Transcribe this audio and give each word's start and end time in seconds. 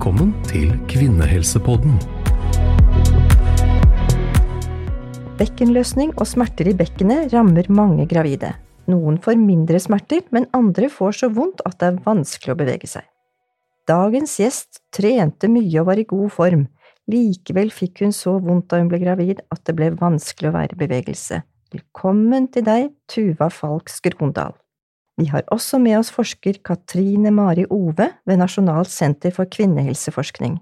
Velkommen 0.00 0.30
til 0.48 0.70
Kvinnehelsepodden. 0.88 1.98
Bekkenløsning 5.36 6.14
og 6.14 6.24
smerter 6.24 6.70
i 6.70 6.72
bekkenet 6.78 7.34
rammer 7.34 7.68
mange 7.68 8.06
gravide. 8.08 8.54
Noen 8.88 9.18
får 9.20 9.36
mindre 9.36 9.76
smerter, 9.76 10.22
men 10.32 10.46
andre 10.56 10.88
får 10.88 11.18
så 11.18 11.28
vondt 11.36 11.60
at 11.68 11.76
det 11.82 11.90
er 11.90 12.00
vanskelig 12.06 12.54
å 12.54 12.56
bevege 12.62 12.88
seg. 12.88 13.04
Dagens 13.92 14.38
gjest 14.40 14.80
trente 14.96 15.52
mye 15.52 15.84
og 15.84 15.90
var 15.90 16.00
i 16.00 16.08
god 16.14 16.32
form. 16.32 16.64
Likevel 17.04 17.68
fikk 17.68 18.00
hun 18.00 18.16
så 18.16 18.38
vondt 18.40 18.70
da 18.72 18.80
hun 18.80 18.88
ble 18.88 19.02
gravid 19.04 19.44
at 19.52 19.66
det 19.68 19.76
ble 19.76 19.92
vanskelig 20.00 20.48
å 20.48 20.56
være 20.56 20.78
i 20.78 20.82
bevegelse. 20.86 21.42
Velkommen 21.76 22.48
til 22.56 22.64
deg, 22.72 22.88
Tuva 23.04 23.52
Falk 23.52 23.92
Skrondal. 23.92 24.56
Vi 25.20 25.28
har 25.28 25.44
også 25.52 25.76
med 25.82 25.98
oss 25.98 26.08
forsker 26.14 26.62
Katrine 26.64 27.28
Mari 27.34 27.66
Ove 27.68 28.06
ved 28.24 28.38
Nasjonalt 28.40 28.88
senter 28.88 29.34
for 29.36 29.50
kvinnehelseforskning. 29.52 30.56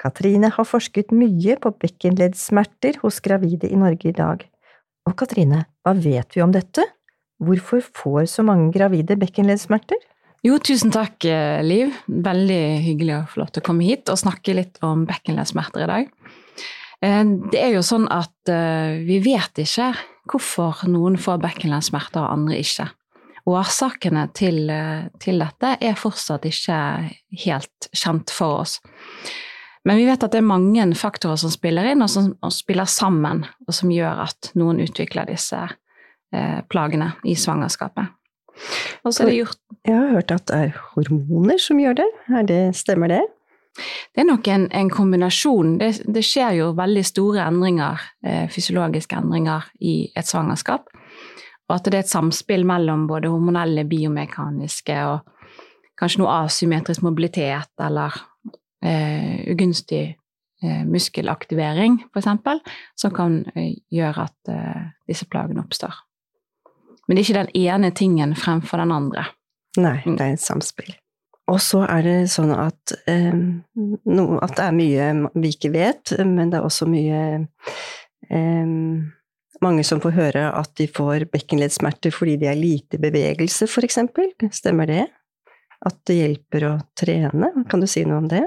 Katrine 0.00 0.50
har 0.50 0.66
forsket 0.66 1.12
mye 1.14 1.54
på 1.60 1.70
bekkenleddsmerter 1.84 2.98
hos 3.04 3.20
gravide 3.22 3.70
i 3.70 3.78
Norge 3.78 4.10
i 4.10 4.16
dag. 4.16 4.42
Og 5.06 5.14
Katrine, 5.20 5.62
hva 5.84 5.94
vet 5.94 6.34
vi 6.34 6.42
om 6.42 6.50
dette? 6.50 6.82
Hvorfor 7.38 7.84
får 7.84 8.26
så 8.34 8.44
mange 8.46 8.72
gravide 8.74 9.14
bekkenleddsmerter? 9.20 10.00
Jo, 10.42 10.58
tusen 10.58 10.90
takk, 10.90 11.22
eh, 11.28 11.62
Liv. 11.62 11.94
Veldig 12.08 12.62
hyggelig 12.82 13.14
å 13.14 13.24
få 13.30 13.44
lov 13.44 13.52
til 13.52 13.62
å 13.62 13.68
komme 13.70 13.86
hit 13.86 14.10
og 14.10 14.18
snakke 14.18 14.56
litt 14.56 14.80
om 14.82 15.06
bekkenleddsmerter 15.06 15.84
i 15.84 15.90
dag. 15.92 16.14
Eh, 17.04 17.24
det 17.52 17.62
er 17.62 17.76
jo 17.76 17.86
sånn 17.86 18.10
at 18.10 18.50
eh, 18.50 19.04
vi 19.06 19.20
vet 19.22 19.62
ikke 19.62 19.92
hvorfor 20.26 20.88
noen 20.88 21.20
får 21.20 21.44
bekkenleddsmerter 21.44 22.24
og 22.24 22.40
andre 22.40 22.58
ikke. 22.58 22.90
Årsakene 23.48 24.26
til, 24.36 24.66
til 25.22 25.40
dette 25.40 25.76
er 25.80 25.98
fortsatt 25.98 26.44
ikke 26.48 26.80
helt 27.44 27.88
kjent 27.96 28.34
for 28.34 28.64
oss. 28.64 28.80
Men 29.84 29.96
vi 29.96 30.04
vet 30.04 30.22
at 30.22 30.34
det 30.34 30.42
er 30.42 30.46
mange 30.46 30.84
faktorer 30.98 31.40
som 31.40 31.52
spiller 31.52 31.88
inn, 31.88 32.04
og 32.04 32.10
som 32.12 32.32
og 32.44 32.52
spiller 32.52 32.88
sammen, 32.90 33.46
og 33.66 33.74
som 33.74 33.92
gjør 33.92 34.24
at 34.26 34.52
noen 34.60 34.82
utvikler 34.84 35.30
disse 35.30 35.56
eh, 35.56 36.60
plagene 36.68 37.14
i 37.24 37.36
svangerskapet. 37.38 38.12
Og 39.06 39.14
så 39.14 39.24
er 39.24 39.30
det 39.30 39.38
gjort 39.38 39.60
Jeg 39.88 39.96
har 39.96 40.10
hørt 40.12 40.32
at 40.34 40.46
det 40.50 40.56
er 40.66 40.80
hormoner 40.92 41.60
som 41.62 41.78
gjør 41.80 42.02
det. 42.02 42.08
det 42.48 42.62
stemmer 42.76 43.08
det? 43.08 43.22
Det 44.12 44.20
er 44.20 44.28
nok 44.28 44.48
en, 44.50 44.66
en 44.74 44.90
kombinasjon. 44.92 45.78
Det, 45.80 45.90
det, 46.04 46.24
skjer 46.26 46.58
jo 46.58 46.72
veldig 46.76 47.04
store 47.06 47.46
endringer, 47.46 48.02
eh, 48.26 48.44
fysiologiske 48.52 49.16
endringer, 49.16 49.70
i 49.80 50.10
et 50.12 50.28
svangerskap. 50.28 50.90
Og 51.70 51.76
at 51.76 51.86
det 51.86 52.00
er 52.00 52.02
et 52.02 52.10
samspill 52.10 52.64
mellom 52.66 53.06
både 53.06 53.30
hormonelle, 53.30 53.86
biomekaniske 53.86 54.96
og 55.06 55.20
kanskje 56.00 56.24
noe 56.24 56.40
asymmetrisk 56.48 57.04
mobilitet 57.06 57.70
eller 57.84 58.16
eh, 58.82 59.46
ugunstig 59.52 60.02
eh, 60.10 60.80
muskelaktivering, 60.88 62.00
f.eks., 62.10 62.72
som 62.98 63.14
kan 63.14 63.44
eh, 63.54 63.76
gjøre 63.94 64.24
at 64.26 64.50
eh, 64.50 64.88
disse 65.06 65.28
plagene 65.30 65.62
oppstår. 65.62 65.94
Men 67.06 67.14
det 67.14 67.22
er 67.22 67.28
ikke 67.28 67.38
den 67.38 67.54
ene 67.62 67.92
tingen 67.94 68.34
fremfor 68.38 68.82
den 68.82 68.96
andre. 68.96 69.28
Nei, 69.78 70.00
det 70.06 70.26
er 70.26 70.34
et 70.34 70.42
samspill. 70.42 70.90
Og 71.50 71.58
så 71.62 71.84
er 71.86 72.02
det 72.06 72.18
sånn 72.34 72.50
at, 72.54 72.96
eh, 73.10 73.30
no, 73.30 74.26
at 74.42 74.58
det 74.58 74.66
er 74.66 74.74
mye 74.74 75.08
vi 75.38 75.54
ikke 75.54 75.72
vet, 75.74 76.16
men 76.26 76.50
det 76.50 76.58
er 76.58 76.66
også 76.66 76.90
mye 76.90 77.22
eh, 78.26 78.76
mange 79.64 79.84
som 79.86 80.00
får 80.02 80.16
høre 80.16 80.44
at 80.56 80.72
de 80.80 80.86
får 80.90 81.26
bekkenleddsmerter 81.32 82.14
fordi 82.14 82.36
de 82.40 82.48
er 82.50 82.58
lite 82.58 82.98
i 82.98 83.02
bevegelse, 83.02 83.68
f.eks. 83.68 84.00
Stemmer 84.56 84.90
det? 84.90 85.04
At 85.86 86.00
det 86.08 86.16
hjelper 86.18 86.66
å 86.68 86.72
trene? 86.98 87.52
Kan 87.70 87.84
du 87.84 87.88
si 87.88 88.04
noe 88.08 88.20
om 88.22 88.28
det? 88.30 88.44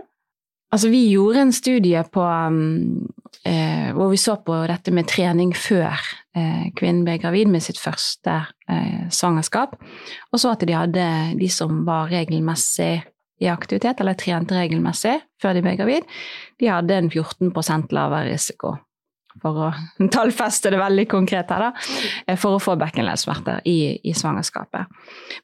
Altså, 0.73 0.89
vi 0.89 1.03
gjorde 1.11 1.43
en 1.43 1.53
studie 1.53 2.01
på, 2.09 2.21
um, 2.23 3.05
eh, 3.45 3.91
hvor 3.93 4.09
vi 4.09 4.17
så 4.17 4.39
på 4.41 4.55
dette 4.69 4.93
med 4.93 5.05
trening 5.09 5.51
før 5.53 5.99
eh, 6.33 6.71
kvinnen 6.73 7.03
ble 7.05 7.19
gravid 7.21 7.51
med 7.53 7.61
sitt 7.61 7.77
første 7.77 8.39
eh, 8.65 9.03
svangerskap, 9.13 9.75
og 10.31 10.41
så 10.41 10.55
at 10.55 10.65
de 10.65 10.73
hadde 10.73 11.05
de 11.37 11.49
som 11.53 11.83
var 11.85 12.09
regelmessig 12.09 13.03
i 13.43 13.51
aktivitet, 13.53 14.01
eller 14.01 14.17
trente 14.17 14.57
regelmessig 14.57 15.19
før 15.41 15.53
de 15.53 15.61
ble 15.65 15.75
gravid, 15.77 16.09
de 16.57 16.71
hadde 16.73 16.97
en 17.03 17.11
14% 17.11 17.93
lavere 17.93 18.33
risiko 18.33 18.73
for 19.41 19.67
å 19.67 19.69
tallfeste 20.15 20.71
det 20.73 20.81
veldig 20.81 21.05
konkret 21.11 21.51
her, 21.53 21.67
da, 21.67 21.71
eh, 22.27 22.39
for 22.39 22.57
å 22.57 22.63
få 22.63 22.75
bekkenleddsmerter 22.81 23.63
i, 23.69 23.77
i, 24.03 24.15
svangerskapet. 24.17 24.89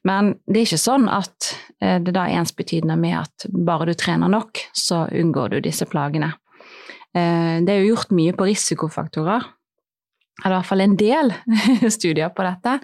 Men 0.08 0.34
det 0.46 0.60
er 0.60 0.68
ikke 0.68 0.82
sånn 0.82 1.08
at 1.12 1.52
eh, 1.80 1.98
det 2.02 2.14
da 2.16 2.26
er 2.26 2.42
ensbetydende 2.42 2.98
med 3.00 3.18
at 3.22 3.48
bare 3.50 3.90
du 3.90 3.94
trener 3.98 4.32
nok, 4.32 4.62
så 4.76 5.06
unngår 5.08 5.56
du 5.56 5.62
disse 5.68 5.88
plagene. 5.90 6.32
Eh, 7.14 7.56
det 7.64 7.72
er 7.72 7.82
jo 7.82 7.94
gjort 7.94 8.14
mye 8.16 8.36
på 8.36 8.50
risikofaktorer, 8.50 9.48
eller 10.40 10.54
i 10.54 10.58
hvert 10.58 10.70
fall 10.70 10.86
en 10.86 11.00
del 11.00 11.34
studier 11.98 12.30
på 12.32 12.46
dette. 12.46 12.78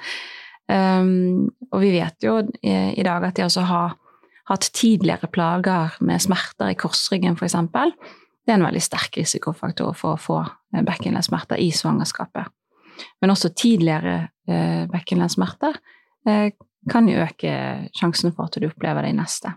Og 0.66 1.78
vi 1.78 1.90
vet 1.94 2.24
jo 2.26 2.32
i 2.66 3.04
dag 3.06 3.22
at 3.22 3.36
de 3.38 3.44
også 3.44 3.62
har 3.68 3.92
hatt 4.50 4.66
tidligere 4.74 5.30
plager 5.30 5.94
med 6.04 6.20
smerter 6.20 6.72
i 6.72 6.78
korsryggen, 6.78 7.38
f.eks 7.38 7.54
det 8.46 8.54
er 8.54 8.60
en 8.60 8.68
veldig 8.68 8.82
sterk 8.84 9.18
risikofaktor 9.18 9.90
for 9.98 10.14
å 10.14 10.22
få 10.22 10.38
eh, 10.44 10.84
bekkenleddsmerter 10.86 11.58
i 11.58 11.72
svangerskapet. 11.74 12.52
Men 13.20 13.32
også 13.34 13.50
tidligere 13.58 14.28
eh, 14.48 14.84
bekkenleddsmerter 14.92 15.78
eh, 16.28 16.52
kan 16.90 17.08
jo 17.10 17.22
øke 17.24 17.54
sjansen 17.96 18.34
for 18.36 18.46
at 18.46 18.58
du 18.60 18.68
opplever 18.68 19.02
det 19.02 19.14
i 19.14 19.18
neste. 19.18 19.50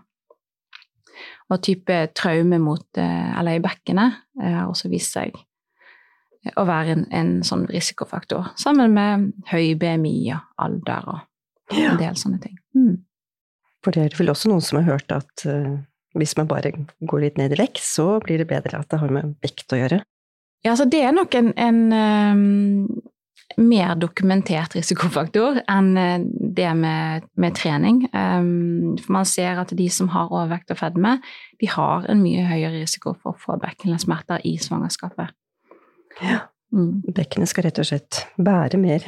Og 1.50 1.60
type 1.62 1.94
traume 2.16 2.58
mot, 2.62 2.86
eller 2.98 3.58
i 3.58 3.62
bekkenet 3.62 4.18
eh, 4.42 4.56
har 4.58 4.70
også 4.70 4.90
vist 4.90 5.14
seg 5.14 5.38
å 6.56 6.64
være 6.64 6.96
en, 6.96 7.04
en, 7.12 7.32
sånn 7.44 7.66
risikofaktor, 7.68 8.54
sammen 8.58 8.94
med 8.96 9.30
høy 9.50 9.74
BMI 9.78 10.14
og 10.32 10.64
alder 10.64 11.10
og 11.12 11.76
en 11.76 12.00
del 12.00 12.16
sånne 12.18 12.40
ting. 12.42 12.56
Mm. 12.74 13.02
For 13.84 13.94
det 13.94 14.06
er 14.06 14.16
vel 14.16 14.32
også 14.32 14.50
noen 14.50 14.64
som 14.64 14.80
har 14.80 14.88
hørt 14.88 15.12
at 15.14 15.44
hvis 16.18 16.36
man 16.38 16.48
bare 16.50 16.72
går 17.06 17.22
litt 17.22 17.38
ned 17.38 17.54
i 17.54 17.60
vekt, 17.60 17.82
så 17.84 18.18
blir 18.24 18.42
det 18.42 18.48
bedre 18.50 18.80
at 18.80 18.90
det 18.90 18.98
har 19.02 19.12
med 19.14 19.36
vekt 19.44 19.72
å 19.74 19.78
gjøre. 19.78 20.00
Ja, 20.64 20.74
altså 20.74 20.88
det 20.90 21.00
er 21.06 21.14
nok 21.16 21.34
en, 21.38 21.52
en 21.56 21.78
um, 21.94 23.02
mer 23.60 23.94
dokumentert 23.98 24.74
risikofaktor 24.76 25.62
enn 25.70 25.90
eh, 25.98 26.22
det 26.58 26.68
med, 26.76 27.26
med 27.40 27.56
trening. 27.56 28.02
Um, 28.12 28.96
for 29.00 29.16
man 29.16 29.28
ser 29.28 29.60
at 29.62 29.72
de 29.76 29.88
som 29.92 30.10
har 30.12 30.32
overvekt 30.32 30.74
og 30.74 30.80
fedme, 30.82 31.16
de 31.60 31.70
har 31.70 32.08
en 32.10 32.22
mye 32.22 32.44
høyere 32.48 32.76
risiko 32.76 33.14
for 33.16 33.32
å 33.32 33.40
få 33.40 33.56
bekkenlesmerter 33.62 34.44
i 34.48 34.56
svangerskapet. 34.60 35.32
Ja. 36.20 36.46
Mm. 36.70 37.00
Bekkenet 37.16 37.50
skal 37.50 37.66
rett 37.66 37.80
og 37.82 37.88
slett 37.88 38.24
bære 38.38 38.78
mer? 38.78 39.06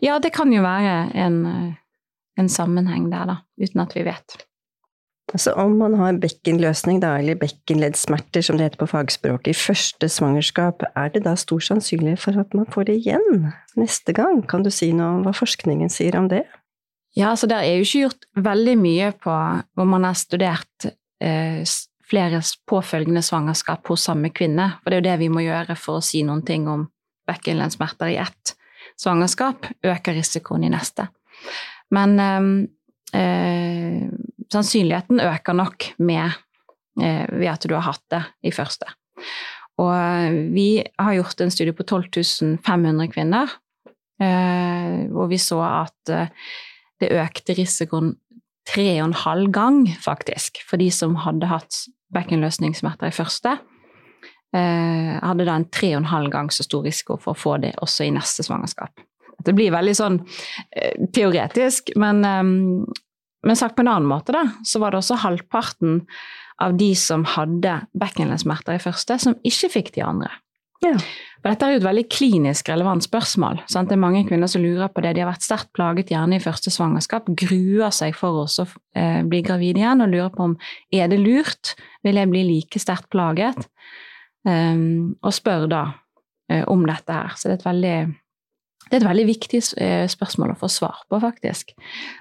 Ja, 0.00 0.16
det 0.22 0.30
kan 0.32 0.52
jo 0.54 0.62
være 0.64 1.10
en, 1.18 1.42
en 2.38 2.48
sammenheng 2.48 3.10
der, 3.12 3.26
da, 3.28 3.40
uten 3.60 3.82
at 3.82 3.92
vi 3.96 4.06
vet. 4.06 4.38
Altså 5.34 5.50
om 5.58 5.72
man 5.74 5.96
har 5.98 6.18
bekkenløsning, 6.22 7.00
da, 7.02 7.16
eller 7.18 7.34
bekkenleddsmerter 7.40 8.44
som 8.46 8.58
det 8.58 8.68
heter 8.68 8.78
på 8.78 8.86
fagspråket, 8.92 9.50
i 9.50 9.58
første 9.58 10.08
svangerskap, 10.08 10.84
er 10.94 11.10
det 11.14 11.24
da 11.24 11.32
stor 11.34 11.64
sannsynlighet 11.66 12.22
for 12.22 12.38
at 12.38 12.54
man 12.54 12.68
får 12.70 12.86
det 12.86 13.00
igjen 13.00 13.48
neste 13.74 14.14
gang? 14.14 14.44
Kan 14.46 14.62
du 14.62 14.70
si 14.70 14.92
noe 14.94 15.16
om 15.16 15.24
hva 15.26 15.34
forskningen 15.34 15.90
sier 15.90 16.14
om 16.20 16.28
det? 16.30 16.44
Ja, 17.16 17.32
altså 17.32 17.48
det 17.50 17.58
er 17.58 17.74
jo 17.74 17.86
ikke 17.88 18.04
gjort 18.04 18.28
veldig 18.46 18.76
mye 18.78 19.10
på 19.18 19.34
hvor 19.74 19.88
man 19.88 20.06
har 20.06 20.14
studert 20.20 20.86
eh, 21.24 21.64
flere 22.06 22.42
påfølgende 22.70 23.24
svangerskap 23.24 23.88
hos 23.90 24.06
samme 24.06 24.30
kvinne, 24.30 24.76
for 24.82 24.92
det 24.92 24.98
er 24.98 25.02
jo 25.02 25.08
det 25.08 25.18
vi 25.24 25.32
må 25.32 25.42
gjøre 25.42 25.74
for 25.80 25.98
å 25.98 26.04
si 26.04 26.22
noen 26.28 26.44
ting 26.46 26.68
om 26.70 26.86
bekkenleddsmerter 27.26 28.14
i 28.14 28.20
ett 28.22 28.54
svangerskap, 28.94 29.66
øker 29.82 30.14
risikoen 30.14 30.68
i 30.68 30.70
neste. 30.70 31.08
Men 31.90 32.16
eh, 32.22 32.48
eh 33.18 34.08
sannsynligheten 34.52 35.20
øker 35.20 35.56
nok 35.56 35.90
med, 35.98 36.30
eh, 37.00 37.26
ved 37.32 37.50
at 37.50 37.66
du 37.68 37.74
har 37.74 37.86
hatt 37.92 38.02
det 38.10 38.22
i 38.42 38.52
første. 38.54 38.88
Og 39.78 39.92
eh, 39.92 40.38
vi 40.54 40.68
har 40.98 41.16
gjort 41.18 41.40
en 41.40 41.50
studie 41.52 41.76
på 41.76 41.84
12 41.84 42.58
500 42.64 43.08
kvinner, 43.12 43.50
eh, 44.20 45.06
hvor 45.12 45.28
vi 45.28 45.38
så 45.38 45.60
at 45.62 46.30
det 47.00 47.12
økte 47.12 47.56
risikoen 47.56 48.14
tre 48.66 48.88
og 49.00 49.10
en 49.10 49.20
halv 49.20 49.52
gang, 49.52 49.86
faktisk, 50.00 50.62
for 50.66 50.76
de 50.76 50.90
som 50.90 51.14
hadde 51.22 51.46
hatt 51.46 51.86
bekkenløsningssmerter 52.14 53.10
i 53.10 53.14
første. 53.14 53.58
hadde 54.56 55.44
da 55.44 55.54
en 55.58 55.68
tre 55.68 55.90
og 55.92 55.98
en 55.98 56.08
halv 56.08 56.30
gang 56.30 56.48
så 56.50 56.62
stor 56.64 56.82
risiko 56.82 57.18
for 57.20 57.34
å 57.34 57.38
få 57.38 57.56
det 57.60 57.74
også 57.82 58.06
i 58.06 58.10
neste 58.14 58.42
svangerskap. 58.42 59.02
Det 59.44 59.52
blir 59.54 59.74
veldig 59.74 59.94
sånn 59.94 60.16
teoretisk, 61.12 61.92
men 61.96 62.24
men 63.46 63.58
sagt 63.58 63.76
på 63.76 63.84
en 63.84 63.92
annen 63.92 64.10
måte, 64.10 64.34
da, 64.34 64.42
så 64.66 64.82
var 64.82 64.92
det 64.92 65.00
også 65.00 65.20
halvparten 65.22 66.02
av 66.62 66.74
de 66.80 66.90
som 66.98 67.24
hadde 67.36 67.78
bekkenleddsmerter 67.98 68.78
i 68.78 68.82
første, 68.82 69.18
som 69.22 69.36
ikke 69.46 69.70
fikk 69.76 69.94
de 69.96 70.04
andre. 70.06 70.32
Ja. 70.84 70.92
For 71.40 71.52
dette 71.52 71.66
er 71.66 71.74
jo 71.76 71.80
et 71.80 71.86
veldig 71.86 72.04
klinisk 72.12 72.68
relevant 72.68 73.04
spørsmål. 73.04 73.62
Sant? 73.70 73.88
Det 73.88 73.96
er 73.96 74.02
mange 74.02 74.24
kvinner 74.28 74.50
som 74.50 74.64
lurer 74.64 74.90
på 74.92 75.02
det. 75.04 75.14
De 75.16 75.22
har 75.22 75.30
vært 75.30 75.46
sterkt 75.46 75.70
plaget 75.76 76.10
gjerne 76.12 76.38
i 76.38 76.42
første 76.42 76.72
svangerskap, 76.74 77.28
gruer 77.38 77.94
seg 77.94 78.16
for 78.18 78.42
å 78.42 78.66
eh, 78.98 79.22
bli 79.26 79.42
gravid 79.46 79.80
igjen 79.80 80.04
og 80.04 80.12
lurer 80.12 80.32
på 80.34 80.48
om 80.50 80.56
er 80.94 81.08
det 81.12 81.20
lurt, 81.22 81.76
vil 82.06 82.20
jeg 82.20 82.32
bli 82.32 82.42
like 82.50 82.82
sterkt 82.82 83.08
plaget? 83.14 83.68
Um, 84.46 85.16
og 85.26 85.34
spør 85.34 85.64
da 85.70 85.82
uh, 85.90 86.64
om 86.70 86.84
dette 86.86 87.14
her. 87.14 87.32
Så 87.34 87.48
det 87.48 87.56
er 87.56 87.60
et 87.60 87.66
veldig 87.66 87.96
det 88.86 88.94
er 88.94 89.02
et 89.02 89.08
veldig 89.08 89.26
viktig 89.28 89.60
uh, 89.80 90.06
spørsmål 90.10 90.54
å 90.54 90.60
få 90.60 90.70
svar 90.70 91.02
på, 91.10 91.18
faktisk. 91.22 91.74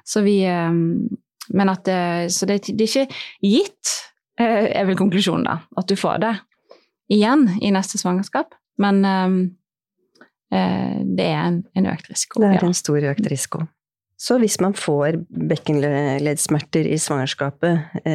Så 0.08 0.26
vi 0.26 0.42
um, 0.50 1.08
Men 1.54 1.70
at 1.70 1.86
det, 1.86 2.34
Så 2.34 2.48
det, 2.50 2.64
det 2.74 2.88
er 2.88 3.06
ikke 3.06 3.20
gitt, 3.46 3.94
uh, 4.42 4.66
er 4.66 4.88
vel 4.88 4.98
konklusjonen, 4.98 5.46
da, 5.46 5.60
at 5.78 5.88
du 5.90 5.96
får 6.00 6.24
det 6.24 6.34
igjen 7.14 7.48
i 7.62 7.70
neste 7.74 8.02
svangerskap. 8.02 8.58
Men 8.82 9.06
um, 9.06 9.38
det 10.50 11.26
er 11.26 11.40
en, 11.42 11.64
en, 11.76 11.88
økt 11.90 12.08
risiko. 12.10 12.40
Det 12.40 12.54
er 12.56 12.64
en 12.64 12.76
stor 12.78 13.04
økt 13.12 13.26
risiko. 13.28 13.66
Så 14.16 14.38
hvis 14.40 14.56
man 14.64 14.76
får 14.78 15.18
bekkenleddsmerter 15.50 16.88
i 16.88 17.00
svangerskapet, 17.02 18.06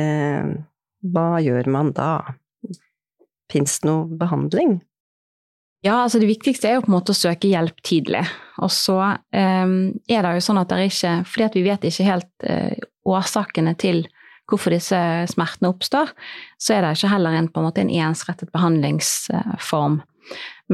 hva 1.12 1.26
gjør 1.44 1.69
man 1.75 1.91
da? 1.93 2.12
Fins 3.53 3.81
det 3.82 3.91
noe 3.91 4.06
behandling? 4.23 4.79
Ja, 5.81 6.03
altså 6.03 6.21
det 6.21 6.29
viktigste 6.29 6.69
er 6.69 6.77
jo 6.77 6.85
på 6.85 6.91
en 6.91 6.97
måte 6.99 7.15
å 7.15 7.17
søke 7.17 7.49
hjelp 7.49 7.79
tidlig. 7.87 8.21
Og 8.61 8.69
så 8.75 8.99
um, 9.00 9.77
er 10.05 10.25
det 10.27 10.32
jo 10.37 10.44
sånn 10.44 10.61
at 10.61 10.69
det 10.69 10.77
er 10.77 10.91
ikke 10.91 11.12
Fordi 11.32 11.47
at 11.47 11.56
vi 11.56 11.62
vet 11.65 11.87
ikke 11.88 12.09
helt 12.09 12.44
uh, 12.44 12.88
årsakene 13.09 13.73
til 13.81 14.05
hvorfor 14.50 14.75
disse 14.75 14.99
smertene 15.31 15.71
oppstår, 15.71 16.11
så 16.59 16.75
er 16.75 16.82
det 16.82 16.97
ikke 16.97 17.12
heller 17.12 17.37
en, 17.38 17.49
på 17.49 17.62
en, 17.62 17.69
måte 17.69 17.85
en 17.85 17.93
ensrettet 18.03 18.50
behandlingsform. 18.53 20.00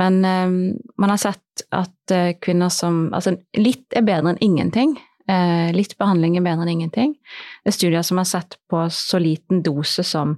Men 0.01 0.19
um, 0.25 0.57
man 0.99 1.13
har 1.13 1.21
sett 1.23 1.67
at 1.77 2.15
uh, 2.17 2.33
kvinner 2.43 2.73
som 2.73 3.07
Altså 3.15 3.37
litt 3.57 3.87
er 3.95 4.05
bedre 4.09 4.35
enn 4.35 4.43
ingenting. 4.43 4.97
Uh, 5.27 5.73
litt 5.75 5.97
behandling 5.99 6.37
er 6.39 6.45
bedre 6.47 6.63
enn 6.63 6.77
ingenting. 6.77 7.17
Det 7.65 7.73
er 7.73 7.75
studier 7.75 8.05
som 8.07 8.21
har 8.21 8.29
sett 8.31 8.59
på 8.71 8.85
så 8.95 9.19
liten 9.19 9.65
dose 9.67 10.05
som 10.07 10.37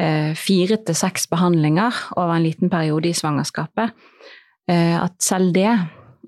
Eh, 0.00 0.32
fire 0.36 0.78
til 0.84 0.96
seks 0.96 1.26
behandlinger 1.30 1.96
over 2.16 2.36
en 2.36 2.44
liten 2.44 2.70
periode 2.72 3.08
i 3.08 3.16
svangerskapet, 3.16 3.92
eh, 4.68 4.96
at 4.98 5.14
selv 5.22 5.52
det 5.54 5.70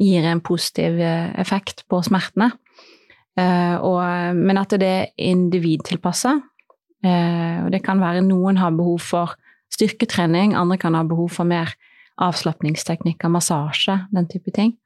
gir 0.00 0.24
en 0.26 0.40
positiv 0.40 0.98
eh, 1.00 1.32
effekt 1.40 1.84
på 1.88 2.02
smertene. 2.02 2.52
Men 3.36 4.58
at 4.60 4.70
det 4.78 4.86
er 4.86 5.08
individtilpassa. 5.18 6.36
Og 7.02 7.70
det 7.72 7.80
kan 7.82 7.98
være 7.98 8.20
noen 8.22 8.60
har 8.62 8.70
behov 8.70 9.00
for 9.02 9.32
styrketrening, 9.74 10.54
andre 10.54 10.78
kan 10.78 10.94
ha 10.94 11.02
behov 11.02 11.32
for 11.34 11.42
mer 11.42 11.72
avslapningsteknikker, 12.22 13.26
massasje, 13.28 14.06
den 14.14 14.30
type 14.30 14.54
ting. 14.54 14.76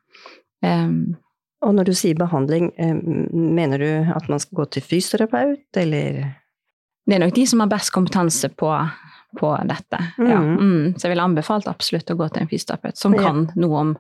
Og 1.67 1.75
når 1.75 1.89
du 1.89 1.95
sier 1.99 2.15
behandling, 2.19 2.69
mener 3.35 3.83
du 3.83 4.13
at 4.15 4.29
man 4.31 4.39
skal 4.39 4.61
gå 4.61 4.67
til 4.77 4.85
fysioterapeut, 4.87 5.67
eller 5.81 6.21
det 7.09 7.17
er 7.17 7.23
nok 7.25 7.35
de 7.35 7.47
som 7.49 7.65
har 7.65 7.71
best 7.73 7.91
kompetanse 7.95 8.51
på, 8.61 8.69
på 9.41 9.51
dette. 9.67 10.01
Mm. 10.21 10.29
Ja. 10.29 10.39
Mm. 10.39 10.95
Så 10.95 11.07
jeg 11.07 11.15
ville 11.15 11.25
anbefalt 11.25 11.69
absolutt 11.71 12.13
å 12.13 12.19
gå 12.21 12.29
til 12.31 12.45
en 12.45 12.51
fysioterapeut 12.51 13.01
som 13.01 13.17
kan 13.17 13.47
noe 13.57 13.83
om 13.83 13.93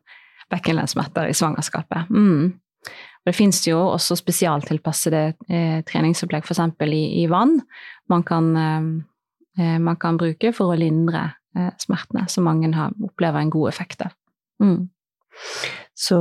bekkenlendsmerter 0.52 1.30
i 1.32 1.36
svangerskapet. 1.36 2.10
Mm. 2.12 2.52
Det 3.26 3.34
fins 3.36 3.60
jo 3.66 3.80
også 3.90 4.16
spesialtilpassede 4.20 5.22
eh, 5.48 5.80
treningsopplegg, 5.88 6.46
f.eks. 6.46 6.62
I, 6.86 7.02
i 7.22 7.26
vann, 7.28 7.58
man 8.08 8.24
kan, 8.28 8.52
eh, 8.56 8.86
eh, 9.58 9.76
man 9.82 9.98
kan, 10.00 10.20
bruke 10.20 10.52
for 10.56 10.72
å 10.72 10.78
lindre 10.78 11.26
eh, 11.56 11.72
smertene, 11.80 12.24
som 12.32 12.48
mange 12.48 12.70
har, 12.76 12.94
opplever 13.04 13.42
en 13.42 13.52
god 13.52 13.72
effekt 13.72 14.06
av. 14.06 14.14
Mm. 14.64 14.88
Så 15.96 16.20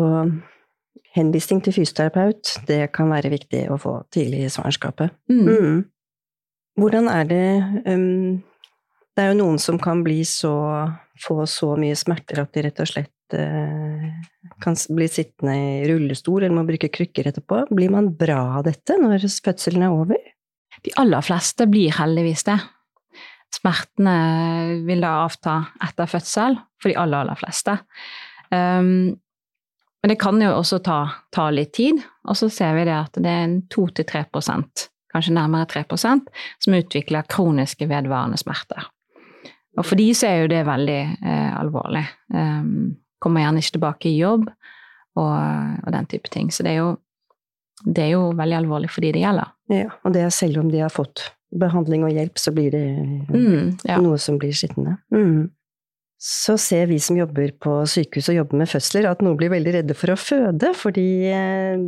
henvisning 1.17 1.61
til 1.65 1.75
fysioterapeut, 1.75 2.53
det 2.69 2.87
kan 2.95 3.11
være 3.11 3.33
viktig 3.33 3.65
å 3.73 3.79
få 3.81 3.99
tidlig 4.13 4.45
i 4.45 4.53
svangerskapet. 4.53 5.15
Mm. 5.31 5.45
mm. 5.47 5.85
Hvordan 6.77 7.07
er 7.09 7.23
det 7.25 7.45
um, 7.89 8.43
Det 9.17 9.23
er 9.23 9.31
jo 9.31 9.39
noen 9.39 9.55
som 9.57 9.79
kan 9.81 10.03
bli 10.05 10.19
så 10.29 10.53
få 11.17 11.45
så 11.49 11.71
mye 11.79 11.95
smerter 11.97 12.43
at 12.43 12.51
de 12.53 12.61
rett 12.67 12.81
og 12.83 12.89
slett 12.91 13.33
uh, 13.33 14.03
kan 14.61 14.77
bli 14.93 15.07
sittende 15.09 15.55
i 15.57 15.87
rullestol 15.89 16.43
eller 16.43 16.53
må 16.53 16.67
bruke 16.67 16.91
krykker 16.93 17.31
etterpå. 17.31 17.63
Blir 17.73 17.89
man 17.93 18.11
bra 18.13 18.59
av 18.59 18.67
dette 18.69 18.97
når 19.01 19.25
fødselen 19.25 19.87
er 19.87 19.95
over? 19.95 20.21
De 20.85 20.93
aller 21.01 21.25
fleste 21.25 21.65
blir 21.69 21.95
heldigvis 21.97 22.45
det. 22.47 22.59
Smertene 23.57 24.17
vil 24.85 25.01
da 25.01 25.15
avta 25.23 25.59
etter 25.87 26.09
fødsel 26.11 26.59
for 26.77 26.91
de 26.91 26.97
aller, 26.99 27.23
aller 27.23 27.39
fleste. 27.39 27.79
Um, 28.51 29.17
men 30.07 30.13
det 30.13 30.21
kan 30.21 30.37
jo 30.39 30.53
også 30.55 30.77
ta, 30.79 31.01
ta, 31.35 31.49
litt 31.51 31.73
tid, 31.75 31.97
og 32.23 32.37
så 32.39 32.47
ser 32.47 32.77
vi 32.77 32.85
det 32.87 32.93
at 32.95 33.17
det 33.19 33.27
er 33.27 33.55
2-3% 33.75 34.85
kanskje 35.11 35.33
nærmere 35.35 35.67
3% 35.67 36.29
som 36.63 36.75
utvikler 36.77 37.27
kroniske 37.27 37.89
vedvarende 37.89 38.39
smerter. 38.39 38.87
Og 39.75 39.83
for 39.83 39.99
de 39.99 40.05
så 40.15 40.29
er 40.29 40.45
jo 40.45 40.53
det 40.53 40.61
veldig 40.63 41.01
eh, 41.03 41.57
alvorlig. 41.59 42.05
Um, 42.31 42.95
kommer 43.19 43.43
gjerne 43.43 43.59
ikke 43.59 43.75
tilbake 43.75 44.07
i 44.07 44.15
jobb 44.21 44.47
og, 44.47 45.35
og, 45.83 45.91
den 45.91 46.07
type 46.07 46.31
ting. 46.31 46.53
Så 46.55 46.63
det 46.63 46.77
er, 46.77 46.85
jo, 46.85 46.95
det 47.83 48.05
er 48.05 48.13
jo 48.13 48.23
veldig 48.39 48.61
alvorlig 48.61 48.93
for 48.93 49.03
de 49.03 49.11
det 49.17 49.25
gjelder. 49.25 49.51
Ja, 49.75 49.91
og 50.07 50.15
det 50.15 50.23
er 50.23 50.31
selv 50.39 50.63
om 50.63 50.71
de 50.71 50.85
har 50.85 50.93
fått 50.93 51.33
behandling 51.51 52.07
og 52.07 52.15
hjelp, 52.15 52.39
så 52.39 52.55
blir 52.55 52.71
det 52.71 52.85
mm, 53.27 53.83
ja. 53.91 53.99
noe 53.99 54.15
som 54.23 54.39
blir 54.39 54.55
skitne. 54.55 55.01
Mm. 55.11 55.51
Så 56.17 56.55
ser 56.57 56.87
vi 56.89 56.97
som 57.03 57.17
jobber 57.19 57.51
på 57.61 57.79
sykehus 57.85 58.31
og 58.31 58.39
jobber 58.39 58.63
med 58.63 58.71
fødsler, 58.71 59.05
at 59.05 59.21
noen 59.21 59.37
blir 59.37 59.53
veldig 59.53 59.75
redde 59.75 59.97
for 59.97 60.13
å 60.13 60.17
føde, 60.17 60.71
fordi 60.73 61.09
eh, 61.29 61.83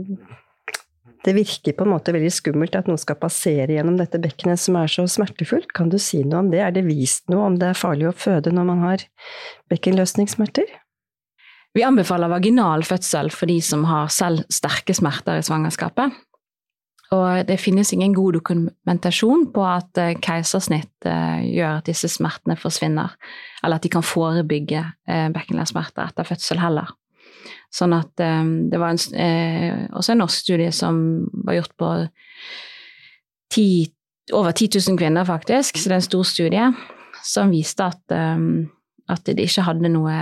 det 1.26 1.34
virker 1.36 1.74
på 1.76 1.88
en 1.88 1.92
måte 1.96 2.14
veldig 2.16 2.30
skummelt 2.32 2.78
at 2.78 2.88
noen 2.88 3.02
skal 3.02 3.18
passere 3.20 3.74
gjennom 3.74 3.98
dette 4.00 4.22
bekkenet 4.22 4.62
som 4.62 4.78
er 4.80 4.92
så 4.92 5.08
smertefullt. 5.10 5.74
Kan 5.76 5.90
du 5.92 5.98
si 6.00 6.22
noe 6.24 6.44
om 6.44 6.52
det? 6.54 6.62
Er 6.64 6.76
det 6.76 6.86
vist 6.88 7.26
noe 7.32 7.50
om 7.50 7.58
det 7.60 7.72
er 7.72 7.82
farlig 7.82 8.08
å 8.12 8.16
føde 8.16 8.54
når 8.54 8.70
man 8.70 8.86
har 8.86 9.04
bekkenløsningssmerter? 9.74 10.70
Vi 11.76 11.86
anbefaler 11.86 12.32
vaginal 12.32 12.86
fødsel 12.88 13.30
for 13.34 13.50
de 13.50 13.60
som 13.66 13.84
har 13.90 14.10
selv 14.14 14.46
sterke 14.54 14.96
smerter 14.98 15.42
i 15.42 15.46
svangerskapet. 15.46 16.16
Og 17.10 17.48
det 17.50 17.58
finnes 17.58 17.90
ingen 17.94 18.14
god 18.14 18.36
dokumentasjon 18.38 19.48
på 19.54 19.66
at 19.66 19.98
eh, 19.98 20.16
keisersnitt 20.22 21.08
eh, 21.10 21.42
gjør 21.56 21.80
at 21.80 21.88
disse 21.90 22.10
smertene 22.12 22.58
forsvinner, 22.60 23.16
eller 23.64 23.80
at 23.80 23.86
de 23.86 23.90
kan 23.90 24.06
forebygge 24.06 24.84
bekkenlærssmerter 25.34 26.12
etter 26.12 26.28
fødsel 26.28 26.62
heller. 26.62 26.92
Sånn 27.74 27.96
at 27.98 28.12
det 28.18 28.80
var 28.82 28.94
en, 28.94 29.02
eh, 29.18 29.88
også 29.90 30.14
en 30.14 30.22
norsk 30.22 30.44
studie 30.46 30.70
som 30.74 31.00
var 31.46 31.58
gjort 31.58 31.74
på 31.82 31.90
10, 33.56 33.66
over 34.38 34.54
10 34.54 34.78
000 34.78 35.00
kvinner, 35.02 35.26
faktisk, 35.26 35.78
så 35.78 35.90
det 35.90 35.96
er 35.96 36.04
en 36.04 36.10
stor 36.10 36.28
studie, 36.30 36.68
som 37.26 37.50
viste 37.50 37.88
at, 37.90 38.14
at 39.10 39.26
det 39.26 39.42
ikke 39.42 39.66
hadde 39.66 39.90
noe 39.90 40.14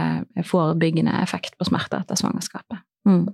forebyggende 0.48 1.20
effekt 1.20 1.60
på 1.60 1.68
smerter 1.68 2.00
etter 2.00 2.20
svangerskapet. 2.20 2.80
Mm. 3.08 3.28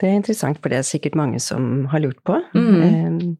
Det 0.00 0.08
er 0.08 0.18
interessant, 0.18 0.58
for 0.60 0.68
det 0.72 0.78
er 0.78 0.86
sikkert 0.86 1.14
mange 1.16 1.40
som 1.40 1.86
har 1.92 2.02
lurt 2.04 2.18
på. 2.26 2.36
Mm. 2.54 3.36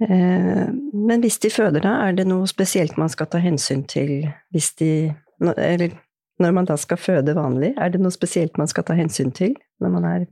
Men 0.00 1.20
hvis 1.20 1.38
de 1.38 1.50
føder, 1.52 1.82
da, 1.84 1.90
er 2.06 2.14
det 2.16 2.24
noe 2.24 2.48
spesielt 2.48 2.96
man 2.96 3.12
skal 3.12 3.28
ta 3.28 3.36
hensyn 3.42 3.82
til 3.84 4.30
hvis 4.54 4.70
de 4.80 5.12
Eller 5.58 5.90
når 6.40 6.52
man 6.56 6.68
da 6.68 6.76
skal 6.76 6.96
føde 6.96 7.34
vanlig, 7.36 7.74
er 7.76 7.92
det 7.92 8.00
noe 8.00 8.12
spesielt 8.12 8.58
man 8.58 8.68
skal 8.68 8.84
ta 8.88 8.96
hensyn 8.96 9.32
til 9.36 9.54
når 9.80 9.92
man 9.92 10.04
er 10.08 10.24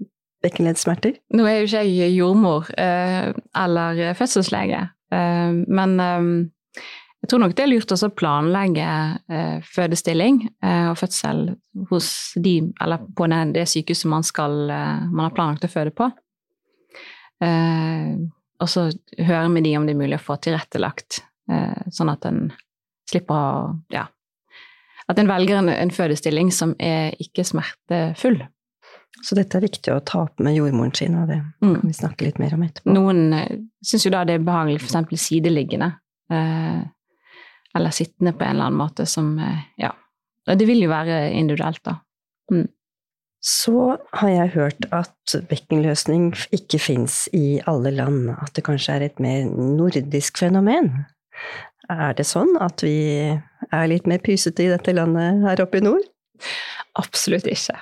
bekkenleddsmerter? 0.44 1.18
Nå 1.35 1.47
er 1.47 1.58
jo 1.58 1.68
ikke 1.68 1.85
jeg 1.85 2.16
jordmor 2.16 2.70
eh, 2.78 3.32
eller 3.56 4.14
fødselslege, 4.16 4.82
eh, 5.12 5.52
men 5.68 6.00
eh, 6.00 6.28
jeg 7.22 7.30
tror 7.32 7.42
nok 7.42 7.54
det 7.58 7.64
er 7.64 7.70
lurt 7.72 7.92
å 7.92 8.10
planlegge 8.14 8.88
eh, 9.34 9.56
fødestilling 9.66 10.42
eh, 10.64 10.87
og 10.90 10.98
fødsel 11.00 11.48
hos 11.90 12.10
de, 12.38 12.60
eller 12.80 13.08
på 13.16 13.26
det, 13.30 13.40
det 13.56 13.64
sykehuset 13.70 14.10
man, 14.10 14.26
skal, 14.26 14.60
eh, 14.70 15.08
man 15.08 15.26
har 15.26 15.34
planlagt 15.37 15.66
å 15.66 15.72
føde 15.72 15.94
på. 15.94 16.10
og 17.38 18.66
så 18.66 18.88
høre 19.22 19.48
med 19.54 19.62
de 19.62 19.76
om 19.78 19.84
det 19.87 19.92
er 19.94 19.98
mulig 20.00 20.16
å 20.16 20.25
få 20.25 20.34
tilrettelagt, 20.42 21.20
sånn 21.94 22.10
at 22.10 22.25
en 22.26 22.48
slipper 23.06 23.38
å 23.38 23.60
ja, 23.94 24.08
at 25.08 25.20
en 25.22 25.30
velger 25.30 25.60
en, 25.60 25.70
en 25.70 25.92
fødestilling 25.94 26.50
som 26.52 26.75
er 26.82 27.14
ikke 27.22 27.46
smertefull. 27.46 28.42
Så 29.25 29.34
dette 29.38 29.58
er 29.58 29.64
viktig 29.64 29.92
å 29.92 30.02
ta 30.06 30.25
opp 30.26 30.42
med 30.44 30.54
jordmoren 30.54 30.92
sin, 30.94 31.16
og 31.18 31.30
det 31.30 31.38
mm. 31.40 31.72
kan 31.72 31.87
vi 31.87 31.96
snakke 31.96 32.26
litt 32.28 32.38
mer 32.42 32.54
om 32.54 32.62
etterpå. 32.66 32.92
Noen 32.94 33.32
eh, 33.34 33.56
syns 33.84 34.06
jo 34.06 34.12
da 34.14 34.22
det 34.28 34.37
er 34.38 34.44
behagelig 34.46 34.82
f.eks. 34.82 35.25
sideliggende, 35.25 35.90
eh, 36.30 36.82
eller 37.76 37.94
sittende 37.94 38.32
på 38.32 38.44
en 38.44 38.56
eller 38.56 38.70
annen 38.70 38.80
måte 38.80 39.06
som 39.06 39.37
eh, 39.38 39.64
Ja. 39.76 39.94
Det 40.48 40.64
vil 40.64 40.80
jo 40.80 40.88
være 40.88 41.32
individuelt, 41.37 41.82
da. 41.84 41.98
Mm. 42.48 42.70
Så 43.44 43.98
har 44.16 44.28
jeg 44.32 44.54
hørt 44.54 44.87
at 44.96 45.34
bekkenløsning 45.50 46.30
ikke 46.56 46.80
fins 46.80 47.26
i 47.37 47.60
alle 47.68 47.92
land, 47.92 48.30
at 48.32 48.54
det 48.56 48.64
kanskje 48.64 48.94
er 48.96 49.04
et 49.06 49.20
mer 49.20 49.44
nordisk 49.52 50.40
fenomen. 50.40 51.04
Er 51.88 52.16
det 52.16 52.26
sånn 52.26 52.56
at 52.60 52.82
vi 52.82 53.28
er 53.28 53.90
litt 53.92 54.08
mer 54.10 54.25
pysete 54.25 54.64
i 54.64 54.72
dette 54.72 54.96
landet 54.96 55.44
her 55.44 55.62
oppe 55.64 55.78
i 55.78 55.84
nord? 55.84 56.08
Absolutt 56.98 57.46
ikke. 57.46 57.76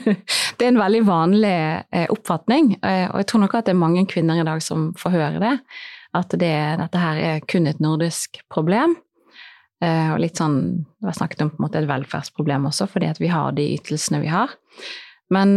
Det 0.56 0.64
er 0.64 0.72
en 0.72 0.80
veldig 0.80 1.02
vanlig 1.06 1.54
eh, 1.92 2.06
oppfatning, 2.10 2.74
eh, 2.80 3.06
og 3.10 3.20
jeg 3.20 3.28
tror 3.30 3.42
nok 3.44 3.54
at 3.58 3.68
det 3.68 3.74
er 3.74 3.78
mange 3.78 4.06
kvinner 4.10 4.40
i 4.40 4.46
dag 4.46 4.62
som 4.64 4.88
får 4.98 5.12
høre 5.14 5.42
det. 5.42 5.54
At 6.16 6.32
det, 6.32 6.54
dette 6.80 7.02
her 7.02 7.20
er 7.20 7.44
kun 7.46 7.68
et 7.68 7.82
nordisk 7.82 8.40
problem. 8.50 8.96
Eh, 9.84 10.12
og 10.14 10.20
litt 10.22 10.40
sånn, 10.40 10.86
Det 10.96 11.08
var 11.08 11.18
snakket 11.18 11.42
om 11.44 11.50
på 11.52 11.60
en 11.60 11.66
måte 11.66 11.80
et 11.82 11.88
velferdsproblem 11.88 12.68
også, 12.70 12.88
fordi 12.88 13.10
at 13.10 13.20
vi 13.20 13.28
har 13.32 13.52
de 13.52 13.66
ytelsene 13.76 14.22
vi 14.22 14.32
har. 14.32 14.54
Men 15.30 15.56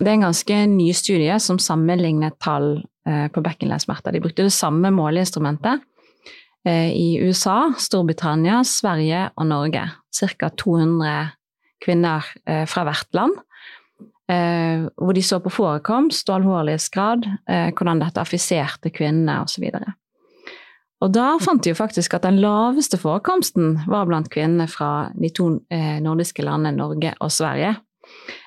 det 0.00 0.06
er 0.08 0.16
en 0.16 0.26
ganske 0.26 0.56
ny 0.66 0.90
studie 0.92 1.36
som 1.38 1.60
sammenlignet 1.62 2.40
tall 2.42 2.82
på 3.06 3.42
bekkenleddsmerter. 3.42 4.10
De 4.10 4.20
brukte 4.20 4.42
det 4.42 4.50
samme 4.50 4.90
måleinstrumentet 4.90 5.78
i 6.66 7.20
USA, 7.22 7.70
Storbritannia, 7.78 8.64
Sverige 8.66 9.28
og 9.36 9.46
Norge. 9.46 9.84
Ca. 10.10 10.50
200 10.50 11.30
kvinner 11.84 12.26
eh, 12.46 12.66
fra 12.68 12.84
hvert 12.88 13.16
land. 13.16 13.38
Eh, 14.30 14.86
hvor 14.94 15.16
de 15.16 15.22
så 15.26 15.40
på 15.42 15.52
forekomst 15.52 16.28
og 16.30 16.40
alvorlighetsgrad, 16.40 17.26
eh, 17.50 17.70
hvordan 17.74 18.02
dette 18.04 18.22
affiserte 18.22 18.92
kvinnene 18.94 19.40
osv. 19.42 19.66
Og, 19.72 19.90
og 21.00 21.12
da 21.14 21.38
fant 21.40 21.64
de 21.64 21.72
jo 21.72 21.78
faktisk 21.78 22.14
at 22.16 22.26
den 22.26 22.40
laveste 22.42 22.98
forekomsten 23.00 23.78
var 23.88 24.08
blant 24.08 24.28
kvinnene 24.32 24.66
fra 24.68 25.10
de 25.16 25.30
to 25.32 25.46
nordiske 26.04 26.44
landene 26.44 26.76
Norge 26.76 27.14
og 27.20 27.32
Sverige. 27.32 27.74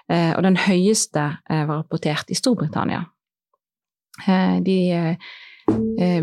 Og 0.10 0.44
den 0.46 0.58
høyeste 0.62 1.24
var 1.50 1.80
rapportert 1.80 2.30
i 2.30 2.38
Storbritannia. 2.38 3.02
De 4.68 4.80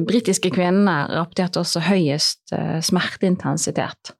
britiske 0.07 0.53
kvinnene 0.55 0.97
rapporterte 1.11 1.65
også 1.65 1.83
høyest 1.89 2.55
smerteintensitet. 2.87 4.15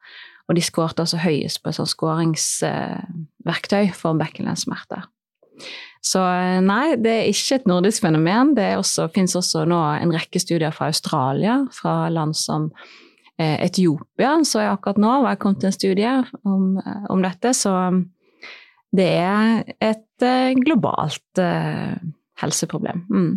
Og 0.51 0.59
de 0.59 0.63
skårte 0.67 1.05
også 1.05 1.21
høyest 1.23 1.63
på 1.63 1.71
et 1.71 1.77
sånt 1.79 1.93
skåringsverktøy 1.93 3.93
for 3.95 4.19
bekkenlenssmerter. 4.19 5.07
Så 6.05 6.23
eh, 6.25 6.61
nei, 6.65 6.97
det 7.01 7.13
er 7.13 7.29
ikke 7.29 7.61
et 7.61 7.69
nordisk 7.69 8.07
fenomen. 8.07 8.55
Det 8.57 8.73
også, 8.79 9.11
finnes 9.15 9.37
også 9.37 9.67
nå 9.69 9.81
en 10.01 10.15
rekke 10.15 10.41
studier 10.41 10.73
fra 10.75 10.89
Australia, 10.93 11.61
fra 11.77 12.09
land 12.13 12.37
som 12.39 12.71
eh, 13.37 13.59
Etiopia, 13.67 14.39
så 14.49 14.65
jeg 14.65 14.73
akkurat 14.73 15.03
nå 15.03 15.13
var 15.25 15.37
jeg 15.37 15.43
kommet 15.45 15.61
til 15.61 15.71
en 15.71 15.77
studie 15.77 16.15
om, 16.49 16.73
eh, 16.81 17.05
om 17.13 17.27
dette. 17.27 17.53
Så 17.57 17.75
det 18.97 19.11
er 19.21 19.63
et 19.79 20.07
globalt 20.61 21.41
helseproblem. 22.43 23.05
Mm. 23.09 23.31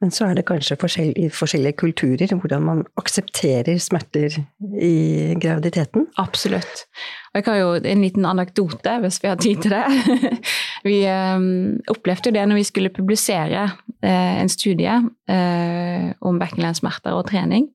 Men 0.00 0.12
så 0.14 0.30
er 0.30 0.38
det 0.38 0.46
kanskje 0.48 0.78
forskjell, 0.80 1.10
i 1.20 1.26
forskjellige 1.28 1.76
kulturer 1.82 2.30
hvordan 2.32 2.62
man 2.64 2.78
aksepterer 3.00 3.76
smerter 3.82 4.38
i 4.80 5.34
graviditeten? 5.36 6.06
Absolutt. 6.22 6.86
Og 7.34 7.40
jeg 7.40 7.46
har 7.50 7.58
jo 7.60 7.74
en 7.76 8.04
liten 8.06 8.24
anekdote, 8.24 8.94
hvis 9.02 9.20
vi 9.22 9.28
har 9.28 9.36
tid 9.42 9.60
til 9.66 9.74
det. 9.76 9.84
vi 10.86 11.02
um, 11.08 11.76
opplevde 11.92 12.30
jo 12.30 12.36
det 12.38 12.46
når 12.48 12.60
vi 12.60 12.68
skulle 12.68 12.94
publisere 12.94 13.66
uh, 13.68 14.34
en 14.40 14.50
studie 14.52 14.96
uh, 15.00 16.08
om 16.24 16.40
bekkenlensmerter 16.40 17.16
og 17.16 17.28
trening 17.30 17.68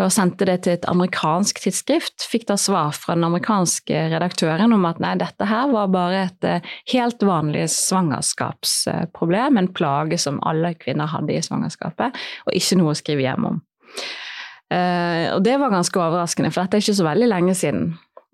og 0.00 0.10
sendte 0.10 0.46
det 0.48 0.56
til 0.64 0.74
et 0.74 0.86
amerikansk 0.90 1.60
tidsskrift. 1.62 2.24
Fikk 2.26 2.48
da 2.48 2.56
svar 2.58 2.94
fra 2.96 3.14
den 3.14 3.26
amerikanske 3.28 4.00
redaktøren 4.10 4.74
om 4.74 4.86
at 4.88 4.98
nei, 5.02 5.14
dette 5.20 5.46
her 5.46 5.70
var 5.70 5.92
bare 5.94 6.24
et 6.26 6.48
eh, 6.48 6.72
helt 6.90 7.22
vanlig 7.22 7.68
svangerskapsproblem, 7.76 9.60
en 9.60 9.70
plage 9.70 10.18
som 10.18 10.40
alle 10.46 10.74
kvinner 10.80 11.10
hadde 11.12 11.36
i 11.36 11.44
svangerskapet, 11.44 12.18
og 12.46 12.58
ikke 12.58 12.80
noe 12.80 12.94
å 12.94 12.98
skrive 12.98 13.26
hjem 13.26 13.48
om. 13.52 13.62
Uh, 14.72 15.36
og 15.36 15.44
det 15.46 15.54
var 15.60 15.70
ganske 15.70 16.00
overraskende, 16.00 16.50
for 16.50 16.64
dette 16.64 16.80
er 16.80 16.82
ikke 16.82 16.98
så 16.98 17.06
veldig 17.06 17.30
lenge 17.30 17.54
siden. 17.54 17.92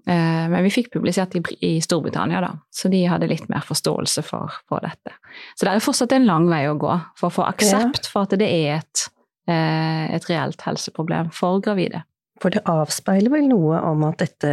Uh, 0.09 0.47
men 0.49 0.64
vi 0.64 0.73
fikk 0.73 0.92
publisert 0.95 1.35
i, 1.37 1.42
i, 1.66 1.73
Storbritannia, 1.85 2.40
da, 2.45 2.54
så 2.73 2.88
de 2.92 3.02
hadde 3.11 3.28
litt 3.30 3.49
mer 3.52 3.64
forståelse 3.66 4.25
for, 4.26 4.52
for, 4.71 4.80
dette. 4.85 5.12
Så 5.54 5.66
det 5.66 5.75
er 5.75 5.85
fortsatt 5.85 6.14
en 6.16 6.28
lang 6.28 6.49
vei 6.50 6.64
å 6.71 6.76
gå 6.80 6.95
for 7.21 7.28
å 7.28 7.35
få 7.40 7.49
aksept 7.50 8.09
for 8.11 8.25
at 8.25 8.38
det 8.40 8.49
er 8.49 8.78
et 8.80 9.09
Eh, 9.50 10.07
et 10.14 10.28
reelt 10.28 10.62
helseproblem 10.66 11.30
for 11.35 11.62
gravide. 11.64 12.04
For 12.40 12.52
det 12.52 12.62
avspeiler 12.69 13.33
vel 13.33 13.49
noe 13.50 13.80
om 13.85 14.04
at 14.09 14.23
dette 14.23 14.52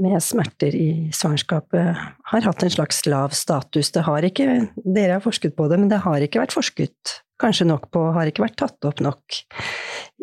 med 0.00 0.16
smerter 0.24 0.76
i 0.76 0.88
svangerskapet 1.12 2.04
har 2.30 2.46
hatt 2.46 2.64
en 2.64 2.72
slags 2.72 3.02
lav 3.08 3.34
status. 3.36 3.90
Det 3.92 4.04
har 4.06 4.24
ikke, 4.24 4.68
dere 4.84 5.18
har 5.18 5.24
forsket 5.24 5.56
på 5.56 5.68
det, 5.68 5.80
men 5.82 5.90
det 5.92 6.00
har 6.04 6.24
ikke 6.24 6.40
vært 6.40 6.56
forsket 6.56 7.18
kanskje 7.42 7.66
nok 7.68 7.90
på, 7.92 8.06
har 8.14 8.30
ikke 8.30 8.44
vært 8.46 8.56
tatt 8.62 8.88
opp 8.88 9.02
nok 9.04 9.40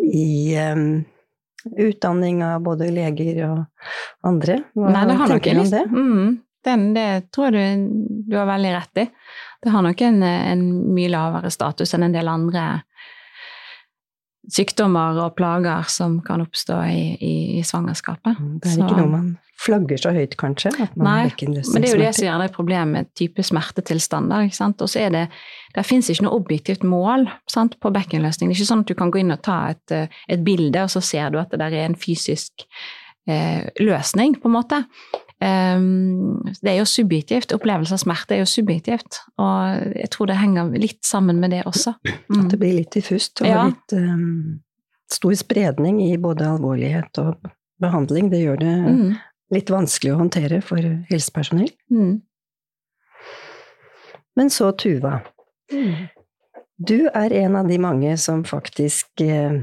i 0.02 0.56
um, 0.58 1.04
utdanning 1.78 2.44
av 2.46 2.62
både 2.66 2.90
leger 2.94 3.42
og 3.48 4.28
andre. 4.28 4.62
Hva 4.78 4.94
Nei, 4.94 5.04
det 5.10 5.18
har 5.20 5.34
nok 5.34 5.50
en, 5.52 5.64
det? 5.72 5.84
Mm, 5.92 6.40
den, 6.66 6.86
det 6.98 7.08
tror 7.34 7.50
jeg 7.50 7.80
du, 7.80 8.06
du 8.30 8.38
har 8.38 8.50
veldig 8.50 8.74
rett 8.76 9.04
i. 9.04 9.08
Det 9.62 9.74
har 9.74 9.86
nok 9.86 10.02
en, 10.08 10.24
en 10.26 10.64
mye 10.96 11.12
lavere 11.14 11.52
status 11.54 11.94
enn 11.96 12.08
en 12.08 12.16
del 12.16 12.30
andre 12.32 12.66
sykdommer 14.50 15.20
og 15.22 15.36
plager 15.38 15.86
som 15.92 16.20
kan 16.26 16.42
oppstå 16.42 16.80
i, 16.90 17.04
i, 17.22 17.34
i 17.60 17.64
svangerskapet. 17.66 18.40
Mm, 18.40 18.60
det 18.62 18.72
er 18.72 18.78
så, 18.78 18.88
ikke 18.88 19.00
noe 19.02 19.12
man 19.12 19.32
flagger 19.62 20.00
så 20.02 20.12
høyt, 20.16 20.36
kanskje? 20.40 20.72
nei, 20.98 21.30
men 21.38 21.84
det 21.84 21.90
er 21.90 21.94
jo 21.94 22.02
det 22.02 22.14
som 22.18 22.26
gjerne 22.26 22.48
er 22.48 22.54
problemet 22.56 22.92
med 22.96 23.10
type 23.18 23.44
smertetilstander. 23.46 24.48
ikke 24.48 24.58
sant? 24.58 24.82
Og 24.82 24.90
så 24.90 25.04
er 25.06 25.14
det 25.14 25.26
Det 25.76 25.86
fins 25.88 26.10
ikke 26.10 26.26
noe 26.26 26.36
objektivt 26.36 26.82
mål 26.84 27.30
sant, 27.48 27.78
på 27.80 27.94
bekkenløsning. 27.96 28.50
Det 28.50 28.58
er 28.58 28.60
ikke 28.60 28.72
sånn 28.74 28.82
at 28.84 28.90
du 28.90 28.98
kan 29.00 29.12
gå 29.14 29.22
inn 29.22 29.32
og 29.32 29.44
ta 29.46 29.70
et, 29.72 29.92
eh, 29.96 30.08
et 30.28 30.42
bilde, 30.44 30.82
og 30.84 30.90
så 30.92 31.00
ser 31.00 31.30
du 31.32 31.40
at 31.40 31.54
det 31.54 31.62
der 31.62 31.72
er 31.72 31.86
en 31.86 31.96
fysisk 31.96 32.66
eh, 33.30 33.70
løsning, 33.80 34.36
på 34.42 34.50
en 34.50 34.58
måte. 34.58 34.82
Um, 35.42 36.42
det 36.62 36.70
er 36.70 36.78
jo 36.78 36.86
subjektivt. 36.86 37.54
Opplevelse 37.56 37.96
av 37.98 38.04
smerte 38.04 38.36
er 38.36 38.44
jo 38.44 38.50
subjektivt. 38.50 39.22
Og 39.42 39.96
jeg 39.98 40.12
tror 40.14 40.30
det 40.30 40.38
henger 40.38 40.70
litt 40.78 41.02
sammen 41.08 41.42
med 41.42 41.56
det 41.56 41.64
også. 41.70 41.96
Mm. 42.06 42.38
At 42.38 42.54
det 42.54 42.60
blir 42.62 42.78
litt 42.78 42.94
diffust 42.94 43.42
og 43.42 43.50
ja. 43.50 43.66
litt 43.72 43.96
um, 43.98 44.62
stor 45.12 45.36
spredning 45.40 46.02
i 46.06 46.14
både 46.22 46.48
alvorlighet 46.54 47.22
og 47.24 47.52
behandling. 47.82 48.30
Det 48.32 48.44
gjør 48.44 48.62
det 48.62 48.76
mm. 48.86 49.08
litt 49.58 49.74
vanskelig 49.74 50.14
å 50.14 50.22
håndtere 50.22 50.62
for 50.66 50.92
helsepersonell. 51.10 51.72
Mm. 51.90 52.20
Men 54.38 54.54
så 54.54 54.72
Tuva. 54.78 55.20
Mm. 55.74 56.08
Du 56.82 57.10
er 57.14 57.34
en 57.44 57.58
av 57.60 57.68
de 57.70 57.78
mange 57.82 58.14
som 58.18 58.46
faktisk 58.48 59.22
eh, 59.22 59.58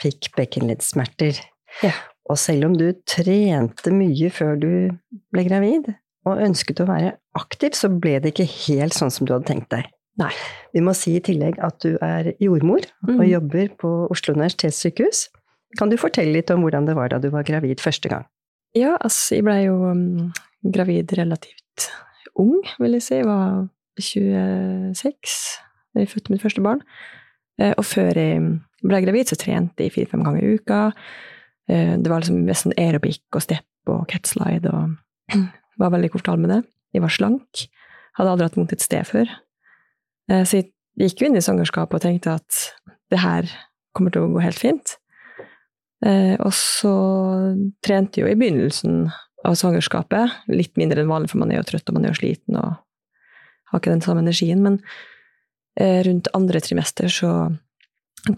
fikk 0.00 0.30
bekkenleddsmerter. 0.36 1.40
Ja. 1.84 1.92
Og 2.30 2.38
selv 2.40 2.68
om 2.70 2.74
du 2.74 2.88
trente 3.06 3.92
mye 3.94 4.30
før 4.34 4.56
du 4.58 4.70
ble 5.34 5.44
gravid, 5.46 5.92
og 6.26 6.42
ønsket 6.42 6.82
å 6.82 6.88
være 6.88 7.12
aktiv, 7.38 7.76
så 7.78 7.90
ble 7.92 8.16
det 8.22 8.32
ikke 8.32 8.48
helt 8.66 8.96
sånn 8.96 9.12
som 9.14 9.28
du 9.28 9.34
hadde 9.36 9.46
tenkt 9.46 9.70
deg. 9.70 9.86
Nei. 10.20 10.32
Vi 10.74 10.82
må 10.84 10.94
si 10.96 11.14
i 11.18 11.22
tillegg 11.22 11.58
at 11.64 11.78
du 11.84 11.98
er 12.02 12.32
jordmor 12.42 12.84
og 13.06 13.18
mm. 13.20 13.26
jobber 13.28 13.68
på 13.80 13.90
Oslo 14.12 14.34
universitetssykehus. 14.36 15.26
Kan 15.78 15.92
du 15.92 15.98
fortelle 16.00 16.32
litt 16.38 16.50
om 16.52 16.64
hvordan 16.64 16.88
det 16.88 16.96
var 16.96 17.12
da 17.12 17.20
du 17.20 17.28
var 17.34 17.46
gravid 17.46 17.82
første 17.84 18.10
gang? 18.10 18.24
Ja, 18.76 18.96
altså, 18.96 19.36
jeg 19.36 19.44
blei 19.46 19.60
jo 19.66 19.76
um, 19.92 20.32
gravid 20.64 21.12
relativt 21.20 21.88
ung, 22.40 22.58
vil 22.80 22.96
jeg 22.96 23.04
si. 23.04 23.20
Jeg 23.20 23.28
var 23.28 23.68
26 24.00 25.36
da 25.96 26.02
jeg 26.02 26.12
fødte 26.12 26.32
mitt 26.32 26.44
første 26.44 26.64
barn. 26.64 26.82
Eh, 27.60 27.72
og 27.72 27.86
før 27.88 28.18
jeg 28.20 28.40
ble 28.84 29.00
gravid, 29.04 29.30
så 29.30 29.38
trente 29.40 29.84
jeg 29.84 29.94
fire-fem 29.94 30.24
ganger 30.26 30.44
i 30.44 30.58
uka. 30.58 30.80
Eh, 31.68 31.98
det 31.98 32.10
var 32.10 32.22
liksom 32.22 32.44
nesten 32.46 32.74
aerobic 32.78 33.20
og 33.34 33.42
step 33.42 33.90
og 33.90 34.06
catslide 34.10 34.70
og 34.70 34.94
var 35.80 35.92
veldig 35.94 36.12
komfortabel 36.12 36.46
med 36.46 36.54
det. 36.54 36.60
Jeg 36.94 37.04
var 37.04 37.12
slank. 37.12 37.66
Hadde 38.16 38.32
aldri 38.32 38.48
hatt 38.48 38.58
vondt 38.58 38.76
et 38.76 38.84
sted 38.84 39.08
før. 39.08 39.32
Eh, 40.30 40.44
så 40.46 40.60
jeg 40.60 40.70
gikk 41.00 41.22
jo 41.22 41.30
inn 41.30 41.38
i 41.38 41.44
svangerskapet 41.44 41.98
og 41.98 42.06
tenkte 42.06 42.38
at 42.38 42.62
det 43.12 43.20
her 43.22 43.50
kommer 43.96 44.14
til 44.14 44.26
å 44.26 44.30
gå 44.34 44.44
helt 44.44 44.60
fint. 44.60 44.96
Eh, 46.06 46.36
og 46.38 46.52
så 46.54 46.94
trente 47.84 48.20
jeg 48.20 48.26
jo 48.26 48.32
i 48.32 48.38
begynnelsen 48.38 49.06
av 49.46 49.54
svangerskapet, 49.58 50.32
litt 50.50 50.74
mindre 50.78 51.02
enn 51.02 51.10
vanlig, 51.10 51.30
for 51.30 51.40
man 51.42 51.52
er 51.52 51.60
jo 51.60 51.68
trøtt 51.68 51.90
og 51.90 51.98
man 51.98 52.06
er 52.06 52.14
jo 52.14 52.20
sliten 52.20 52.58
og 52.58 52.80
har 53.70 53.80
ikke 53.80 53.92
den 53.92 54.02
samme 54.02 54.22
energien. 54.24 54.62
Men 54.62 54.80
rundt 55.76 56.30
andre 56.32 56.60
trimester 56.64 57.10
så 57.12 57.30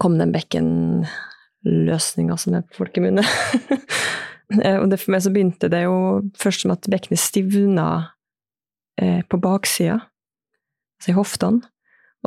kom 0.01 0.17
den 0.19 0.33
bekken 0.35 0.67
løsninga 1.67 2.37
som 2.39 2.55
er 2.57 2.65
på 2.67 2.83
folkemunne. 2.83 3.23
og 4.81 4.85
det, 4.91 4.99
for 5.01 5.13
meg 5.13 5.23
så 5.25 5.33
begynte 5.33 5.71
det 5.71 5.83
jo 5.85 5.97
først 6.39 6.65
som 6.65 6.73
at 6.75 6.87
bekkenet 6.91 7.21
stivna 7.21 7.89
eh, 9.01 9.21
på 9.27 9.39
baksida, 9.41 9.99
altså 10.99 11.13
i 11.13 11.17
hoftene. 11.17 11.67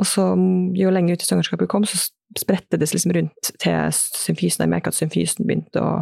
Og 0.01 0.09
så, 0.09 0.25
jo 0.73 0.91
lenger 0.93 1.13
ut 1.13 1.23
i 1.23 1.27
svangerskapet 1.27 1.69
kom, 1.69 1.85
så 1.85 1.99
spredte 2.39 2.79
det 2.81 2.87
seg 2.89 2.97
liksom 2.97 3.13
rundt 3.17 3.51
til 3.61 3.93
symfysen. 3.93 4.63
Jeg 4.65 4.71
merka 4.71 4.89
at 4.89 4.97
symfysen 4.97 5.45
begynte 5.45 5.83
å 5.83 5.93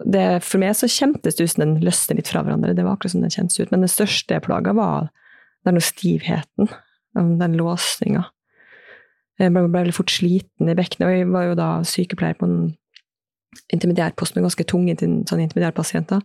det, 0.00 0.40
For 0.40 0.56
meg 0.56 0.72
så 0.78 0.88
kjentes 0.88 1.36
det 1.36 1.44
ut 1.44 1.52
som 1.52 1.60
den 1.60 1.74
løsner 1.84 2.16
litt 2.16 2.30
fra 2.30 2.40
hverandre. 2.40 2.72
Det 2.72 2.86
var 2.86 2.96
akkurat 2.96 3.12
som 3.12 3.24
den 3.24 3.34
kjentes 3.34 3.60
ut. 3.60 3.68
Men 3.68 3.84
den 3.84 3.92
største 3.92 4.38
plaga 4.40 4.72
var 4.72 5.10
den 5.68 5.80
stivheten, 5.84 6.70
den 7.12 7.56
låsninga. 7.60 8.24
Jeg 9.40 9.54
ble, 9.54 9.64
ble 9.72 9.96
fort 9.96 10.12
sliten 10.12 10.68
i 10.68 10.76
bekkenet, 10.76 11.06
og 11.08 11.16
jeg 11.16 11.28
var 11.32 11.48
jo 11.48 11.58
da 11.58 11.68
sykepleier 11.86 12.36
på 12.36 12.48
en 12.48 12.58
intermediærpost 13.74 14.36
med 14.36 14.44
ganske 14.46 14.66
tunge 14.68 14.96
sånn 15.00 15.42
intermediærpasienter. 15.42 16.20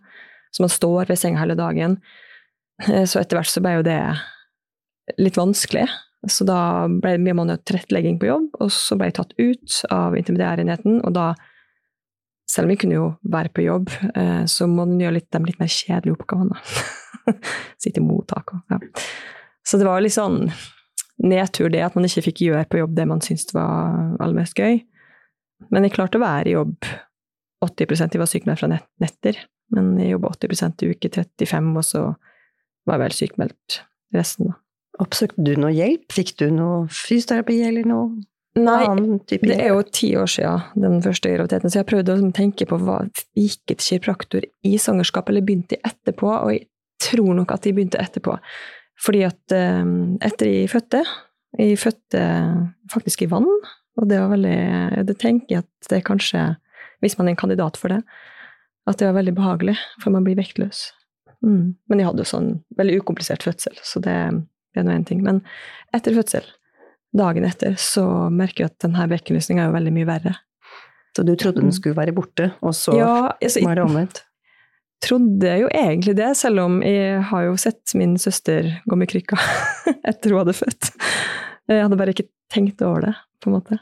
Så 0.53 0.63
man 0.63 0.72
står 0.72 1.10
ved 1.10 1.19
senga 1.19 1.41
hele 1.41 1.55
dagen. 1.57 1.98
Eh, 2.84 3.05
Så 3.07 3.22
etter 3.22 3.39
hvert 3.39 3.51
så 3.51 3.63
ble 3.63 3.77
jo 3.77 3.86
det 3.88 4.00
litt 5.22 5.39
vanskelig. 5.39 5.88
Så 6.27 6.45
da 6.48 6.88
ble 6.89 7.15
det 7.15 7.24
mye 7.24 7.38
manuell 7.38 7.62
tilrettelegging 7.62 8.17
på 8.22 8.29
jobb, 8.31 8.48
og 8.60 8.72
så 8.74 8.98
ble 8.98 9.12
jeg 9.12 9.17
tatt 9.19 9.36
ut 9.38 9.81
av 9.93 10.15
intermediærenheten, 10.17 11.03
og 11.05 11.13
da 11.13 11.34
selv 12.50 12.67
om 12.67 12.74
vi 12.74 12.77
kunne 12.81 12.98
jo 12.98 13.07
være 13.29 13.51
på 13.53 13.65
jobb, 13.65 13.89
eh, 14.15 14.43
så 14.50 14.67
må 14.69 14.86
man 14.86 15.00
gjøre 15.01 15.17
litt, 15.19 15.29
de 15.34 15.41
litt 15.45 15.62
mer 15.62 15.72
kjedelige 15.72 16.17
oppgavene. 16.17 16.57
Sitte 17.81 18.01
i 18.01 18.05
mottak 18.05 18.53
og 18.53 18.74
ja. 18.74 18.79
Så 19.65 19.79
det 19.81 19.88
var 19.88 20.03
litt 20.03 20.13
sånn 20.13 20.43
nedtur 21.25 21.72
det 21.74 21.84
at 21.86 21.96
man 21.98 22.08
ikke 22.08 22.27
fikk 22.29 22.44
gjøre 22.48 22.67
på 22.70 22.82
jobb 22.82 22.96
det 22.98 23.08
man 23.10 23.24
syntes 23.24 23.53
var 23.55 23.96
aller 24.20 24.38
mest 24.38 24.58
gøy. 24.58 24.79
Men 25.72 25.88
jeg 25.88 25.96
klarte 25.96 26.20
å 26.20 26.24
være 26.24 26.51
i 26.51 26.55
jobb 26.58 26.88
80% 27.65 28.13
Jeg 28.13 28.22
var 28.22 28.29
sykemeldt 28.29 28.62
fra 28.62 28.70
net 28.70 28.86
netter, 29.01 29.39
men 29.74 29.96
jeg 29.98 30.13
jobba 30.13 30.34
80% 30.36 30.84
i 30.86 30.91
uke 30.91 31.10
35, 31.15 31.72
og 31.79 31.88
så 31.88 32.03
var 32.86 32.98
jeg 32.98 33.03
vel 33.05 33.17
sykemeldt 33.17 33.79
resten, 34.13 34.51
da. 34.51 34.60
Oppsøkte 35.01 35.44
du 35.44 35.55
noe 35.60 35.74
hjelp? 35.75 36.05
Fikk 36.13 36.36
du 36.39 36.46
noe 36.53 36.86
fysioterapi 36.88 37.58
eller 37.67 37.88
noe 37.89 38.24
Nei, 38.55 38.86
Det 39.27 39.51
er 39.51 39.74
jo 39.74 39.82
ti 39.84 40.13
år 40.15 40.29
siden 40.32 40.79
den 40.79 41.01
første 41.03 41.27
graviditeten, 41.27 41.72
så 41.72 41.82
jeg 41.82 41.89
prøvde 41.89 42.13
å 42.15 42.29
tenke 42.32 42.67
på 42.70 42.77
hva 42.79 43.01
Gikk 43.36 43.74
et 43.74 43.82
til 43.82 44.00
kiropraktor 44.00 44.46
i 44.63 44.77
svangerskapet, 44.79 45.34
eller 45.34 45.44
begynte 45.44 45.75
de 45.75 45.82
etterpå? 45.89 46.29
Og 46.32 46.53
jeg 46.53 46.63
tror 47.03 47.34
nok 47.36 47.51
at 47.51 47.65
de 47.65 47.74
begynte 47.75 48.00
etterpå. 48.00 48.38
Fordi 49.01 49.23
at 49.27 49.55
eh, 49.55 49.83
etter 50.25 50.51
jeg 50.51 50.71
fødte 50.71 51.03
Jeg 51.55 51.79
fødte 51.79 52.21
faktisk 52.91 53.21
i 53.23 53.29
vann, 53.31 53.47
og 53.95 54.07
det 54.09 54.19
var 54.19 54.33
veldig 54.33 55.05
Det 55.07 55.17
tenker 55.21 55.55
jeg 55.55 55.63
at 55.63 55.89
det 55.89 56.03
kanskje, 56.07 56.57
hvis 56.99 57.17
man 57.17 57.27
er 57.27 57.35
en 57.35 57.39
kandidat 57.39 57.77
for 57.79 57.93
det, 57.93 58.01
at 58.85 58.99
det 58.99 59.07
var 59.07 59.15
veldig 59.17 59.33
behagelig, 59.37 59.77
for 60.03 60.11
man 60.11 60.25
blir 60.25 60.35
vektløs. 60.37 60.91
Mm. 61.45 61.75
Men 61.87 62.01
jeg 62.01 62.09
hadde 62.09 62.25
jo 62.25 62.29
sånn 62.29 62.49
veldig 62.77 62.99
ukomplisert 63.01 63.45
fødsel, 63.45 63.77
så 63.85 64.01
det, 64.03 64.17
det 64.73 64.81
er 64.81 64.87
nå 64.87 64.93
én 64.93 65.07
ting. 65.07 65.23
Men 65.25 65.41
etter 65.95 66.15
fødsel 66.17 66.47
dagen 67.15 67.47
etter, 67.47 67.77
så 67.79 68.05
merker 68.33 68.65
jeg 68.65 68.73
at 68.73 68.83
denne 68.85 69.07
bekkenløsninga 69.11 69.63
er 69.63 69.71
jo 69.71 69.77
veldig 69.77 69.95
mye 69.95 70.09
verre. 70.09 70.35
Så 71.15 71.23
du 71.23 71.31
trodde 71.39 71.63
den 71.63 71.71
skulle 71.75 71.95
være 71.95 72.15
borte, 72.15 72.51
og 72.59 72.75
så 72.75 72.97
Ja, 72.97 73.13
altså, 73.39 73.63
var 73.63 73.79
det 73.79 73.85
omvendt? 73.85 74.25
Trodde 75.03 75.55
jo 75.61 75.69
egentlig 75.69 76.15
det, 76.17 76.31
selv 76.39 76.63
om 76.63 76.81
jeg 76.85 77.21
har 77.29 77.47
jo 77.47 77.55
sett 77.59 77.95
min 77.97 78.15
søster 78.21 78.69
gå 78.85 78.97
med 78.99 79.09
krykka 79.11 79.37
etter 80.09 80.33
hun 80.33 80.43
hadde 80.43 80.57
født. 80.57 80.91
Jeg 81.69 81.81
hadde 81.81 81.97
bare 81.99 82.13
ikke 82.13 82.29
tenkt 82.53 82.81
over 82.85 83.07
det, 83.07 83.15
på 83.41 83.49
en 83.49 83.57
måte. 83.57 83.79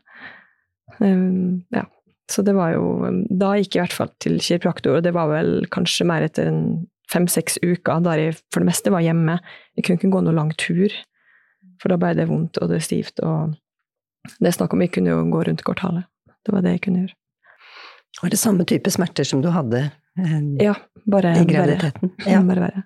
Um, 0.99 1.63
ja. 1.73 1.85
Så 2.31 2.41
det 2.45 2.53
var 2.55 2.71
jo 2.71 3.09
Da 3.35 3.49
gikk 3.59 3.75
jeg 3.75 3.81
i 3.81 3.83
hvert 3.83 3.95
fall 3.97 4.11
til 4.23 4.37
kiropraktor, 4.41 4.97
og 4.97 5.03
det 5.05 5.11
var 5.15 5.27
vel 5.31 5.65
kanskje 5.73 6.07
mer 6.07 6.23
etter 6.25 6.53
fem-seks 7.11 7.59
uker, 7.61 7.99
der 8.05 8.21
jeg 8.21 8.37
for 8.53 8.63
det 8.63 8.69
meste 8.69 8.93
var 8.93 9.03
hjemme. 9.03 9.37
Jeg 9.75 9.85
kunne 9.85 9.99
ikke 9.99 10.13
gå 10.13 10.23
noen 10.23 10.39
lang 10.39 10.53
tur, 10.57 10.93
for 11.81 11.91
da 11.91 11.99
ble 11.99 12.13
det 12.17 12.29
vondt, 12.29 12.61
og 12.63 12.71
det 12.71 12.79
stivt, 12.85 13.19
og 13.19 13.57
det 14.39 14.49
er 14.49 14.55
snakk 14.55 14.73
om 14.73 14.81
jeg 14.81 14.93
kunne 14.95 15.11
jo 15.11 15.25
gå 15.33 15.43
rundt 15.49 15.65
kvartalet. 15.67 16.07
Det 16.43 16.55
var 16.55 16.63
det 16.63 16.77
jeg 16.77 16.85
kunne 16.87 17.03
gjøre. 17.03 17.17
Var 18.21 18.29
det 18.29 18.39
samme 18.39 18.65
type 18.69 18.91
smerter 18.93 19.25
som 19.27 19.41
du 19.41 19.49
hadde 19.53 19.85
eh, 20.19 20.39
Ja, 20.61 20.75
bare 21.09 21.33
i 21.41 21.45
graviditeten? 21.49 22.13
Ja. 22.29 22.41
Bare 22.45 22.67
verre. 22.67 22.83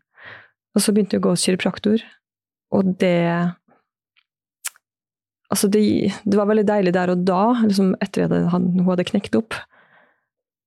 Og 0.78 0.84
så 0.84 0.94
begynte 0.94 1.18
jeg 1.18 1.24
å 1.24 1.28
gå 1.28 1.34
hos 1.36 1.46
kiropraktor, 1.48 2.04
og 2.76 2.94
det 3.02 3.16
Altså, 5.48 5.70
det, 5.72 6.12
det 6.28 6.36
var 6.36 6.50
veldig 6.50 6.66
deilig 6.68 6.92
der 6.92 7.14
og 7.14 7.22
da, 7.24 7.54
liksom 7.64 7.94
etter 8.04 8.26
at 8.26 8.50
hun 8.52 8.82
hadde 8.84 9.06
knekt 9.08 9.38
opp. 9.40 9.56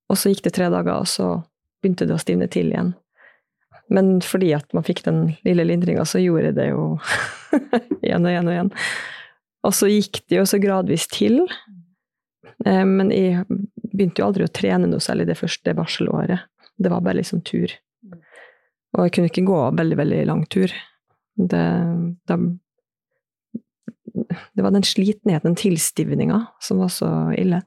Og 0.09 0.17
så 0.17 0.33
gikk 0.33 0.41
det 0.47 0.55
tre 0.57 0.71
dager, 0.73 1.03
og 1.03 1.09
så 1.11 1.27
begynte 1.83 2.07
det 2.09 2.17
å 2.17 2.23
stivne 2.23 2.49
til 2.49 2.71
igjen. 2.73 2.95
Men 3.93 4.23
fordi 4.25 4.55
at 4.57 4.73
man 4.73 4.87
fikk 4.87 5.03
den 5.05 5.35
lille 5.45 5.67
lindringa, 5.69 6.07
så 6.09 6.23
gjorde 6.23 6.55
det 6.57 6.71
jo 6.71 6.95
igjen 8.07 8.25
og 8.25 8.33
igjen 8.33 8.49
og 8.49 8.55
igjen. 8.55 8.73
Og 9.69 9.77
så 9.77 9.91
gikk 9.93 10.23
det 10.31 10.41
jo 10.41 10.47
så 10.49 10.61
gradvis 10.63 11.05
til. 11.13 11.43
Eh, 12.65 12.85
Men 12.89 13.13
jeg 13.13 13.45
begynte 13.93 14.23
jo 14.23 14.29
aldri 14.29 14.47
å 14.47 14.53
trene 14.53 14.89
noe 14.91 15.03
særlig 15.03 15.27
det 15.31 15.39
første 15.39 15.75
barselåret. 15.77 16.47
Det 16.81 16.91
var 16.93 17.03
bare 17.05 17.21
liksom 17.21 17.43
tur. 17.45 17.73
Og 18.97 19.05
jeg 19.07 19.13
kunne 19.17 19.31
ikke 19.31 19.47
gå 19.47 19.59
veldig, 19.79 19.97
veldig 20.01 20.21
lang 20.27 20.45
tur. 20.51 20.73
Det, 21.37 21.65
det, 22.27 22.39
det 24.57 24.65
var 24.65 24.75
den 24.75 24.87
slitenheten, 24.87 25.53
den 25.53 25.59
tilstivninga, 25.61 26.41
som 26.61 26.81
var 26.83 26.91
så 26.95 27.11
ille. 27.39 27.63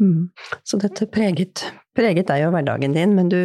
Mm. 0.00 0.28
Så 0.64 0.78
dette 0.80 1.08
preget, 1.08 1.64
preget 1.96 2.28
deg 2.28 2.46
og 2.46 2.54
hverdagen 2.54 2.94
din, 2.96 3.16
men 3.18 3.32
du 3.32 3.40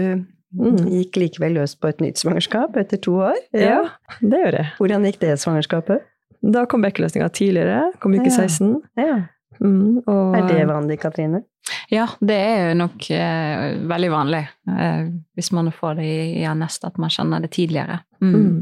Mm. 0.52 0.82
gikk 0.92 1.16
likevel 1.16 1.54
løs 1.56 1.78
på 1.80 1.88
et 1.88 2.02
nytt 2.04 2.20
svangerskap 2.20 2.76
etter 2.76 3.00
to 3.00 3.14
år? 3.24 3.38
Ja, 3.56 3.86
det 4.20 4.36
gjør 4.42 4.58
jeg. 4.58 4.66
Hvordan 4.82 5.06
gikk 5.08 5.20
det 5.22 5.38
svangerskapet? 5.40 6.04
Da 6.44 6.66
kom 6.68 6.84
bekkeløsninga 6.84 7.30
tidligere, 7.32 7.94
kom 8.04 8.12
uke 8.18 8.26
Ja. 8.28 8.36
16. 8.36 8.82
Ja. 9.00 9.16
Mm, 9.62 10.02
og, 10.06 10.36
Er 10.36 10.48
det 10.50 10.68
vanlig, 10.68 11.00
Katrine? 11.00 11.44
Ja, 11.92 12.08
det 12.20 12.38
er 12.38 12.70
jo 12.70 12.80
nok 12.82 13.08
eh, 13.16 13.78
veldig 13.90 14.10
vanlig 14.12 14.42
eh, 14.72 15.08
hvis 15.38 15.52
man 15.56 15.72
får 15.76 16.00
det 16.00 16.08
i, 16.08 16.20
i 16.42 16.54
nest, 16.58 16.86
at 16.88 17.00
man 17.02 17.14
kjenner 17.14 17.44
det 17.44 17.54
tidligere. 17.56 18.02
Mm. 18.22 18.36
Mm. 18.36 18.60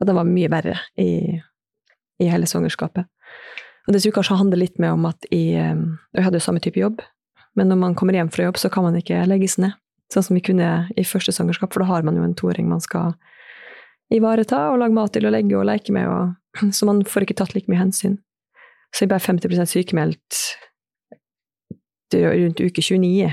Og 0.00 0.08
det 0.08 0.16
var 0.16 0.28
mye 0.28 0.50
verre 0.52 0.76
i, 1.00 1.10
i 2.20 2.30
hele 2.30 2.48
svangerskapet. 2.48 3.08
Og 3.86 3.94
det 3.94 4.04
jeg 4.04 4.14
kanskje 4.14 4.38
handler 4.38 4.60
litt 4.60 4.78
med 4.82 4.94
om 4.94 5.08
at 5.08 5.26
jeg, 5.30 5.56
eh, 5.58 5.84
jeg 6.16 6.26
hadde 6.26 6.40
jo 6.40 6.46
samme 6.46 6.62
type 6.62 6.80
jobb, 6.80 7.02
men 7.58 7.70
når 7.70 7.80
man 7.80 7.96
kommer 7.98 8.14
hjem 8.14 8.30
fra 8.32 8.46
jobb, 8.46 8.60
så 8.62 8.70
kan 8.72 8.86
man 8.86 8.96
ikke 8.98 9.24
legges 9.26 9.58
ned, 9.58 9.74
sånn 10.12 10.26
som 10.26 10.38
vi 10.38 10.44
kunne 10.46 10.70
i 10.98 11.06
første 11.06 11.34
svangerskap, 11.34 11.72
for 11.74 11.82
da 11.82 11.90
har 11.90 12.06
man 12.06 12.18
jo 12.18 12.24
en 12.26 12.36
toåring 12.38 12.68
man 12.70 12.82
skal 12.84 13.14
ivareta 14.14 14.68
og 14.72 14.80
lage 14.82 14.94
mat 14.96 15.12
til 15.14 15.26
og 15.26 15.34
legge 15.34 15.58
og 15.58 15.66
leke 15.68 15.94
med, 15.94 16.08
og, 16.10 16.70
så 16.76 16.88
man 16.88 17.04
får 17.06 17.26
ikke 17.26 17.38
tatt 17.42 17.56
like 17.56 17.70
mye 17.70 17.82
hensyn. 17.82 18.18
Så 18.90 19.04
jeg 19.04 19.12
ble 19.12 19.20
50 19.22 19.70
sykemeldt 19.70 20.38
rundt 22.14 22.60
uke 22.60 22.82
29, 22.82 23.30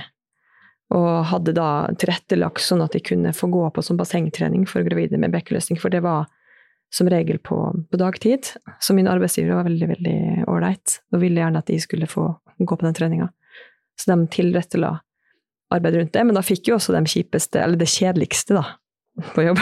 og 0.95 1.09
hadde 1.31 1.53
da 1.57 1.69
tilrettelagt 1.99 2.63
sånn 2.63 2.83
at 2.85 2.95
jeg 2.95 3.05
kunne 3.09 3.33
få 3.35 3.49
gå 3.51 3.65
på 3.75 3.83
sånn 3.83 3.99
bassengtrening 3.99 4.63
for 4.69 4.85
gravide 4.87 5.19
med 5.19 5.33
bekkeløsning, 5.33 5.79
for 5.81 5.91
det 5.91 6.03
var 6.05 6.29
som 6.93 7.09
regel 7.11 7.39
på, 7.43 7.57
på 7.91 7.99
dagtid. 7.99 8.53
Så 8.79 8.95
min 8.95 9.09
arbeidsgiver 9.11 9.57
var 9.57 9.67
veldig, 9.67 9.89
veldig 9.91 10.19
ålreit, 10.47 11.01
og 11.11 11.23
ville 11.23 11.41
gjerne 11.41 11.59
at 11.59 11.67
de 11.67 11.79
skulle 11.83 12.07
få 12.07 12.29
gå 12.57 12.77
på 12.77 12.87
den 12.87 12.95
treninga. 12.95 13.27
Så 13.99 14.13
de 14.13 14.27
tilrettela 14.31 14.99
arbeid 15.73 15.97
rundt 15.99 16.13
det, 16.15 16.23
men 16.23 16.37
da 16.37 16.43
fikk 16.45 16.69
jo 16.69 16.77
også 16.77 16.95
de 16.95 17.03
kjipeste, 17.11 17.59
eller 17.59 17.79
det 17.79 17.89
kjedeligste, 17.91 18.55
da, 18.55 18.63
på 19.35 19.43
jobb. 19.49 19.59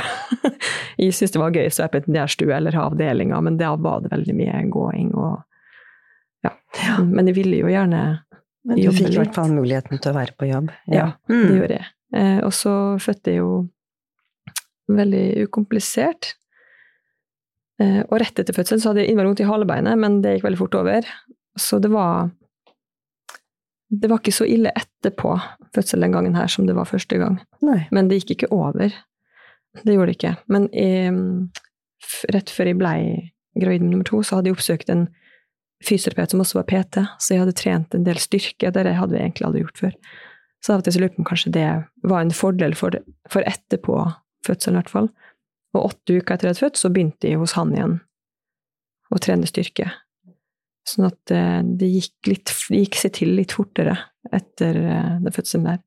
jeg 1.01 1.15
syntes 1.15 1.33
det 1.33 1.41
var 1.41 1.55
gøy 1.55 1.69
å 1.71 1.75
være 1.79 1.93
på 1.95 2.03
en 2.03 2.21
stue 2.29 2.53
eller 2.53 2.77
ha 2.77 2.85
avdelinga, 2.91 3.41
men 3.41 3.57
da 3.61 3.73
var 3.79 4.05
det 4.05 4.13
veldig 4.13 4.37
mye 4.37 4.63
gåing 4.73 5.11
og 5.15 5.41
ja. 6.45 6.51
Men 7.01 7.25
jeg 7.29 7.39
ville 7.39 7.57
jo 7.63 7.69
gjerne 7.71 8.01
Men 8.65 8.79
du 8.81 8.89
fikk 8.91 9.11
i 9.13 9.17
hvert 9.19 9.35
fall 9.35 9.51
muligheten 9.53 9.99
til 10.01 10.11
å 10.11 10.15
være 10.17 10.33
på 10.39 10.47
jobb. 10.49 10.71
Ja, 10.91 11.11
Mm. 11.29 11.47
det 11.47 11.57
gjorde 11.59 11.75
jeg. 11.79 11.85
Eh, 12.15 12.39
og 12.45 12.51
så 12.53 12.73
fødte 13.01 13.31
jeg 13.31 13.37
jo 13.43 13.69
veldig 14.89 15.25
ukomplisert. 15.47 16.33
Eh, 17.81 18.01
og 18.09 18.19
rett 18.21 18.39
etter 18.39 18.53
fødselen 18.55 18.81
så 18.81 18.89
hadde 18.91 19.03
jeg 19.03 19.11
innmari 19.11 19.27
vondt 19.29 19.43
i 19.43 19.49
halebeinet, 19.49 19.97
men 19.99 20.21
det 20.23 20.37
gikk 20.37 20.47
veldig 20.47 20.61
fort 20.61 20.75
over. 20.81 21.05
Så 21.57 21.79
det 21.81 21.91
var 21.91 22.31
Det 23.95 24.09
var 24.09 24.17
ikke 24.17 24.33
så 24.33 24.45
ille 24.49 24.71
etterpå 24.75 25.35
fødsel 25.75 26.01
den 26.01 26.11
gangen 26.11 26.33
her 26.35 26.47
som 26.47 26.65
det 26.65 26.73
var 26.75 26.85
første 26.89 27.19
gang. 27.21 27.37
Nei. 27.61 27.87
Men 27.93 28.07
det 28.09 28.17
gikk 28.23 28.31
ikke 28.35 28.51
over. 28.51 28.89
Det 29.85 29.93
gjorde 29.93 30.07
det 30.09 30.15
ikke. 30.17 30.31
Men 30.49 30.65
jeg, 30.73 31.13
rett 32.33 32.49
før 32.49 32.65
jeg 32.65 32.79
blei 32.79 33.31
gravid 33.55 33.81
med 33.85 33.91
nummer 33.91 34.03
to, 34.09 34.23
så 34.25 34.35
hadde 34.39 34.49
jeg 34.49 34.55
oppsøkt 34.57 34.89
en 34.89 35.05
fysioterapeut 35.83 36.31
som 36.31 36.43
også 36.43 36.59
var 36.59 36.67
PT, 36.69 37.03
så 37.19 37.33
jeg 37.33 37.43
hadde 37.43 37.57
trent 37.57 37.97
en 37.97 38.05
del 38.07 38.19
styrke, 38.21 38.71
det 38.71 38.95
hadde 38.95 39.17
jeg 39.17 39.27
egentlig 39.27 39.47
aldri 39.47 39.65
gjort 39.65 39.81
før. 39.83 39.97
Så 40.63 40.73
av 40.73 40.81
og 40.81 40.87
til 40.87 40.95
så 40.95 41.01
lurer 41.01 41.11
jeg 41.11 41.17
på 41.17 41.21
om 41.21 41.29
kanskje 41.29 41.53
det 41.53 41.67
var 42.09 42.23
en 42.23 42.33
fordel 42.33 42.73
for, 42.77 42.95
for 43.29 43.45
etterpå 43.45 43.99
fødselen, 44.47 44.77
i 44.77 44.81
hvert 44.81 44.93
fall. 44.93 45.09
Og 45.75 45.91
åtte 45.91 46.15
uker 46.15 46.33
etter 46.33 46.47
at 46.47 46.47
jeg 46.47 46.53
hadde 46.55 46.63
født, 46.63 46.79
så 46.81 46.91
begynte 46.93 47.29
jeg 47.29 47.41
hos 47.41 47.53
han 47.57 47.73
igjen 47.75 47.99
å 49.13 49.21
trene 49.21 49.49
styrke. 49.49 49.91
Sånn 50.89 51.07
at 51.09 51.33
eh, 51.33 51.59
det 51.65 51.89
gikk, 51.89 52.15
litt, 52.29 52.53
det 52.69 52.81
gikk 52.83 52.97
seg 52.99 53.13
til 53.19 53.35
litt 53.37 53.53
fortere 53.55 53.97
etter 54.33 54.79
eh, 54.79 55.11
den 55.21 55.35
fødselen 55.35 55.69
der. 55.69 55.83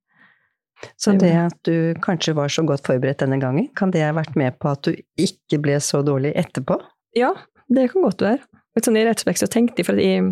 Så 0.94 1.16
Det 1.16 1.26
det 1.26 1.34
at 1.40 1.58
du 1.66 1.98
kanskje 2.02 2.36
var 2.38 2.52
så 2.54 2.62
godt 2.66 2.86
forberedt 2.86 3.24
denne 3.24 3.40
gangen, 3.42 3.66
kan 3.74 3.90
det 3.94 4.04
ha 4.04 4.12
vært 4.14 4.36
med 4.38 4.58
på 4.62 4.70
at 4.70 4.86
du 4.86 4.92
ikke 5.18 5.58
ble 5.62 5.78
så 5.82 6.04
dårlig 6.06 6.36
etterpå? 6.38 6.78
Ja, 7.18 7.32
det 7.66 7.88
kan 7.92 8.06
godt 8.06 8.22
være. 8.22 8.44
Litt 8.78 8.86
sånn 8.86 8.98
I 9.00 9.02
retrospekt 9.08 9.42
så 9.42 9.50
tenkte 9.50 9.82
jeg, 9.82 9.88
for 9.88 9.98
jeg 9.98 10.22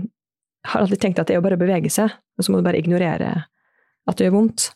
har 0.71 0.85
alltid 0.85 1.01
tenkt 1.03 1.19
at 1.19 1.27
det 1.27 1.35
er 1.35 1.43
å 1.43 1.47
bare 1.47 1.59
bevege 1.59 1.91
seg, 1.91 2.15
og 2.39 2.47
så 2.47 2.53
må 2.53 2.61
du 2.61 2.67
bare 2.67 2.79
ignorere 2.79 3.33
at 4.07 4.19
det 4.19 4.29
gjør 4.29 4.37
vondt. 4.37 4.69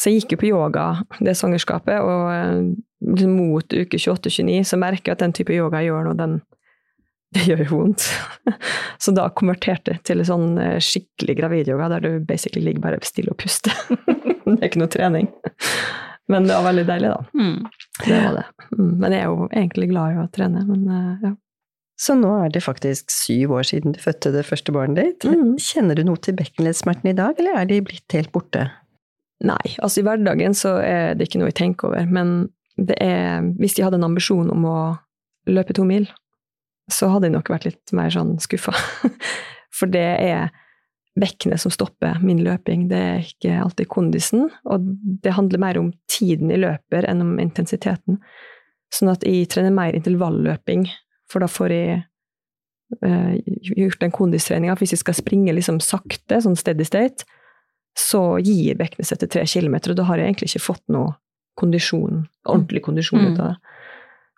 Så 0.00 0.10
jeg 0.10 0.20
gikk 0.20 0.34
jo 0.34 0.40
på 0.42 0.48
yoga 0.50 0.84
det 1.20 1.32
svangerskapet, 1.36 1.96
og 2.04 2.28
eh, 2.32 2.60
liksom 3.08 3.32
mot 3.36 3.72
uke 3.72 4.00
28-29 4.00 4.68
så 4.68 4.78
merker 4.80 5.10
jeg 5.10 5.16
at 5.16 5.24
den 5.24 5.34
type 5.36 5.56
yoga 5.56 5.80
jeg 5.80 5.90
gjør 5.90 6.10
nå, 6.10 6.14
den 6.20 6.38
det 7.36 7.46
gjør 7.46 7.64
jo 7.64 7.70
vondt. 7.70 8.06
Så 9.02 9.12
da 9.16 9.28
konverterte 9.32 9.94
jeg 9.94 10.04
til 10.08 10.24
sånn 10.26 10.56
eh, 10.60 10.78
skikkelig 10.82 11.36
gravidyoga, 11.38 11.88
der 11.94 12.04
du 12.04 12.24
basically 12.26 12.64
ligger 12.66 12.84
bare 12.88 13.02
stille 13.06 13.32
og 13.32 13.38
puster. 13.40 13.76
det 14.44 14.56
er 14.58 14.66
ikke 14.66 14.82
noe 14.82 14.92
trening. 14.92 15.28
Men 16.30 16.48
det 16.48 16.56
var 16.56 16.66
veldig 16.68 16.86
deilig, 16.88 17.12
da. 17.12 17.20
Mm. 17.38 17.70
Det 18.04 18.18
var 18.24 18.34
det. 18.40 18.44
Mm. 18.76 18.90
Men 19.02 19.14
jeg 19.14 19.20
er 19.20 19.30
jo 19.30 19.46
egentlig 19.50 19.88
glad 19.92 20.12
i 20.12 20.20
å 20.20 20.26
trene, 20.34 20.64
men 20.66 20.90
eh, 20.90 21.28
ja. 21.28 21.32
Så 22.00 22.14
nå 22.16 22.30
er 22.40 22.52
det 22.52 22.62
faktisk 22.64 23.12
syv 23.12 23.52
år 23.58 23.66
siden 23.68 23.92
du 23.92 24.00
fødte 24.00 24.32
det 24.32 24.46
første 24.48 24.72
barnet 24.72 25.00
ditt. 25.00 25.26
Mm. 25.28 25.58
Kjenner 25.60 25.98
du 25.98 26.06
noe 26.08 26.20
til 26.22 26.36
bekkenleddsmertene 26.38 27.12
i 27.12 27.18
dag, 27.18 27.36
eller 27.36 27.58
er 27.60 27.68
de 27.68 27.82
blitt 27.84 28.16
helt 28.16 28.32
borte? 28.32 28.70
Nei, 29.44 29.74
altså 29.80 30.00
i 30.00 30.06
hverdagen 30.06 30.56
så 30.56 30.78
er 30.84 31.14
det 31.16 31.28
ikke 31.28 31.40
noe 31.40 31.50
jeg 31.50 31.60
tenker 31.60 31.90
over, 31.90 32.08
men 32.08 32.50
det 32.80 32.96
er 33.04 33.44
Hvis 33.60 33.74
jeg 33.76 33.84
hadde 33.84 33.98
en 34.00 34.06
ambisjon 34.06 34.48
om 34.48 34.64
å 34.64 34.78
løpe 35.50 35.74
to 35.76 35.84
mil, 35.84 36.06
så 36.88 37.10
hadde 37.12 37.28
jeg 37.28 37.34
nok 37.34 37.50
vært 37.52 37.66
litt 37.68 37.92
mer 37.96 38.12
sånn 38.14 38.38
skuffa. 38.40 38.72
For 39.76 39.90
det 39.90 40.06
er 40.24 40.48
bekkenet 41.20 41.60
som 41.60 41.72
stopper 41.74 42.22
min 42.24 42.40
løping, 42.44 42.86
det 42.88 43.00
er 43.00 43.26
ikke 43.26 43.58
alltid 43.60 43.90
kondisen. 43.92 44.48
Og 44.64 44.88
det 45.20 45.34
handler 45.36 45.60
mer 45.60 45.80
om 45.80 45.92
tiden 46.08 46.52
jeg 46.52 46.62
løper 46.64 47.04
enn 47.10 47.20
om 47.24 47.36
intensiteten. 47.42 48.20
Sånn 48.94 49.12
at 49.12 49.26
jeg 49.26 49.50
trener 49.52 49.74
mer 49.74 49.96
intervalløping, 49.98 50.86
for 51.30 51.42
da 51.42 51.48
får 51.50 51.74
jeg 51.74 51.98
eh, 53.06 53.34
gjort 53.76 54.00
den 54.02 54.14
kondistreninga. 54.14 54.76
Hvis 54.80 54.96
jeg 54.96 55.02
skal 55.04 55.14
springe 55.18 55.54
liksom 55.54 55.80
sakte, 55.84 56.40
sånn 56.42 56.58
steady 56.58 56.86
state, 56.88 57.26
så 57.98 58.38
gir 58.42 58.78
Bekkenes 58.78 59.12
til 59.14 59.28
tre 59.30 59.44
kilometer, 59.46 59.92
og 59.92 59.98
da 60.00 60.06
har 60.08 60.20
jeg 60.20 60.30
egentlig 60.30 60.50
ikke 60.52 60.66
fått 60.68 60.84
noe 60.92 61.14
kondisjon, 61.60 62.24
ordentlig 62.48 62.82
kondisjon 62.86 63.20
Mm. 63.20 63.32
ut 63.32 63.40
av 63.40 63.46
det. 63.50 63.56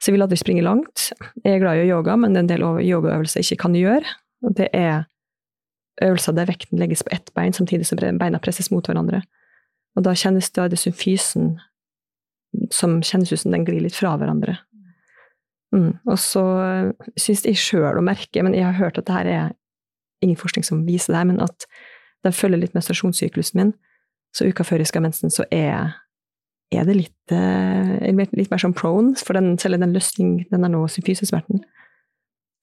Så 0.00 0.08
jeg 0.10 0.14
vil 0.16 0.22
aldri 0.22 0.36
springe 0.40 0.62
langt. 0.66 1.12
Jeg 1.44 1.54
er 1.54 1.60
glad 1.62 1.78
i 1.78 1.88
yoga, 1.88 2.16
men 2.16 2.32
det 2.32 2.38
er 2.38 2.42
en 2.42 2.50
del 2.50 2.64
yogaøvelser 2.82 3.38
jeg 3.38 3.52
ikke 3.52 3.62
kan 3.62 3.74
gjøre. 3.74 4.04
Og 4.42 4.54
det 4.58 4.68
er 4.74 5.04
øvelser 6.02 6.34
der 6.34 6.46
vekten 6.46 6.78
legges 6.80 7.04
på 7.04 7.12
ett 7.12 7.30
bein, 7.34 7.52
samtidig 7.52 7.86
som 7.86 7.98
beina 8.18 8.38
presses 8.42 8.70
mot 8.72 8.84
hverandre. 8.84 9.22
Og 9.94 10.02
da 10.02 10.10
kjennes 10.10 10.50
det, 10.50 10.70
det 10.70 10.78
symfysen 10.80 11.60
som 12.72 13.00
kjennes 13.00 13.32
ut 13.32 13.38
som 13.38 13.52
den 13.52 13.64
glir 13.64 13.80
litt 13.80 13.94
fra 13.94 14.16
hverandre. 14.16 14.58
Mm. 15.72 15.96
Og 16.04 16.18
så 16.20 16.44
syns 17.16 17.46
jeg 17.48 17.60
sjøl 17.60 17.98
å 17.98 18.04
merke, 18.04 18.44
men 18.44 18.56
jeg 18.56 18.66
har 18.66 18.76
hørt 18.76 19.00
at 19.00 19.08
det 19.08 19.16
her 19.16 19.30
er 19.30 19.52
ingen 20.22 20.38
forskning 20.38 20.66
som 20.66 20.84
viser 20.86 21.14
det 21.14 21.22
her, 21.22 21.30
men 21.32 21.42
at 21.42 21.66
den 22.26 22.34
følger 22.36 22.60
litt 22.60 22.76
menstruasjonssyklusen 22.76 23.58
min. 23.58 23.72
Så 24.36 24.46
uka 24.48 24.64
før 24.64 24.82
jeg 24.82 24.92
skal 24.92 25.02
ha 25.02 25.08
mensen, 25.08 25.32
så 25.32 25.44
er, 25.52 25.94
er 26.72 26.86
det 26.88 26.96
litt, 26.96 27.34
eh, 27.34 28.12
litt 28.12 28.52
mer 28.52 28.62
sånn 28.62 28.76
prone, 28.76 29.16
for 29.20 29.36
den, 29.36 29.56
selv 29.60 29.80
den 29.82 29.96
løsning, 29.96 30.38
den 30.52 30.64
er 30.64 30.72
nå 30.72 30.84
symfysesmerten. 30.92 31.64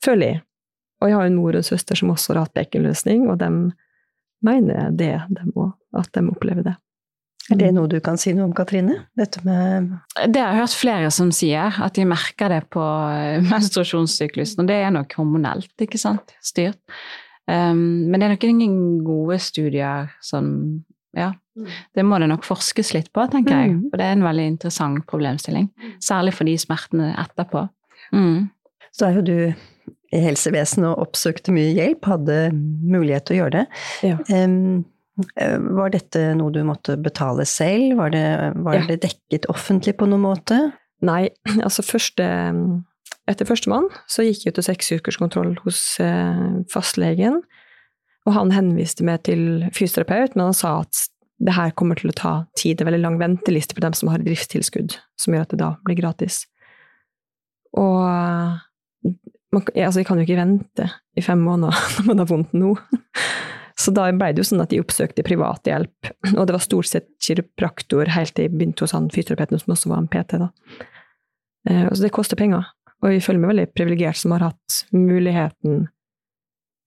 Føler 0.06 0.34
jeg. 0.34 0.43
Og 1.00 1.12
jeg 1.12 1.17
har 1.19 1.30
en 1.30 1.38
mor 1.38 1.54
og 1.54 1.62
en 1.62 1.67
søster 1.67 2.00
som 2.00 2.12
også 2.12 2.34
har 2.34 2.45
hatt 2.45 2.58
bekkenløsning, 2.58 3.28
og 3.32 3.39
de 3.41 3.50
mener 4.45 4.93
det, 4.95 5.13
de 5.36 5.52
òg, 5.54 5.74
at 6.00 6.10
de 6.15 6.24
opplever 6.32 6.65
det. 6.65 6.76
Er 7.50 7.60
det 7.60 7.70
noe 7.76 7.90
du 7.90 7.98
kan 8.04 8.20
si 8.22 8.34
noe 8.36 8.48
om, 8.48 8.54
Katrine? 8.56 9.00
Dette 9.18 9.42
med 9.46 9.90
Det 10.30 10.42
har 10.42 10.54
jeg 10.54 10.62
hørt 10.62 10.76
flere 10.78 11.10
som 11.14 11.32
sier, 11.34 11.80
at 11.82 11.96
de 11.98 12.06
merker 12.10 12.52
det 12.54 12.62
på 12.74 12.84
eh, 12.84 13.40
menstruasjonssyklusen. 13.54 14.62
Og 14.64 14.70
det 14.70 14.78
er 14.84 14.94
nok 14.94 15.16
hormonelt, 15.18 15.74
ikke 15.82 16.02
sant? 16.02 16.36
Styrt. 16.46 16.80
Um, 17.50 18.06
men 18.12 18.20
det 18.20 18.28
er 18.28 18.36
nok 18.36 18.46
ingen 18.46 18.80
gode 19.08 19.40
studier 19.42 20.14
som 20.22 20.84
Ja. 21.18 21.34
Det 21.98 22.06
må 22.06 22.20
det 22.22 22.30
nok 22.30 22.46
forskes 22.48 22.94
litt 22.96 23.10
på, 23.12 23.26
tenker 23.28 23.52
jeg. 23.52 23.72
og 23.74 23.90
For 23.92 24.00
det 24.00 24.06
er 24.06 24.14
en 24.16 24.24
veldig 24.24 24.46
interessant 24.54 25.02
problemstilling. 25.10 25.66
Særlig 26.00 26.32
for 26.38 26.48
de 26.48 26.54
smertene 26.62 27.10
etterpå. 27.20 27.66
Mm. 28.16 28.46
Så 28.96 29.10
er 29.10 29.18
jo 29.18 29.24
du 29.26 29.34
i 30.16 30.22
helsevesenet 30.24 30.88
og 30.88 31.10
oppsøkte 31.10 31.52
mye 31.54 31.74
hjelp, 31.76 32.08
hadde 32.10 32.38
mulighet 32.54 33.28
til 33.28 33.36
å 33.36 33.40
gjøre 33.42 33.56
det. 33.58 33.66
Ja. 34.08 34.22
Eh, 34.32 34.48
var 35.76 35.92
dette 35.94 36.22
noe 36.38 36.52
du 36.56 36.62
måtte 36.68 36.96
betale 37.02 37.46
selv? 37.50 37.98
Var 38.00 38.14
det, 38.14 38.26
var 38.64 38.78
Ja. 38.80 38.86
det 38.88 39.02
dekket 39.04 39.48
offentlig 39.52 39.96
på 40.00 40.08
noen 40.10 40.24
måte? 40.24 40.60
Nei, 41.02 41.30
altså 41.66 41.84
første 41.86 42.26
Etter 43.30 43.46
førstemann 43.46 43.86
så 44.10 44.24
gikk 44.26 44.48
jeg 44.48 44.56
til 44.58 44.66
seksukerskontroll 44.66 45.52
hos 45.62 46.00
eh, 46.02 46.64
fastlegen, 46.74 47.36
og 48.26 48.34
han 48.34 48.50
henviste 48.56 49.06
meg 49.06 49.22
til 49.28 49.68
fysioterapeut, 49.76 50.34
men 50.36 50.48
han 50.50 50.58
sa 50.58 50.80
at 50.82 51.04
det 51.40 51.54
her 51.54 51.70
kommer 51.78 51.96
til 52.00 52.10
å 52.10 52.16
ta 52.18 52.32
tid, 52.58 52.78
det 52.80 52.84
er 52.84 52.90
veldig 52.90 53.04
lang 53.04 53.20
venteliste 53.22 53.78
for 53.78 53.86
dem 53.86 53.94
som 53.94 54.10
har 54.10 54.24
driftstilskudd, 54.26 54.98
som 55.22 55.36
gjør 55.38 55.46
at 55.46 55.54
det 55.54 55.60
da 55.62 55.70
blir 55.86 56.00
gratis. 56.02 56.42
Og 57.78 58.02
man, 59.54 59.64
altså, 59.78 60.02
jeg 60.02 60.08
kan 60.10 60.18
jo 60.20 60.26
ikke 60.26 60.40
vente 60.42 60.90
i 61.18 61.22
fem 61.26 61.40
måneder 61.46 61.78
når 62.00 62.10
man 62.10 62.24
har 62.24 62.30
vondt 62.34 62.58
nå. 62.58 62.74
Så 63.80 63.94
da 63.96 64.10
ble 64.12 64.34
det 64.36 64.42
jo 64.44 64.48
sånn 64.50 64.62
at 64.62 64.70
de 64.74 64.82
oppsøkte 64.84 65.24
privat 65.24 65.63
hjelp, 65.70 66.10
og 66.36 66.48
det 66.50 66.52
var 66.58 66.63
stort 66.65 66.89
sett 66.89 67.06
kiropraktor 67.24 68.10
helt 68.12 68.34
til 68.36 68.50
jeg 68.50 68.52
begynte 68.58 68.84
hos 68.84 68.92
han 68.92 69.08
fysioterapeuten, 69.13 69.62
som 69.62 69.72
også 69.76 69.92
var 69.94 70.02
en 70.04 70.10
PT. 70.12 70.38
da. 70.42 70.50
Eh, 71.70 71.88
Så 71.94 72.02
det 72.04 72.12
koster 72.12 72.36
penger, 72.36 72.65
og 73.02 73.12
jeg 73.13 73.24
føler 73.24 73.39
meg 73.39 73.54
veldig 73.56 73.68
privilegert 73.74 74.18
som 74.20 74.32
har 74.36 74.39
hatt 74.50 74.82
muligheten 74.92 75.88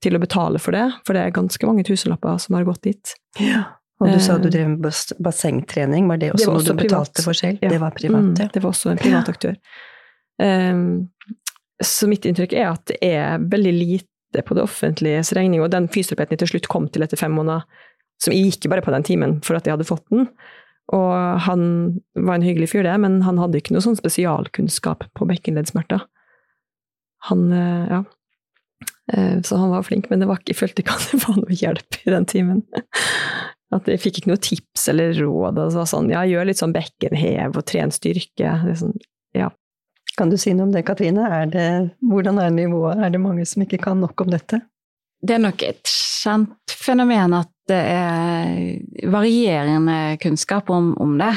til 0.02 0.16
å 0.18 0.20
betale 0.20 0.58
for 0.60 0.72
det, 0.76 0.84
for 1.06 1.14
det 1.16 1.22
er 1.22 1.30
ganske 1.36 1.64
mange 1.66 1.84
tusenlapper 1.86 2.38
som 2.42 2.56
har 2.56 2.64
gått 2.68 2.82
dit. 2.82 3.14
Ja. 3.40 3.64
Og 4.02 4.08
du 4.12 4.18
sa 4.18 4.34
Eh, 4.34 4.40
du 4.42 4.50
drev 4.50 4.68
med 4.68 4.80
bas- 4.82 5.12
bassengtrening, 5.22 6.08
var 6.08 6.16
det 6.18 6.32
også, 6.32 6.38
Det 6.38 6.46
var 6.46 6.54
noe 6.54 6.62
du 6.64 6.72
du 6.72 6.82
betalte 6.88 7.22
for 7.22 7.32
selv? 7.32 7.58
Ja. 7.62 7.68
Det 7.70 7.80
var 7.80 7.90
privat, 7.92 8.22
Mm, 8.22 8.38
ja. 8.38 8.48
det 8.52 8.62
var 8.62 8.70
også 8.72 8.90
en 8.90 8.98
privat 8.98 9.28
aktør. 9.28 9.56
Um, 10.40 11.08
så 11.80 12.08
mitt 12.08 12.24
inntrykk 12.26 12.52
er 12.52 12.72
at 12.72 12.84
det 12.86 12.98
er 13.02 13.38
veldig 13.38 13.72
lite 13.78 14.08
på 14.40 14.56
det 14.56 14.64
offentliges 14.64 15.34
regning, 15.36 15.60
og 15.60 15.68
den 15.74 15.90
fysioterapeuten 15.92 16.38
jeg 16.38 16.46
til 16.46 16.52
slutt 16.54 16.70
kom 16.72 16.88
til 16.88 17.04
etter 17.04 17.20
fem 17.20 17.34
måneder, 17.36 17.66
som 18.22 18.32
jeg 18.32 18.54
gikk 18.54 18.70
bare 18.72 18.84
på 18.86 18.94
den 18.94 19.04
timen 19.04 19.36
for 19.44 19.58
at 19.58 19.68
jeg 19.68 19.76
hadde 19.76 19.88
fått 19.88 20.06
den, 20.08 20.30
og 20.92 21.12
han 21.44 21.62
var 22.16 22.38
en 22.38 22.46
hyggelig 22.46 22.72
fyr 22.72 22.86
det, 22.86 22.96
men 23.04 23.20
han 23.26 23.38
hadde 23.40 23.60
ikke 23.60 23.76
noe 23.76 23.84
sånn 23.84 23.98
spesialkunnskap 23.98 25.06
på 25.16 25.28
bekkenleddsmerter. 25.28 26.02
Han, 27.28 27.52
eh, 27.52 27.86
ja. 27.92 28.02
Eh, 29.12 29.40
Så 29.42 29.56
han 29.56 29.70
var 29.70 29.82
flink, 29.86 30.10
men 30.10 30.20
det 30.20 30.28
var 30.28 30.40
ikke, 30.40 30.52
jeg 30.52 30.58
følte 30.58 30.82
ikke 30.82 30.96
at 30.96 31.08
det 31.12 31.20
var 31.22 31.36
noe 31.38 31.54
hjelp 31.54 32.00
i 32.06 32.10
den 32.10 32.26
timen. 32.26 32.62
At 33.72 33.86
jeg 33.88 34.02
fikk 34.02 34.18
ikke 34.20 34.28
noe 34.28 34.42
tips 34.42 34.82
eller 34.92 35.14
råd. 35.16 35.56
Altså 35.56 35.86
sånn, 35.88 36.10
ja, 36.12 36.26
gjør 36.28 36.44
litt 36.44 36.60
sånn 36.60 36.74
bekkenhev 36.74 37.56
og 37.56 37.64
tren 37.64 37.88
styrke. 37.94 38.50
Det 38.66 38.74
sånn. 38.76 38.92
Kan 40.18 40.32
du 40.32 40.36
si 40.40 40.52
noe 40.52 40.68
om 40.68 40.74
det, 40.74 40.84
Katrine? 40.88 41.24
Er 41.40 41.48
det, 41.48 41.68
hvordan 42.04 42.40
er 42.42 42.52
nivået? 42.52 43.00
Er 43.00 43.12
det 43.14 43.20
mange 43.22 43.46
som 43.48 43.64
ikke 43.64 43.80
kan 43.80 44.00
nok 44.02 44.20
om 44.20 44.32
dette? 44.32 44.60
Det 45.22 45.36
er 45.36 45.42
nok 45.42 45.62
et 45.62 45.88
kjent 45.88 46.74
fenomen 46.82 47.34
at 47.36 47.50
det 47.70 47.78
er 47.78 49.08
varierende 49.10 50.18
kunnskap 50.22 50.70
om, 50.70 50.92
om 51.00 51.14
det. 51.20 51.32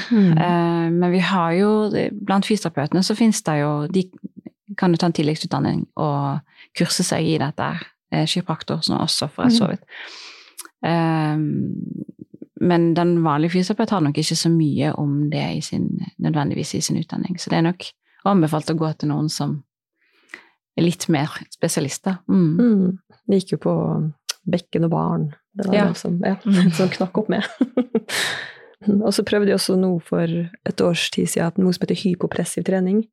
Eh, 0.46 0.88
men 0.92 1.12
vi 1.14 1.22
har 1.22 1.52
jo, 1.54 1.72
blant 2.26 2.48
fysioterapeutene 2.48 3.04
så 3.06 3.16
finnes 3.16 3.44
det 3.46 3.60
jo 3.62 3.72
De 3.94 4.08
kan 4.76 4.92
jo 4.92 5.00
ta 5.00 5.08
en 5.08 5.16
tilleggsutdanning 5.16 5.84
og 6.02 6.42
kurse 6.76 7.06
seg 7.06 7.30
i 7.30 7.38
dette. 7.40 7.68
Eh, 8.12 8.26
Kiropraktor 8.28 8.82
som 8.84 8.98
også, 9.00 9.30
for 9.32 9.54
så 9.54 9.70
vidt. 9.70 9.86
Eh, 10.86 11.38
men 12.66 12.94
den 12.98 13.20
vanlige 13.24 13.54
fysioterapeut 13.54 13.94
har 13.94 14.04
nok 14.08 14.18
ikke 14.18 14.40
så 14.40 14.50
mye 14.50 14.96
om 14.98 15.30
det 15.32 15.46
i 15.60 15.62
sin, 15.62 15.88
nødvendigvis 16.18 16.74
i 16.76 16.82
sin 16.82 16.98
utdanning. 16.98 17.38
Så 17.40 17.54
det 17.54 17.62
er 17.62 17.70
nok 17.70 17.86
anbefalt 18.32 18.72
å 18.74 18.78
gå 18.80 18.92
til 19.00 19.10
noen 19.12 19.30
som 19.32 19.60
er 20.78 20.84
litt 20.88 21.08
mer 21.14 21.32
spesialister. 21.54 22.18
Mm. 22.28 22.60
Mm. 22.60 23.20
Det 23.28 23.40
gikk 23.42 23.56
jo 23.56 23.62
på 23.66 23.76
bekken 24.46 24.86
og 24.88 24.92
barn. 24.94 25.26
Det 25.56 25.68
var 25.70 25.76
Ja. 25.76 25.86
det 25.88 25.98
som, 25.98 26.20
ja, 26.26 26.36
som 26.78 26.90
knakk 26.92 27.18
opp 27.18 27.30
med. 27.32 27.46
og 29.06 29.12
så 29.16 29.24
prøvde 29.26 29.50
jeg 29.54 29.60
også 29.60 29.78
noe 29.80 30.02
for 30.04 30.28
et 30.30 30.82
års 30.84 31.08
tid 31.16 31.32
siden 31.32 31.64
noe 31.64 31.74
som 31.74 31.86
heter 31.86 32.02
hypopressiv 32.04 32.66
trening. 32.68 33.06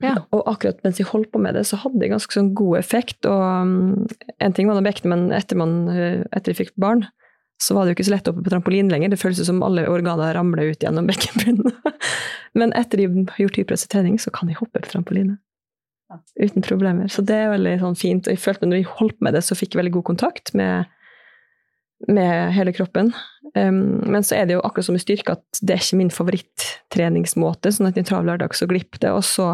Ja. 0.00 0.14
Og 0.32 0.46
akkurat 0.48 0.78
mens 0.82 0.96
jeg 0.96 1.10
holdt 1.10 1.28
på 1.34 1.38
med 1.44 1.54
det, 1.58 1.66
så 1.68 1.76
hadde 1.82 2.00
det 2.00 2.08
ganske 2.08 2.32
sånn 2.32 2.54
god 2.56 2.78
effekt. 2.78 3.26
Og 3.28 3.42
um, 3.44 4.06
en 4.40 4.54
ting 4.56 4.66
var 4.70 4.78
nå 4.78 4.84
bekken, 4.86 5.12
men 5.12 5.26
etter, 5.36 5.58
man, 5.60 5.74
eh, 5.92 6.22
etter 6.32 6.54
jeg 6.54 6.62
fikk 6.62 6.72
barn, 6.80 7.04
så 7.60 7.74
var 7.76 7.84
det 7.84 7.92
jo 7.92 7.98
ikke 7.98 8.08
så 8.08 8.14
lett 8.14 8.28
oppe 8.30 8.42
på 8.44 8.50
trampolin 8.52 8.88
lenger. 8.88 9.12
Det 9.12 9.20
føltes 9.20 9.48
som 9.50 9.60
alle 9.64 9.84
organer 9.90 10.32
ramla 10.36 10.64
ut 10.70 10.80
gjennom 10.80 11.08
bekkenbunnen. 11.10 11.74
men 12.58 12.72
etter 12.78 13.02
de 13.02 13.08
har 13.10 13.42
gjort 13.44 13.58
hypopressiv 13.60 13.90
trening, 13.92 14.16
så 14.22 14.32
kan 14.32 14.48
de 14.48 14.56
hoppe 14.56 14.80
på 14.80 14.92
trampoline. 14.94 15.36
Uten 16.40 16.64
problemer. 16.64 17.10
Så 17.12 17.22
det 17.22 17.36
er 17.36 17.52
veldig 17.52 17.74
sånn 17.82 17.98
fint. 18.00 18.24
Og 18.24 18.32
jeg 18.32 18.40
følte 18.40 18.68
når 18.68 18.80
jeg 18.80 18.94
holdt 18.96 19.20
med 19.20 19.36
det, 19.36 19.44
så 19.44 19.58
fikk 19.58 19.74
jeg 19.74 19.82
veldig 19.82 19.92
god 19.98 20.06
kontakt 20.08 20.54
med, 20.56 20.88
med 22.08 22.54
hele 22.56 22.72
kroppen. 22.74 23.12
Um, 23.52 24.00
men 24.08 24.24
så 24.24 24.38
er 24.38 24.48
det 24.48 24.56
jo 24.56 24.62
akkurat 24.64 24.88
som 24.88 24.96
med 24.96 25.04
styrke 25.04 25.34
at 25.36 25.60
det 25.60 25.74
er 25.74 25.84
ikke 25.84 26.00
min 26.00 26.14
favorittreningsmåte, 26.14 27.74
sånn 27.74 27.90
at 27.90 27.98
i 27.98 28.02
en 28.02 28.08
travel 28.08 28.30
hverdag 28.30 28.56
så 28.56 28.68
glipper 28.70 29.02
det, 29.02 29.12
og 29.12 29.26
så 29.26 29.52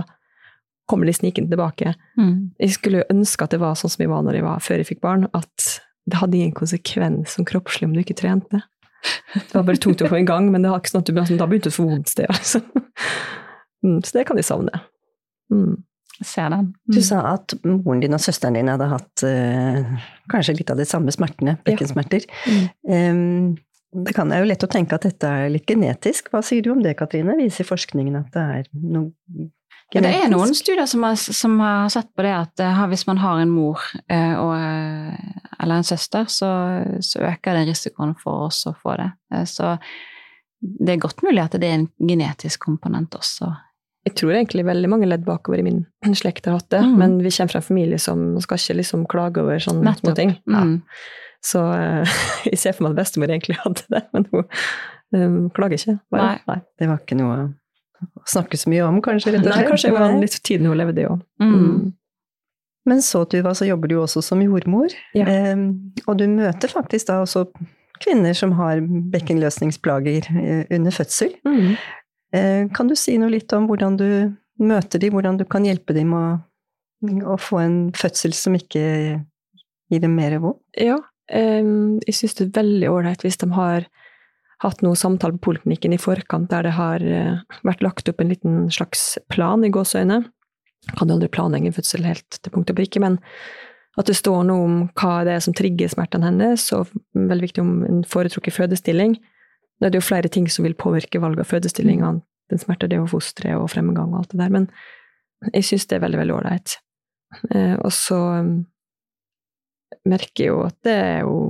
kommer 0.86 1.08
de 1.08 1.16
snikende 1.16 1.50
tilbake. 1.50 1.96
Mm. 2.20 2.52
Jeg 2.62 2.76
skulle 2.76 3.02
jo 3.02 3.10
ønske 3.16 3.44
at 3.44 3.56
det 3.56 3.60
var 3.64 3.74
sånn 3.78 3.92
som 3.92 4.04
jeg 4.04 4.12
var 4.12 4.22
når 4.22 4.38
jeg 4.38 4.46
var 4.46 4.62
før 4.62 4.82
jeg 4.82 4.90
fikk 4.92 5.02
barn, 5.02 5.26
at 5.34 5.68
det 6.06 6.20
hadde 6.20 6.38
ingen 6.38 6.54
konsekvens 6.56 7.34
som 7.36 7.46
kroppslig 7.48 7.88
om 7.88 7.94
du 7.94 8.02
ikke 8.02 8.16
trente. 8.18 8.62
Det 9.34 9.54
var 9.54 9.66
bare 9.66 9.80
tungt 9.82 10.02
å 10.02 10.08
få 10.10 10.20
i 10.20 10.26
gang, 10.26 10.48
men 10.52 10.64
det 10.64 10.70
var 10.72 10.82
ikke 10.82 10.94
sånn 10.94 11.04
at 11.04 11.10
du 11.10 11.36
da 11.38 11.46
begynte 11.46 11.70
å 11.70 11.74
få 11.76 11.86
vondt 11.90 12.10
sted. 12.10 12.30
Altså. 12.32 12.62
Mm, 13.84 14.00
så 14.02 14.16
det 14.16 14.24
kan 14.26 14.38
de 14.38 14.42
savne. 14.46 14.80
Mm. 15.52 15.76
Jeg 16.16 16.26
ser 16.30 16.48
den. 16.50 16.70
Du 16.88 16.98
sa 17.04 17.20
at 17.34 17.52
moren 17.66 18.00
din 18.00 18.16
og 18.16 18.22
søsteren 18.24 18.56
din 18.56 18.70
hadde 18.72 18.88
hatt 18.88 19.24
uh, 19.28 20.06
kanskje 20.32 20.56
litt 20.56 20.72
av 20.72 20.80
de 20.80 20.86
samme 20.88 21.12
smertene, 21.12 21.58
bekkensmerter. 21.66 22.24
Mm. 22.48 22.64
Um, 22.88 24.02
Det 24.06 24.14
kan 24.16 24.32
er 24.32 24.42
jo 24.42 24.48
lett 24.48 24.64
å 24.64 24.68
tenke 24.72 24.96
at 24.96 25.04
dette 25.06 25.28
er 25.28 25.52
litt 25.52 25.68
genetisk. 25.68 26.32
Hva 26.32 26.42
sier 26.44 26.64
du 26.64 26.72
om 26.72 26.80
det, 26.84 26.96
Katrine? 26.98 27.36
Viser 27.38 27.68
forskningen 27.68 28.18
at 28.18 28.32
det 28.34 28.46
er 28.56 28.66
noe? 28.74 29.12
Ja, 29.94 30.00
det 30.02 30.10
er 30.18 30.30
noen 30.32 30.50
studier 30.56 30.86
som 30.90 31.04
har, 31.06 31.14
som 31.14 31.60
har 31.62 31.88
sett 31.94 32.08
på 32.16 32.24
det 32.26 32.32
at 32.34 32.60
eh, 32.64 32.80
hvis 32.90 33.04
man 33.06 33.20
har 33.22 33.38
en 33.38 33.52
mor 33.54 33.78
eh, 34.10 34.32
og, 34.34 34.54
eh, 34.58 35.44
eller 35.62 35.76
en 35.78 35.86
søster, 35.86 36.26
så, 36.32 36.48
så 37.06 37.22
øker 37.22 37.54
det 37.60 37.68
risikoen 37.68 38.16
for 38.18 38.48
oss 38.48 38.64
å 38.66 38.74
få 38.82 38.96
det. 38.98 39.12
Så 39.46 39.76
det 40.60 40.96
er 40.96 41.02
godt 41.04 41.22
mulig 41.22 41.38
at 41.44 41.54
det 41.60 41.68
er 41.68 41.76
en 41.78 41.86
genetisk 42.02 42.64
komponent 42.66 43.14
også. 43.14 43.52
Jeg 44.06 44.14
tror 44.18 44.34
egentlig 44.36 44.64
veldig 44.66 44.88
mange 44.90 45.06
ledd 45.10 45.24
bakover 45.26 45.62
i 45.62 45.66
min 45.66 45.84
slekt 46.20 46.46
har 46.50 46.58
hatt 46.58 46.70
det, 46.74 46.82
Mm. 46.86 46.96
men 46.98 47.14
vi 47.22 47.30
kommer 47.36 47.54
fra 47.54 47.62
en 47.62 47.68
familie 47.70 47.98
som 48.02 48.24
skal 48.42 48.58
ikke 48.58 48.76
liksom 48.80 49.06
klage 49.10 49.42
over 49.42 49.62
sånne 49.62 49.94
små 50.00 50.14
ting. 50.18 50.34
Ja. 50.50 50.64
Mm. 50.66 50.80
Så 51.46 51.62
jeg 52.50 52.58
ser 52.58 52.74
for 52.74 52.88
meg 52.88 52.96
at 52.96 53.04
bestemor 53.04 53.30
egentlig 53.30 53.58
hadde 53.62 53.86
det, 53.92 54.02
men 54.16 54.26
hun 54.32 54.44
um, 55.14 55.38
klager 55.54 55.78
ikke. 55.78 55.96
Bare. 56.10 56.40
Nei. 56.50 56.58
Det 56.78 56.90
var 56.90 57.02
ikke 57.04 57.18
noe 57.22 57.38
snakke 58.34 58.58
så 58.60 58.72
mye 58.72 58.88
om, 58.88 58.98
kanskje? 59.04 59.36
rett 59.36 59.46
og 59.46 59.54
Nei, 59.54 59.62
kanskje 59.68 59.92
det 59.92 59.98
var 59.98 60.18
litt 60.22 60.40
tiden 60.42 60.68
hun 60.70 60.78
levde 60.80 61.04
i 61.04 61.08
òg. 61.10 61.22
Mm. 61.42 61.94
Men 62.86 63.02
så, 63.02 63.24
Tuva, 63.26 63.54
så 63.58 63.66
jobber 63.66 63.90
du 63.90 63.96
også 63.98 64.22
som 64.22 64.42
jordmor. 64.44 64.92
Ja. 65.18 65.26
Eh, 65.26 65.56
og 66.06 66.20
du 66.20 66.28
møter 66.30 66.70
faktisk 66.70 67.10
da 67.10 67.20
også 67.24 67.48
kvinner 68.02 68.36
som 68.36 68.52
har 68.58 68.82
bekkenløsningsplager 69.12 70.28
eh, 70.32 70.64
under 70.76 70.94
fødsel. 70.94 71.32
Mm. 71.46 71.76
Eh, 72.36 72.62
kan 72.76 72.90
du 72.90 72.96
si 72.98 73.16
noe 73.20 73.32
litt 73.32 73.52
om 73.56 73.68
hvordan 73.70 73.98
du 74.00 74.08
møter 74.62 75.02
dem, 75.02 75.14
hvordan 75.16 75.40
du 75.40 75.46
kan 75.48 75.66
hjelpe 75.66 75.96
dem 75.96 76.14
å, 76.16 76.24
å 77.26 77.36
få 77.40 77.60
en 77.64 77.78
fødsel 77.96 78.34
som 78.36 78.56
ikke 78.56 78.84
gir 79.92 80.02
dem 80.02 80.16
mer 80.18 80.38
vondt? 80.42 80.62
Ja, 80.80 80.98
eh, 81.30 81.62
jeg 82.06 82.18
syns 82.18 82.38
det 82.38 82.48
er 82.48 82.56
veldig 82.62 82.92
ålreit 82.92 83.26
hvis 83.26 83.40
de 83.42 83.50
har 83.54 83.88
hatt 84.64 84.80
noe 84.84 84.96
samtale 84.96 85.36
på 85.36 85.50
poliklinikken 85.50 85.94
i 85.96 86.00
forkant 86.00 86.48
der 86.52 86.64
det 86.64 86.74
har 86.78 87.02
eh, 87.04 87.42
vært 87.66 87.84
lagt 87.84 88.08
opp 88.08 88.22
en 88.22 88.32
liten 88.32 88.66
slags 88.72 89.18
plan 89.32 89.64
i 89.66 89.72
gåseøyne. 89.72 90.22
Kan 90.96 91.10
jo 91.10 91.16
aldri 91.16 91.30
planlegge 91.32 91.70
en 91.70 91.76
fødsel 91.76 92.06
helt 92.06 92.38
til 92.40 92.54
punkt 92.54 92.70
og 92.72 92.78
prikke, 92.78 93.02
men 93.02 93.18
at 93.96 94.08
det 94.08 94.16
står 94.18 94.44
noe 94.48 94.64
om 94.64 94.78
hva 95.00 95.24
det 95.26 95.36
er 95.36 95.44
som 95.44 95.56
trigger 95.56 95.90
smertene 95.92 96.28
hennes, 96.28 96.66
og 96.76 96.92
veldig 97.16 97.46
viktig 97.48 97.64
om 97.64 97.72
en 97.88 98.02
foretrukket 98.06 98.54
fødestilling. 98.54 99.16
Det 99.80 99.88
er 99.88 99.98
jo 99.98 100.04
flere 100.04 100.30
ting 100.32 100.48
som 100.52 100.66
vil 100.66 100.76
påvirke 100.78 101.20
valget 101.20 101.44
av 101.44 101.50
fødestilling, 101.50 102.04
annet 102.04 102.24
enn 102.52 102.62
smerter, 102.62 102.88
det 102.88 102.98
er 102.98 103.02
jo 103.02 103.10
fosteret 103.10 103.58
og 103.58 103.70
fremgang 103.72 104.12
og 104.12 104.20
alt 104.20 104.34
det 104.34 104.38
der, 104.38 104.52
men 104.54 104.68
jeg 105.52 105.66
syns 105.66 105.88
det 105.88 105.96
er 105.96 106.04
veldig, 106.04 106.20
veldig 106.20 106.34
ålreit. 106.36 106.76
Eh, 107.50 107.74
og 107.74 107.90
så 107.92 108.18
um, 108.40 108.52
merker 110.06 110.44
jeg 110.44 110.52
jo 110.52 110.60
at 110.66 110.76
det 110.86 110.94
er 110.94 111.24
jo 111.26 111.40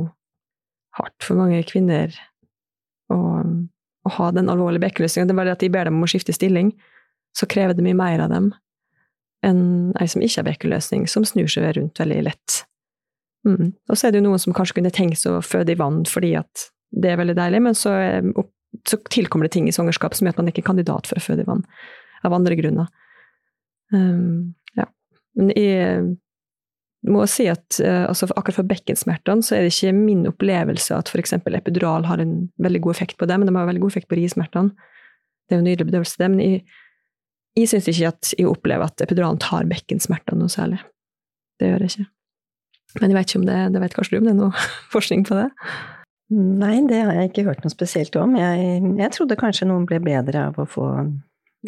hardt 0.97 1.27
for 1.27 1.39
mange 1.39 1.61
kvinner 1.69 2.15
å, 3.13 3.19
å 4.07 4.13
ha 4.19 4.29
den 4.35 4.51
alvorlige 4.53 4.87
bekkenløsninga. 4.87 5.29
Det 5.29 5.37
bare 5.39 5.51
det 5.51 5.57
at 5.59 5.65
de 5.65 5.73
ber 5.75 5.89
dem 5.89 5.99
om 5.99 6.07
å 6.07 6.11
skifte 6.11 6.35
stilling, 6.37 6.73
så 7.37 7.49
krever 7.51 7.77
det 7.77 7.85
mye 7.85 7.99
mer 7.99 8.23
av 8.25 8.33
dem 8.33 8.53
enn 9.47 9.93
ei 10.01 10.09
som 10.11 10.23
ikke 10.25 10.41
har 10.41 10.49
bekkenløsning, 10.49 11.05
som 11.11 11.27
snur 11.29 11.51
seg 11.53 11.77
rundt 11.77 12.01
veldig 12.01 12.23
lett. 12.27 12.63
Mm. 13.47 13.75
Og 13.87 13.95
så 13.99 14.09
er 14.09 14.15
det 14.15 14.23
jo 14.23 14.27
noen 14.27 14.41
som 14.43 14.55
kanskje 14.57 14.81
kunne 14.81 14.95
tenkt 14.95 15.21
seg 15.21 15.37
å 15.37 15.45
føde 15.45 15.75
i 15.75 15.79
vann 15.79 16.01
fordi 16.09 16.33
at 16.41 16.71
det 16.97 17.13
er 17.13 17.21
veldig 17.21 17.37
deilig, 17.39 17.61
men 17.63 17.77
så, 17.79 17.93
opp- 18.41 18.55
så 18.89 18.99
tilkommer 19.13 19.47
det 19.47 19.55
ting 19.55 19.69
i 19.69 19.75
svangerskap 19.75 20.17
som 20.17 20.27
gjør 20.27 20.35
at 20.35 20.41
man 20.41 20.51
ikke 20.51 20.65
er 20.65 20.71
kandidat 20.71 21.07
for 21.07 21.21
å 21.21 21.23
føde 21.23 21.45
i 21.45 21.49
vann, 21.49 21.63
av 22.27 22.35
andre 22.35 22.57
grunner. 22.59 22.89
Um, 23.95 24.57
ja. 24.75 24.89
Men 25.39 25.53
jeg 25.55 26.17
må 27.13 27.23
si 27.31 27.47
at 27.51 27.79
eh, 27.83 28.05
altså 28.07 28.29
akkurat 28.33 28.59
for 28.59 28.71
bekkensmertene 28.71 29.45
så 29.45 29.57
er 29.57 29.67
det 29.67 29.75
ikke 29.75 29.95
min 29.97 30.27
opplevelse 30.31 30.97
at 30.97 31.11
f.eks. 31.13 31.37
epidural 31.39 32.07
har 32.09 32.23
en 32.23 32.49
veldig 32.63 32.83
god 32.87 32.97
effekt 32.97 33.19
på 33.21 33.29
det, 33.29 33.39
men 33.39 33.49
de 33.49 33.55
har 33.57 33.69
veldig 33.69 33.85
god 33.85 33.95
effekt 33.95 34.11
på 34.11 34.19
rismertene. 34.19 34.75
Det 35.47 35.55
er 35.55 35.61
jo 35.61 35.67
nydelig 35.69 35.89
bedøvelse, 35.91 36.19
det, 36.19 36.31
men 36.33 36.43
jeg, 36.43 36.63
jeg 37.57 37.71
syns 37.71 37.91
ikke 37.93 38.13
at 38.13 38.33
jeg 38.35 38.51
opplever 38.51 38.89
at 38.89 39.05
epiduralen 39.05 39.41
tar 39.43 39.69
bekkensmertene 39.71 40.43
noe 40.43 40.53
særlig. 40.53 40.81
Det 41.61 41.71
gjør 41.71 41.87
jeg 41.87 41.95
ikke. 41.95 42.09
Men 42.97 43.13
jeg 43.13 43.19
vet 43.19 43.31
ikke 43.31 43.43
om 43.43 43.47
det, 43.51 43.61
det 43.75 43.83
vet 43.83 43.95
kanskje 43.99 44.17
du 44.17 44.19
om 44.21 44.27
det 44.27 44.35
er 44.35 44.41
noe 44.41 44.67
forskning 44.95 45.27
på 45.29 45.39
det? 45.39 45.47
Nei, 46.37 46.81
det 46.91 47.05
har 47.07 47.15
jeg 47.15 47.31
ikke 47.31 47.47
hørt 47.47 47.63
noe 47.63 47.71
spesielt 47.71 48.17
om. 48.19 48.35
Jeg, 48.41 48.83
jeg 48.99 49.15
trodde 49.15 49.39
kanskje 49.39 49.69
noen 49.71 49.87
ble 49.87 50.01
bedre 50.03 50.49
av 50.49 50.59
å 50.59 50.67
få 50.67 50.89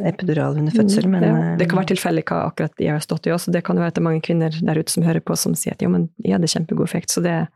epidural 0.05 0.57
under 0.59 0.73
fødsel, 0.73 1.09
men 1.09 1.23
Mm, 1.25 1.29
ja. 1.29 1.53
eh, 1.53 1.57
Det 1.59 1.69
kan 1.71 1.79
være 1.81 1.91
tilfeldig 1.95 2.25
hva 2.29 2.43
akkurat 2.51 2.75
de 2.79 2.87
har 2.87 3.01
stått 3.01 3.27
i 3.27 3.31
også. 3.35 3.51
Det 3.53 3.65
kan 3.65 3.77
jo 3.77 3.83
være 3.83 3.89
at 3.89 3.95
det 3.95 4.03
er 4.03 4.09
mange 4.09 4.23
kvinner 4.23 4.51
der 4.51 4.79
ute 4.79 4.93
som 4.93 5.03
hører 5.03 5.21
på 5.21 5.37
som 5.37 5.55
sier 5.55 5.73
at 5.75 5.83
jo, 5.83 5.89
men 5.89 6.09
jeg 6.25 6.33
hadde 6.37 6.47
kjempegod 6.53 6.85
effekt, 6.85 7.11
så 7.11 7.23
det 7.23 7.49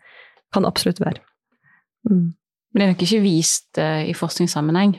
kan 0.53 0.65
absolutt 0.65 1.01
være. 1.01 1.21
Mm. 2.11 2.35
Men 2.75 2.81
det 2.81 2.83
er 2.83 2.93
nok 2.95 3.03
ikke 3.05 3.23
vist 3.23 3.79
uh, 3.79 4.03
i 4.09 4.13
forskningssammenheng 4.17 4.97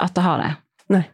at 0.00 0.14
det 0.14 0.22
har 0.24 0.38
det. 0.38 0.50
Nei. 0.90 1.04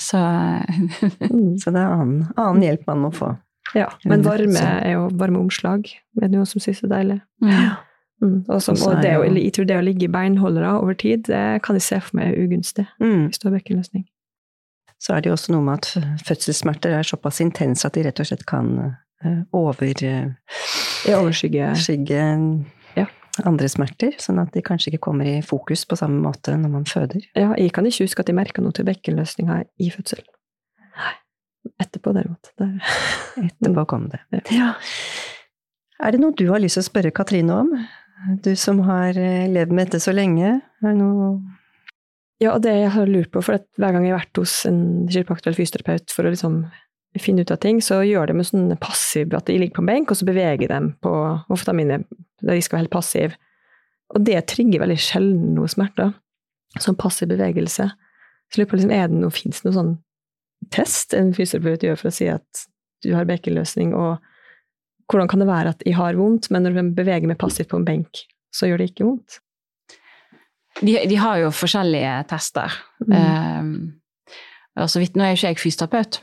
Så 0.00 0.18
Mm. 1.32 1.58
Så 1.58 1.70
det 1.70 1.80
er 1.80 1.92
annen, 1.92 2.26
annen 2.36 2.62
hjelp 2.64 2.86
man 2.86 2.98
må 3.04 3.10
få. 3.14 3.36
Ja, 3.76 3.86
men 4.04 4.22
varme 4.26 4.58
er 4.82 4.92
jo 4.96 5.06
varme 5.16 5.38
omslag. 5.40 5.86
Er 6.20 6.26
det 6.28 6.32
noe 6.36 6.46
som 6.48 6.60
synes 6.60 6.82
er 6.84 6.88
deilig? 6.92 7.20
Ja. 7.44 7.76
Mm. 8.22 8.44
Og, 8.48 8.60
som, 8.62 8.74
Og 8.76 8.92
er 8.98 9.00
det, 9.02 9.12
å, 9.18 9.22
jeg 9.34 9.52
tror 9.56 9.64
det 9.66 9.76
å 9.78 9.82
ligge 9.84 10.04
i 10.06 10.10
beinholdere 10.12 10.74
over 10.80 10.94
tid, 10.94 11.24
det 11.26 11.62
kan 11.64 11.74
jeg 11.78 11.82
se 11.86 11.98
for 12.00 12.16
meg 12.18 12.32
er 12.32 12.44
ugunstig 12.44 12.84
Mm. 13.00 13.28
hvis 13.30 13.38
du 13.42 13.48
har 13.48 13.56
bekkenløsning. 13.56 14.04
Så 15.02 15.16
er 15.16 15.22
det 15.24 15.32
jo 15.32 15.34
også 15.34 15.50
noe 15.56 15.64
med 15.66 15.80
at 15.80 16.20
fødselssmerter 16.28 16.92
er 16.94 17.06
såpass 17.06 17.40
intense 17.42 17.88
at 17.88 17.96
de 17.96 18.04
rett 18.06 18.20
og 18.22 18.28
slett 18.28 18.44
kan 18.46 18.68
over, 19.52 19.94
overskygge 21.10 22.20
Ja. 22.96 23.06
andre 23.48 23.68
smerter, 23.72 24.14
sånn 24.22 24.38
at 24.42 24.52
de 24.54 24.62
kanskje 24.62 24.92
ikke 24.92 25.02
kommer 25.08 25.26
i 25.26 25.40
fokus 25.42 25.82
på 25.88 25.96
samme 25.98 26.20
måte 26.22 26.54
når 26.58 26.70
man 26.74 26.84
føder. 26.86 27.24
Ja, 27.34 27.50
jeg 27.58 27.72
kan 27.74 27.86
ikke 27.88 28.04
huske 28.06 28.22
at 28.22 28.30
jeg 28.30 28.36
merka 28.38 28.62
noe 28.62 28.74
til 28.76 28.86
bekkenløsninga 28.86 29.62
i 29.82 29.90
fødsel. 29.94 30.22
Nei. 30.98 31.14
Etterpå, 31.82 32.12
derimot. 32.14 32.50
Der. 32.58 32.74
Etterpå 33.46 33.86
kom 33.90 34.08
det. 34.12 34.20
Ja. 34.34 34.42
Ja. 34.52 34.70
Er 36.02 36.14
det 36.14 36.20
noe 36.22 36.34
du 36.34 36.48
har 36.50 36.58
lyst 36.62 36.74
til 36.78 36.82
å 36.82 36.90
spørre 36.90 37.14
Katrine 37.14 37.58
om? 37.62 37.74
Du 38.42 38.52
som 38.58 38.80
har 38.86 39.16
eh, 39.18 39.48
levd 39.50 39.72
med 39.74 39.86
dette 39.88 40.02
så 40.02 40.14
lenge. 40.14 40.60
Er 40.82 40.88
det 40.88 40.98
noe 40.98 41.32
Ja, 42.42 42.56
og 42.56 42.64
det 42.64 42.72
jeg 42.74 42.90
har 42.90 43.10
lurt 43.10 43.30
på, 43.30 43.42
for 43.44 43.60
hver 43.78 43.94
gang 43.94 44.06
jeg 44.06 44.16
har 44.16 44.24
vært 44.24 44.40
hos 44.40 44.54
en 44.66 44.80
kiropraktor 45.06 45.50
eller 45.50 45.60
fysioterapeut 45.60 46.10
for 46.10 46.26
å 46.26 46.32
liksom 46.32 46.64
finne 47.20 47.44
ut 47.44 47.52
av 47.54 47.60
ting, 47.62 47.78
så 47.84 48.00
gjør 48.02 48.30
de 48.30 48.36
med 48.38 48.48
sånn 48.48 48.72
passiv 48.82 49.34
at 49.36 49.46
de 49.46 49.58
ligger 49.60 49.76
på 49.76 49.84
en 49.84 49.90
benk, 49.92 50.10
og 50.10 50.18
så 50.18 50.26
beveger 50.26 50.72
de 50.72 50.80
på 51.04 51.12
hofta 51.50 51.74
mine, 51.76 52.00
der 52.42 52.56
de 52.56 52.64
skal 52.64 52.78
være 52.78 52.86
helt 52.86 52.94
passiv. 52.94 53.36
Og 54.16 54.24
det 54.26 54.40
trigger 54.50 54.82
veldig 54.82 54.98
sjelden 55.00 55.52
noe 55.58 55.70
smerter. 55.70 56.14
Sånn 56.80 56.98
passiv 56.98 57.30
bevegelse. 57.30 57.86
Så 58.50 58.60
lurer 58.60 58.70
på, 58.70 58.80
liksom, 58.80 58.94
er 58.96 59.12
det 59.12 59.20
noe, 59.20 59.30
det 59.32 59.62
noen 59.68 59.78
sånn 59.78 59.94
test 60.72 61.14
en 61.16 61.32
fysioterapeut 61.36 61.86
gjør 61.86 62.00
for 62.00 62.10
å 62.10 62.16
si 62.16 62.28
at 62.32 62.66
du 63.04 63.12
har 63.16 63.28
bekkenløsning, 63.28 63.94
og 63.98 64.18
hvordan 65.10 65.30
kan 65.30 65.42
det 65.42 65.50
være 65.50 65.76
at 65.76 65.86
jeg 65.86 65.98
har 65.98 66.18
vondt, 66.18 66.48
men 66.50 66.64
når 66.64 66.78
de 66.78 66.84
beveger 66.96 67.28
meg 67.28 67.40
passivt 67.40 67.70
på 67.72 67.80
en 67.80 67.86
benk, 67.86 68.24
så 68.54 68.68
gjør 68.70 68.80
det 68.80 68.92
ikke 68.92 69.06
vondt? 69.08 69.42
De, 70.80 70.96
de 71.08 71.16
har 71.20 71.40
jo 71.42 71.50
forskjellige 71.54 72.12
tester. 72.30 72.74
Mm. 73.06 73.16
Um, 73.16 73.72
og 74.80 74.90
så 74.90 75.02
vidt, 75.02 75.16
nå 75.16 75.24
er 75.24 75.32
jo 75.32 75.40
ikke 75.40 75.52
jeg 75.52 75.60
fysioterapeut, 75.60 76.20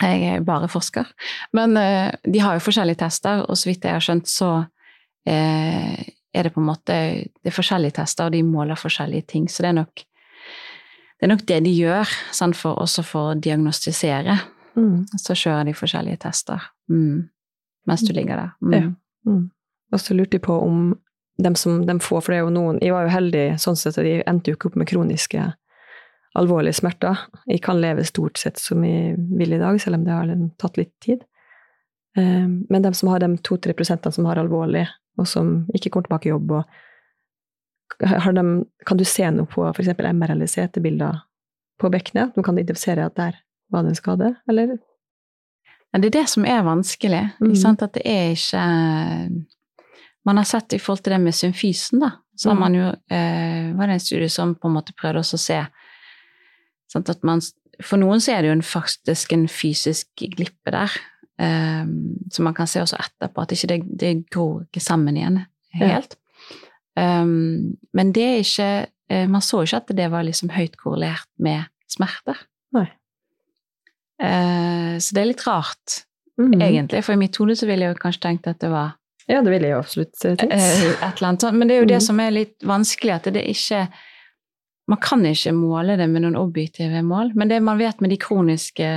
jeg 0.00 0.22
er 0.30 0.44
bare 0.46 0.68
forsker. 0.72 1.08
Men 1.56 1.76
uh, 1.76 2.08
de 2.24 2.40
har 2.40 2.56
jo 2.56 2.64
forskjellige 2.64 3.02
tester, 3.02 3.44
og 3.44 3.58
så 3.58 3.70
vidt 3.70 3.84
jeg 3.84 3.98
har 3.98 4.04
skjønt, 4.04 4.30
så 4.30 4.52
uh, 4.64 5.98
er 6.30 6.46
det 6.46 6.54
på 6.54 6.62
en 6.62 6.70
måte 6.70 6.94
det 7.26 7.50
er 7.50 7.56
forskjellige 7.56 7.98
tester, 8.00 8.30
og 8.30 8.32
de 8.36 8.42
måler 8.46 8.80
forskjellige 8.80 9.28
ting. 9.34 9.50
Så 9.50 9.64
det 9.64 9.74
er 9.74 9.78
nok 9.82 10.06
det, 11.20 11.26
er 11.26 11.34
nok 11.34 11.44
det 11.48 11.60
de 11.66 11.74
gjør, 11.76 12.08
sant, 12.32 12.56
for, 12.56 12.78
også 12.80 13.04
for 13.04 13.32
å 13.34 13.36
diagnostisere. 13.36 14.38
Mm. 14.78 15.04
Så 15.18 15.34
kjører 15.36 15.66
de 15.68 15.74
forskjellige 15.74 16.22
tester 16.22 16.62
mm. 16.88 17.16
mens 17.90 18.04
du 18.06 18.12
ligger 18.16 18.38
der. 18.38 18.52
Mm. 18.62 18.72
Ja. 18.72 18.82
Mm. 19.28 19.42
Og 19.90 20.00
så 20.00 20.14
lurte 20.14 20.38
de 20.38 20.44
på 20.44 20.54
om 20.62 20.92
dem 21.42 21.56
som 21.58 21.80
de 21.86 21.96
får, 22.00 22.20
for 22.20 22.32
det 22.32 22.38
er 22.38 22.44
jo 22.44 22.52
noen 22.54 22.78
Jeg 22.82 22.92
var 22.94 23.06
jo 23.06 23.14
heldig 23.14 23.44
sånn 23.62 23.78
sett 23.78 23.98
at 23.98 24.06
jeg 24.06 24.24
endte 24.28 24.52
jo 24.52 24.58
ikke 24.58 24.70
opp 24.70 24.78
med 24.80 24.88
kroniske, 24.90 25.46
alvorlige 26.38 26.78
smerter. 26.78 27.24
Jeg 27.50 27.62
kan 27.64 27.80
leve 27.82 28.04
stort 28.06 28.38
sett 28.38 28.60
som 28.60 28.84
jeg 28.86 29.16
vil 29.38 29.56
i 29.56 29.60
dag, 29.60 29.80
selv 29.82 29.98
om 29.98 30.04
det 30.06 30.14
har 30.14 30.30
tatt 30.62 30.78
litt 30.78 30.92
tid. 31.02 31.24
Eh, 32.16 32.46
Men 32.46 32.82
de 32.82 32.94
som 32.94 33.10
har 33.10 33.22
de 33.22 33.32
to-tre 33.42 33.74
prosentene 33.74 34.12
som 34.14 34.28
har 34.30 34.38
alvorlig, 34.38 34.86
og 35.18 35.26
som 35.26 35.66
ikke 35.74 35.90
kommer 35.90 36.08
tilbake 36.08 36.28
i 36.28 36.34
jobb, 36.34 36.54
de, 38.00 38.44
kan 38.86 38.96
du 38.96 39.04
se 39.04 39.26
noe 39.34 39.46
på 39.50 39.66
f.eks. 39.74 39.90
MR 39.98 40.30
eller 40.30 40.46
CT-bilder 40.46 41.18
på 41.80 41.90
bekkenet? 41.90 42.34
Du 42.34 42.42
kan 42.42 42.58
identifisere 42.58 43.06
at 43.10 43.16
der 43.18 43.40
var 43.70 43.82
det 43.82 43.94
en 43.94 43.98
skade, 43.98 44.34
eller? 44.48 44.78
Ja, 45.92 45.98
det 45.98 46.10
er 46.10 46.20
det 46.20 46.28
som 46.30 46.46
er 46.46 46.62
vanskelig. 46.62 47.22
Mm. 47.42 47.54
Sant? 47.58 47.82
At 47.82 47.94
det 47.98 48.06
er 48.06 48.32
ikke 48.36 48.64
Man 50.26 50.36
har 50.36 50.44
sett 50.44 50.72
i 50.72 50.78
forhold 50.78 51.02
til 51.04 51.14
det 51.14 51.20
med 51.20 51.34
symfysen, 51.34 52.00
da, 52.02 52.10
så 52.36 52.52
Mm. 52.52 52.58
man 52.60 52.74
jo 52.74 52.86
eh, 53.10 53.70
var 53.76 53.86
det 53.86 53.92
en 53.94 54.00
studie 54.00 54.28
som 54.28 54.54
på 54.54 54.68
en 54.68 54.74
måte 54.74 54.92
prøvde 54.96 55.18
også 55.22 55.36
å 55.38 55.44
se 55.44 55.66
sant, 56.92 57.08
at 57.08 57.22
man, 57.24 57.40
For 57.82 57.96
noen 57.96 58.20
så 58.20 58.34
er 58.34 58.42
det 58.42 58.48
jo 58.50 58.52
en, 58.58 58.62
faktisk 58.62 59.32
en 59.32 59.46
fysisk 59.48 60.06
glippe 60.36 60.70
der, 60.70 60.90
eh, 61.40 61.84
som 62.30 62.44
man 62.44 62.54
kan 62.54 62.66
se 62.66 62.80
også 62.82 62.98
etterpå, 63.00 63.40
at 63.42 63.52
ikke 63.52 63.68
det, 63.68 63.78
det 63.98 64.30
gror 64.30 64.66
ikke 64.66 64.80
sammen 64.84 65.16
igjen 65.16 65.46
Ja. 65.78 65.86
helt. 65.96 66.16
Um, 66.96 67.78
men 67.94 68.12
det 68.12 68.22
er 68.26 68.38
ikke 68.42 68.86
eh, 69.08 69.26
Man 69.30 69.40
så 69.40 69.62
ikke 69.62 69.76
at 69.76 69.96
det 69.96 70.10
var 70.10 70.22
liksom 70.26 70.50
høyt 70.50 70.76
korrelert 70.76 71.28
med 71.38 71.64
smerter. 71.88 72.36
Nei. 72.74 72.88
Eh, 74.20 74.98
så 75.00 75.14
det 75.14 75.22
er 75.22 75.30
litt 75.30 75.46
rart, 75.46 76.02
mm. 76.38 76.52
egentlig. 76.60 77.02
For 77.06 77.14
i 77.16 77.20
mitt 77.20 77.36
hode 77.40 77.56
så 77.56 77.66
ville 77.66 77.86
jeg 77.86 77.94
jo 77.94 78.02
kanskje 78.02 78.24
tenkt 78.26 78.46
at 78.50 78.60
det 78.60 78.70
var 78.72 78.96
Ja, 79.30 79.40
det 79.46 79.52
ville 79.52 79.68
jeg 79.70 79.78
absolutt 79.78 80.24
eh, 80.24 80.36
tenkt. 80.38 80.54
eh, 80.56 80.86
et 80.90 81.02
eller 81.04 81.28
annet 81.28 81.44
sånt. 81.44 81.58
Men 81.58 81.70
det 81.70 81.76
er 81.76 81.84
jo 81.84 81.90
det 81.90 82.00
mm. 82.00 82.06
som 82.08 82.22
er 82.22 82.32
litt 82.34 82.56
vanskelig, 82.66 83.18
at 83.18 83.28
det 83.34 83.44
ikke 83.54 83.84
Man 84.90 84.98
kan 84.98 85.22
ikke 85.22 85.52
måle 85.54 85.94
det 85.94 86.08
med 86.10 86.24
noen 86.24 86.34
objektive 86.34 87.02
mål. 87.06 87.30
Men 87.38 87.50
det 87.52 87.60
man 87.62 87.78
vet 87.78 88.00
med 88.02 88.10
de 88.10 88.16
kroniske 88.18 88.88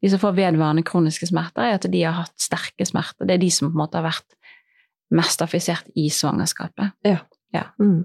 De 0.00 0.10
som 0.12 0.20
får 0.22 0.38
vedvarende 0.38 0.84
kroniske 0.86 1.28
smerter, 1.28 1.66
er 1.66 1.76
at 1.76 1.84
de 1.92 2.00
har 2.02 2.16
hatt 2.22 2.32
sterke 2.40 2.86
smerter. 2.88 3.26
Det 3.28 3.36
er 3.36 3.42
de 3.42 3.50
som 3.52 3.68
på 3.68 3.76
en 3.76 3.82
måte 3.82 4.00
har 4.00 4.06
vært 4.08 4.36
mest 5.16 5.42
affisert 5.44 5.86
i 5.96 6.08
svangerskapet. 6.12 6.96
Mm. 7.80 8.04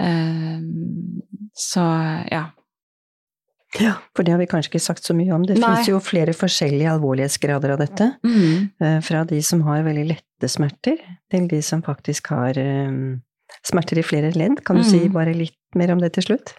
Eh, 0.00 0.60
så 1.56 1.84
ja. 2.30 2.44
Ja, 3.80 3.92
for 4.16 4.24
det 4.24 4.32
har 4.32 4.38
vi 4.40 4.46
kanskje 4.48 4.70
ikke 4.74 4.80
sagt 4.86 5.04
så 5.04 5.14
mye 5.16 5.32
om. 5.36 5.42
Det 5.44 5.58
fins 5.60 5.88
jo 5.90 5.98
flere 6.00 6.32
forskjellige 6.36 6.88
alvorlighetsgrader 6.96 7.74
av 7.74 7.80
dette. 7.82 8.06
Mm. 8.24 8.70
Eh, 8.80 8.98
Fra 9.04 9.24
de 9.28 9.40
som 9.44 9.62
har 9.66 9.82
veldig 9.84 10.06
lette 10.14 10.48
smerter, 10.48 10.96
til 11.30 11.48
de 11.50 11.58
som 11.62 11.82
faktisk 11.84 12.30
har 12.32 12.56
eh, 12.58 13.18
smerter 13.66 14.00
i 14.00 14.06
flere 14.06 14.30
ledd. 14.36 14.62
Kan 14.64 14.76
du 14.76 14.82
Mm. 14.82 14.90
si 14.90 15.08
bare 15.08 15.34
litt 15.34 15.56
mer 15.74 15.92
om 15.92 15.98
det 16.00 16.12
til 16.14 16.22
slutt? 16.30 16.54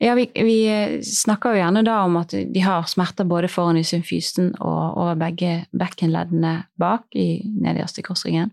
Ja, 0.00 0.14
vi, 0.14 0.28
vi 0.34 0.58
eh, 0.70 1.00
snakker 1.02 1.56
jo 1.56 1.62
gjerne 1.64 1.82
da 1.84 2.04
om 2.04 2.16
at 2.20 2.30
de 2.30 2.60
har 2.62 2.84
smerter 2.86 3.24
både 3.26 3.48
foran 3.50 3.76
i 3.80 3.82
symfysen 3.82 4.52
og 4.60 4.94
over 4.96 5.16
begge 5.18 5.66
bekkenleddene 5.74 6.64
bak, 6.78 7.08
i, 7.18 7.42
nederste 7.58 8.02
korsryggen. 8.06 8.52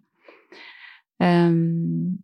Um, 1.19 2.17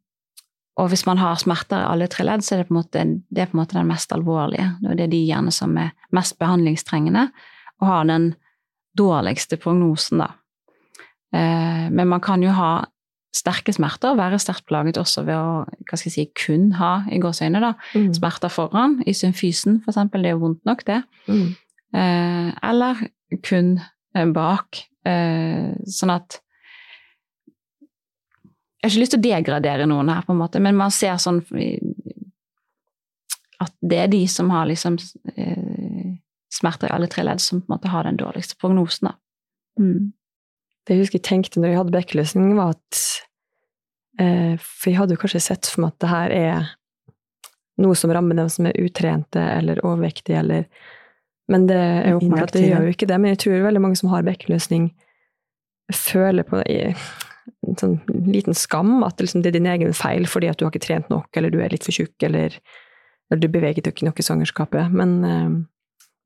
og 0.79 0.87
hvis 0.89 1.05
man 1.05 1.17
har 1.19 1.35
smerter 1.35 1.81
i 1.83 1.87
alle 1.91 2.07
tre 2.07 2.23
ledd, 2.25 2.43
så 2.45 2.55
er 2.55 2.61
det 2.61 2.67
på 2.69 2.73
en 2.75 2.79
måte, 2.79 3.01
det 3.29 3.49
på 3.51 3.57
en 3.57 3.61
måte 3.61 3.75
den 3.77 3.89
mest 3.89 4.13
alvorlige. 4.15 4.69
Det 4.81 5.03
er 5.03 5.11
de 5.11 5.19
gjerne 5.27 5.51
som 5.51 5.75
er 5.77 5.91
mest 6.15 6.37
behandlingstrengende 6.39 7.27
og 7.81 7.87
har 7.87 8.05
den 8.07 8.29
dårligste 8.97 9.57
prognosen, 9.57 10.21
da. 10.23 10.29
Eh, 11.33 11.89
men 11.91 12.07
man 12.07 12.19
kan 12.23 12.43
jo 12.43 12.51
ha 12.55 12.85
sterke 13.35 13.71
smerter 13.73 14.11
og 14.11 14.17
være 14.19 14.39
sterkt 14.43 14.65
plaget 14.67 14.97
også 14.99 15.23
ved 15.23 15.35
å 15.39 15.51
hva 15.63 15.97
skal 15.97 16.09
jeg 16.09 16.15
si, 16.17 16.25
kun 16.35 16.71
ha 16.75 17.03
i 17.11 17.19
gåseøyne 17.23 17.61
da, 17.63 17.73
Mm. 17.95 18.13
smerter 18.13 18.51
foran, 18.51 18.97
i 19.07 19.13
symfysen 19.15 19.83
eksempel, 19.87 20.21
det 20.21 20.31
er 20.31 20.35
jo 20.35 20.43
vondt 20.45 20.65
nok 20.67 20.83
det. 20.85 21.01
Mm. 21.27 21.55
Eh, 21.95 22.51
eller 22.69 22.95
kun 23.43 23.79
eh, 24.15 24.25
bak. 24.25 24.83
Sånn 25.03 26.11
at 26.13 26.39
Jeg 28.81 28.89
har 28.89 28.93
ikke 28.95 29.03
lyst 29.03 29.13
til 29.13 29.21
å 29.21 29.25
degradere 29.27 29.85
noen 29.85 30.09
her, 30.09 30.23
på 30.25 30.33
en 30.33 30.39
måte, 30.41 30.59
men 30.63 30.77
man 30.77 30.93
ser 30.93 31.19
sånn 31.21 31.43
at 33.61 33.73
det 33.85 33.99
er 34.01 34.09
de 34.09 34.21
som 34.25 34.49
har 34.49 34.65
liksom 34.65 34.97
eh, 35.35 36.15
smerter 36.53 36.89
i 36.89 36.95
alle 36.95 37.09
tre 37.11 37.25
ledd, 37.27 37.41
som 37.41 37.61
på 37.61 37.69
en 37.69 37.75
måte 37.75 37.91
har 37.93 38.07
den 38.07 38.17
dårligste 38.17 38.57
prognosen. 38.57 39.11
Da. 39.11 39.13
Mm. 39.79 40.11
Det 40.81 40.95
jeg 40.95 41.03
husker 41.03 41.19
jeg 41.19 41.27
tenkte 41.27 41.61
når 41.61 41.73
jeg 41.73 41.81
hadde 41.81 41.95
bekkeløsning, 41.95 42.55
var 42.57 42.73
at 42.73 43.01
eh, 44.19 44.57
For 44.57 44.89
jeg 44.89 44.97
hadde 44.97 45.15
jo 45.15 45.21
kanskje 45.21 45.43
sett 45.45 45.69
for 45.69 45.85
meg 45.85 45.93
at 45.93 46.01
det 46.01 46.11
her 46.11 46.35
er 46.39 46.71
noe 47.81 47.97
som 47.97 48.13
rammer 48.13 48.37
dem 48.37 48.49
som 48.51 48.67
er 48.69 48.81
utrente 48.81 49.41
eller 49.41 49.81
overvektige, 49.85 50.41
eller 50.41 50.65
Men 51.51 51.67
det 51.67 51.77
er 51.77 52.13
jo 52.13 52.19
åpenbart 52.21 52.49
at 52.49 52.57
det 52.57 52.67
gjør 52.67 52.85
jo 52.87 52.91
ikke 52.95 53.07
det. 53.09 53.17
Men 53.19 53.33
jeg 53.33 53.43
tror 53.43 53.65
veldig 53.65 53.81
mange 53.83 53.97
som 53.99 54.09
har 54.09 54.23
bekkeløsning, 54.23 54.91
føler 55.91 56.45
på 56.47 56.61
i, 56.63 56.93
en 57.67 57.77
sånn 57.79 57.97
liten 58.27 58.57
skam 58.57 59.01
at 59.05 59.17
det, 59.17 59.27
liksom, 59.27 59.43
det 59.43 59.51
er 59.51 59.57
din 59.57 59.69
egen 59.69 59.93
feil 59.97 60.27
fordi 60.29 60.49
at 60.51 60.59
du 60.59 60.65
har 60.65 60.73
ikke 60.73 60.85
trent 60.85 61.11
nok, 61.13 61.29
eller 61.37 61.53
du 61.53 61.59
er 61.61 61.73
litt 61.73 61.85
for 61.87 61.95
tjukk, 61.95 62.15
eller, 62.27 62.57
eller 63.29 63.41
du 63.41 63.49
beveget 63.51 63.85
deg 63.85 63.95
ikke 63.95 64.07
nok 64.09 64.21
i 64.21 64.25
svangerskapet. 64.27 64.93
Men 64.93 65.15
eh, 65.27 65.55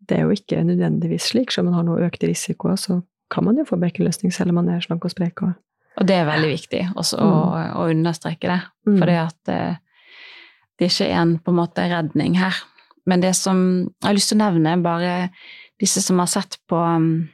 det 0.10 0.19
er 0.19 0.25
jo 0.25 0.36
ikke 0.36 0.63
nødvendigvis 0.67 1.32
slik. 1.32 1.54
Selv 1.54 1.67
om 1.67 1.71
man 1.71 1.80
har 1.80 1.88
noe 1.89 2.10
økt 2.10 2.25
risiko, 2.28 2.75
så 2.80 2.99
kan 3.34 3.47
man 3.47 3.58
jo 3.60 3.67
få 3.67 3.80
bekkenløsning 3.82 4.34
selv 4.34 4.54
om 4.54 4.62
man 4.62 4.69
er 4.73 4.84
slank 4.84 5.06
og 5.08 5.13
sprek. 5.13 5.41
Og, 5.45 5.56
Og 6.01 6.08
det 6.10 6.19
er 6.19 6.30
veldig 6.30 6.51
viktig 6.51 6.84
også 6.93 7.19
å, 7.23 7.34
å 7.82 7.89
understreke 7.93 8.51
det. 8.51 8.62
Mm. 8.89 8.97
For 9.01 9.13
eh, 9.15 9.78
det 10.75 10.91
ikke 10.91 11.10
er 11.10 11.21
en 11.21 11.38
på 11.41 11.54
en 11.54 11.62
måte 11.62 11.88
redning 11.89 12.38
her. 12.39 12.58
Men 13.06 13.21
det 13.21 13.36
som 13.38 13.60
jeg 13.86 14.08
har 14.08 14.17
lyst 14.17 14.32
til 14.34 14.39
å 14.39 14.45
nevne, 14.47 14.80
bare 14.84 15.15
disse 15.82 16.01
som 16.01 16.19
har 16.21 16.30
sett 16.32 16.58
på 16.69 16.78
um, 16.80 17.28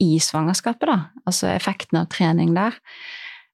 i 0.00 0.16
svangerskapet, 0.22 0.88
da. 0.88 1.24
Altså 1.28 1.50
effekten 1.52 2.00
av 2.00 2.08
trening 2.12 2.54
der. 2.56 2.76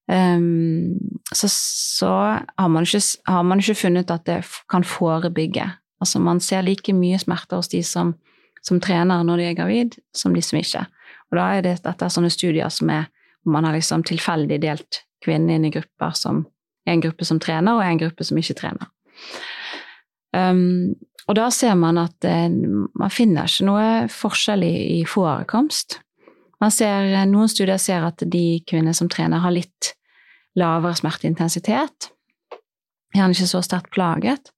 Um, 0.06 0.98
så, 1.32 1.48
så 1.48 2.10
har, 2.58 2.68
man 2.68 2.84
ikke, 2.84 3.00
har 3.24 3.42
man 3.42 3.62
ikke 3.62 3.78
funnet 3.86 4.10
at 4.12 4.26
det 4.28 4.42
kan 4.70 4.84
forebygge. 4.84 5.70
Altså 6.00 6.20
man 6.20 6.40
ser 6.40 6.62
like 6.66 6.92
mye 6.92 7.18
smerter 7.18 7.56
hos 7.56 7.70
de 7.72 7.80
som, 7.82 8.14
som 8.62 8.80
trener 8.80 9.24
når 9.24 9.40
de 9.40 9.48
er 9.48 9.56
gravid, 9.56 9.96
som 10.14 10.34
de 10.34 10.42
som 10.44 10.58
ikke. 10.60 10.84
Og 11.32 11.38
da 11.38 11.48
er 11.54 11.64
det 11.64 11.78
dette 11.86 12.04
er 12.04 12.12
sånne 12.12 12.32
studier 12.32 12.68
som 12.72 12.92
er 12.92 13.08
hvor 13.44 13.56
man 13.56 13.66
har 13.68 13.76
liksom 13.76 14.04
tilfeldig 14.08 14.60
delt 14.62 15.02
kvinnene 15.24 15.58
inn 15.58 15.68
i 15.68 15.72
grupper 15.72 16.14
som 16.16 16.44
en 16.88 17.00
gruppe 17.00 17.24
som 17.24 17.40
trener, 17.40 17.76
og 17.76 17.84
en 17.84 18.00
gruppe 18.00 18.24
som 18.24 18.38
ikke 18.40 18.56
trener. 18.58 18.88
Um, 20.36 20.94
og 21.28 21.36
da 21.38 21.48
ser 21.54 21.76
man 21.80 21.96
at 22.00 22.26
uh, 22.28 22.48
man 23.00 23.12
finner 23.12 23.48
ikke 23.48 23.68
noe 23.68 23.86
forskjell 24.12 24.64
i, 24.66 24.74
i 24.98 25.04
forekomst. 25.08 26.00
Man 26.64 26.72
ser, 26.72 27.11
eh, 27.12 27.27
noen 27.29 27.50
studier 27.53 27.79
ser 27.79 28.07
at 28.07 28.24
de 28.24 28.62
kvinner 28.64 28.96
som 28.96 29.11
trener, 29.12 29.42
har 29.44 29.53
litt 29.53 29.92
lavere 30.57 30.96
smerteintensitet. 30.96 32.09
Gjerne 33.14 33.37
ikke 33.37 33.50
så 33.50 33.61
sterkt 33.66 33.92
plaget. 33.92 34.48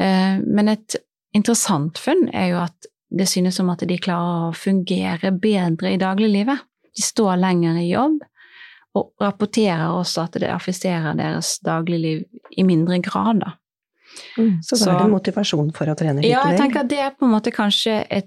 Eh, 0.00 0.36
men 0.44 0.68
et 0.68 0.96
interessant 1.36 1.96
funn 1.98 2.28
er 2.34 2.50
jo 2.52 2.58
at 2.66 2.90
det 3.10 3.26
synes 3.30 3.56
som 3.56 3.70
at 3.72 3.86
de 3.88 3.96
klarer 3.98 4.50
å 4.50 4.56
fungere 4.56 5.32
bedre 5.32 5.94
i 5.94 6.00
dagliglivet. 6.00 6.60
De 6.96 7.02
står 7.02 7.40
lenger 7.40 7.78
i 7.80 7.88
jobb, 7.88 8.20
og 8.98 9.12
rapporterer 9.22 9.94
også 9.94 10.26
at 10.26 10.38
det 10.42 10.50
affiserer 10.50 11.16
deres 11.16 11.58
dagligliv 11.64 12.24
i 12.58 12.66
mindre 12.66 13.00
grad. 13.02 13.40
Da. 13.40 13.54
Så 14.60 14.76
da 14.76 14.84
Så- 14.84 14.90
er 14.90 14.98
det 14.98 15.10
motivasjon 15.10 15.72
for 15.72 15.86
å 15.86 15.96
trene 15.96 16.20
litt 16.20 16.30
mer? 16.30 16.30
Ja, 16.30 16.50
jeg 16.50 16.58
tenker 16.58 16.80
at 16.80 16.88
det 16.88 16.98
er 16.98 17.10
på 17.10 17.24
en 17.24 17.32
måte 17.32 17.52
kanskje 17.54 18.04
et 18.10 18.26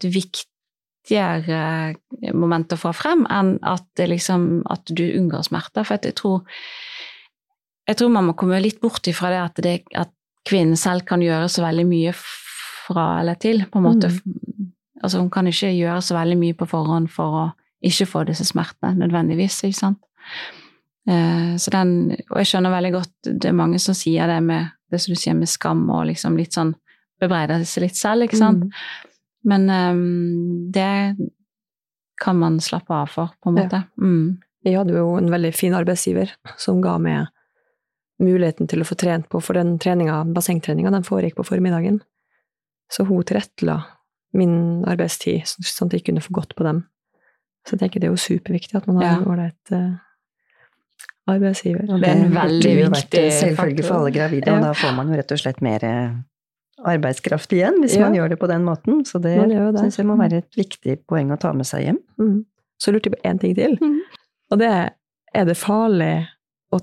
viktigere 1.03 1.95
moment 2.33 2.73
å 2.73 2.79
få 2.79 2.93
frem 2.93 3.25
enn 3.29 3.57
at, 3.61 3.85
det 3.97 4.07
liksom, 4.09 4.63
at 4.69 4.85
du 4.87 5.03
unngår 5.03 5.43
smerter. 5.43 5.83
For 5.83 5.99
jeg 5.99 6.15
tror, 6.15 6.43
jeg 7.87 7.97
tror 7.97 8.09
man 8.09 8.25
må 8.29 8.33
komme 8.33 8.61
litt 8.61 8.81
bort 8.81 9.05
ifra 9.07 9.29
det 9.29 9.41
at, 9.41 9.63
det 9.63 9.83
at 9.95 10.11
kvinnen 10.47 10.77
selv 10.77 11.05
kan 11.05 11.21
gjøre 11.21 11.49
så 11.49 11.63
veldig 11.63 11.85
mye 11.87 12.13
fra 12.15 13.19
eller 13.21 13.35
til. 13.35 13.65
på 13.69 13.79
en 13.79 13.83
måte. 13.83 14.11
Altså 15.03 15.19
Hun 15.19 15.29
kan 15.29 15.47
ikke 15.47 15.71
gjøre 15.71 16.01
så 16.01 16.15
veldig 16.15 16.37
mye 16.37 16.53
på 16.53 16.65
forhånd 16.65 17.09
for 17.11 17.39
å 17.43 17.45
ikke 17.83 18.07
få 18.07 18.23
disse 18.23 18.45
smertene 18.47 18.95
nødvendigvis. 18.95 19.63
ikke 19.63 19.79
sant? 19.79 19.99
Eh, 21.07 21.55
så 21.59 21.71
den, 21.71 22.15
og 22.29 22.37
jeg 22.39 22.47
skjønner 22.47 22.71
veldig 22.71 22.91
godt 22.93 23.27
det 23.27 23.49
er 23.49 23.57
mange 23.59 23.79
som 23.79 23.95
sier 23.95 24.27
det 24.27 24.39
med 24.43 24.71
det 24.89 25.01
som 25.01 25.11
du 25.11 25.19
sier 25.19 25.35
med 25.35 25.49
skam 25.51 25.81
og 25.91 26.05
liksom 26.07 26.37
litt 26.37 26.55
sånn 26.55 26.71
bebreider 27.19 27.63
seg 27.67 27.87
litt 27.87 27.97
selv, 27.97 28.23
ikke 28.23 28.39
sant. 28.39 28.69
Mm. 28.69 29.11
Men 29.43 29.69
um, 29.69 30.71
det 30.71 31.15
kan 32.23 32.37
man 32.39 32.59
slappe 32.63 32.93
av 32.93 33.07
for, 33.11 33.29
på 33.43 33.49
en 33.49 33.57
Ja. 33.57 33.63
måte. 33.63 33.83
Mm. 33.99 34.37
Jeg 34.63 34.77
hadde 34.77 34.93
jo 34.95 35.17
en 35.17 35.29
veldig 35.29 35.53
fin 35.55 35.73
arbeidsgiver 35.75 36.29
som 36.57 36.81
ga 36.81 36.97
meg 36.97 37.27
muligheten 38.23 38.67
til 38.69 38.79
å 38.79 38.85
få 38.87 38.95
trent 38.95 39.27
på, 39.29 39.41
for 39.43 39.53
den 39.53 39.77
treninga, 39.79 40.21
bassengtreninga, 40.33 40.91
den 40.91 41.03
foregikk 41.03 41.35
på 41.35 41.43
formiddagen. 41.49 41.99
Så 42.89 43.03
hun 43.05 43.23
tilrettela 43.27 43.81
min 44.33 44.85
arbeidstid, 44.87 45.43
sånn 45.45 45.87
at 45.91 45.93
jeg 45.97 46.05
kunne 46.05 46.21
få 46.23 46.31
gått 46.39 46.55
på 46.55 46.63
dem. 46.63 46.85
Så 47.67 47.75
jeg 47.75 47.79
tenker 47.83 47.99
det 47.99 48.07
er 48.07 48.13
jo 48.15 48.21
superviktig 48.23 48.75
at 48.79 48.87
man 48.87 48.97
har 49.01 49.03
Ja. 49.03 49.17
en 49.17 49.27
ålreit 49.27 49.71
eh, 49.71 49.91
arbeidsgiver. 51.27 51.89
Og 51.91 51.99
Det 52.01 52.09
er 52.09 52.23
en 52.25 52.33
veldig 52.33 52.73
viktig 52.93 53.19
en 53.25 53.31
selvfølge 53.31 53.83
for 53.83 53.95
alle 53.99 54.11
gravide, 54.11 54.47
Ja. 54.47 54.55
og 54.55 54.61
da 54.63 54.73
får 54.73 54.95
man 54.95 55.07
jo 55.09 55.15
rett 55.19 55.31
og 55.31 55.37
slett 55.39 55.61
mer 55.61 55.79
arbeidskraft 56.81 57.53
igjen, 57.53 57.77
hvis 57.83 57.95
Ja. 57.97 58.07
man 58.07 58.17
gjør 58.17 58.33
det 58.33 58.39
på 58.41 58.49
den 58.49 58.65
måten. 58.65 59.05
Så 59.05 59.21
det, 59.21 59.35
det. 59.49 59.79
syns 59.79 59.99
jeg 59.99 60.07
må 60.09 60.17
være 60.17 60.41
et 60.41 60.57
viktig 60.57 61.03
poeng 61.07 61.31
å 61.31 61.39
ta 61.39 61.53
med 61.53 61.69
seg 61.69 61.85
hjem. 61.85 61.99
Mm. 62.19 62.45
Så 62.81 62.91
lurte 62.91 63.11
jeg 63.11 63.17
på 63.19 63.29
én 63.29 63.39
ting 63.39 63.53
til. 63.55 63.77
Mm. 63.79 63.99
Og 64.51 64.59
det 64.59 64.69
er 64.69 64.91
er 65.33 65.49
det 65.49 65.57
farlig 65.59 66.13
å 66.73 66.79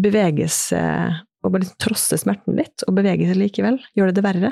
bevege 0.00 0.48
seg 0.52 1.20
og 1.40 1.54
bare 1.54 1.64
liksom 1.64 1.78
trosse 1.80 2.18
smerten 2.20 2.58
litt, 2.58 2.84
og 2.86 2.96
bevege 2.98 3.28
seg 3.28 3.38
likevel? 3.40 3.78
Gjør 3.96 4.10
det 4.10 4.18
det 4.18 4.26
verre? 4.26 4.50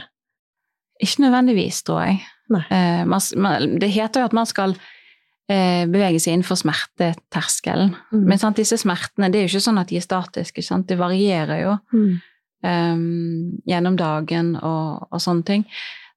Ikke 1.05 1.26
nødvendigvis, 1.26 1.82
tror 1.86 2.00
jeg. 2.07 2.22
Nei. 2.50 2.62
Eh, 2.72 3.03
man, 3.07 3.20
man, 3.36 3.74
det 3.78 3.90
heter 3.92 4.24
jo 4.24 4.30
at 4.30 4.36
man 4.38 4.48
skal 4.48 4.72
eh, 5.53 5.84
bevege 5.84 6.18
seg 6.22 6.34
innenfor 6.34 6.59
smerteterskelen. 6.59 7.92
Mm. 8.09 8.24
Men 8.24 8.40
sant, 8.40 8.57
disse 8.59 8.80
smertene, 8.80 9.28
det 9.30 9.38
er 9.42 9.46
jo 9.46 9.53
ikke 9.53 9.66
sånn 9.68 9.82
at 9.82 9.92
de 9.92 10.00
er 10.00 10.07
statiske, 10.07 10.64
sant? 10.64 10.88
det 10.88 10.98
varierer 10.98 11.61
jo. 11.61 11.76
Mm. 11.92 12.16
Um, 12.62 13.59
gjennom 13.68 13.96
dagen 13.96 14.54
og, 14.56 15.09
og 15.11 15.20
sånne 15.22 15.44
ting. 15.44 15.66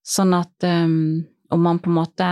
Sånn 0.03 0.33
at 0.33 0.63
um, 0.65 1.23
om 1.51 1.61
man 1.61 1.79
på 1.79 1.89
en 1.91 1.97
måte 1.99 2.29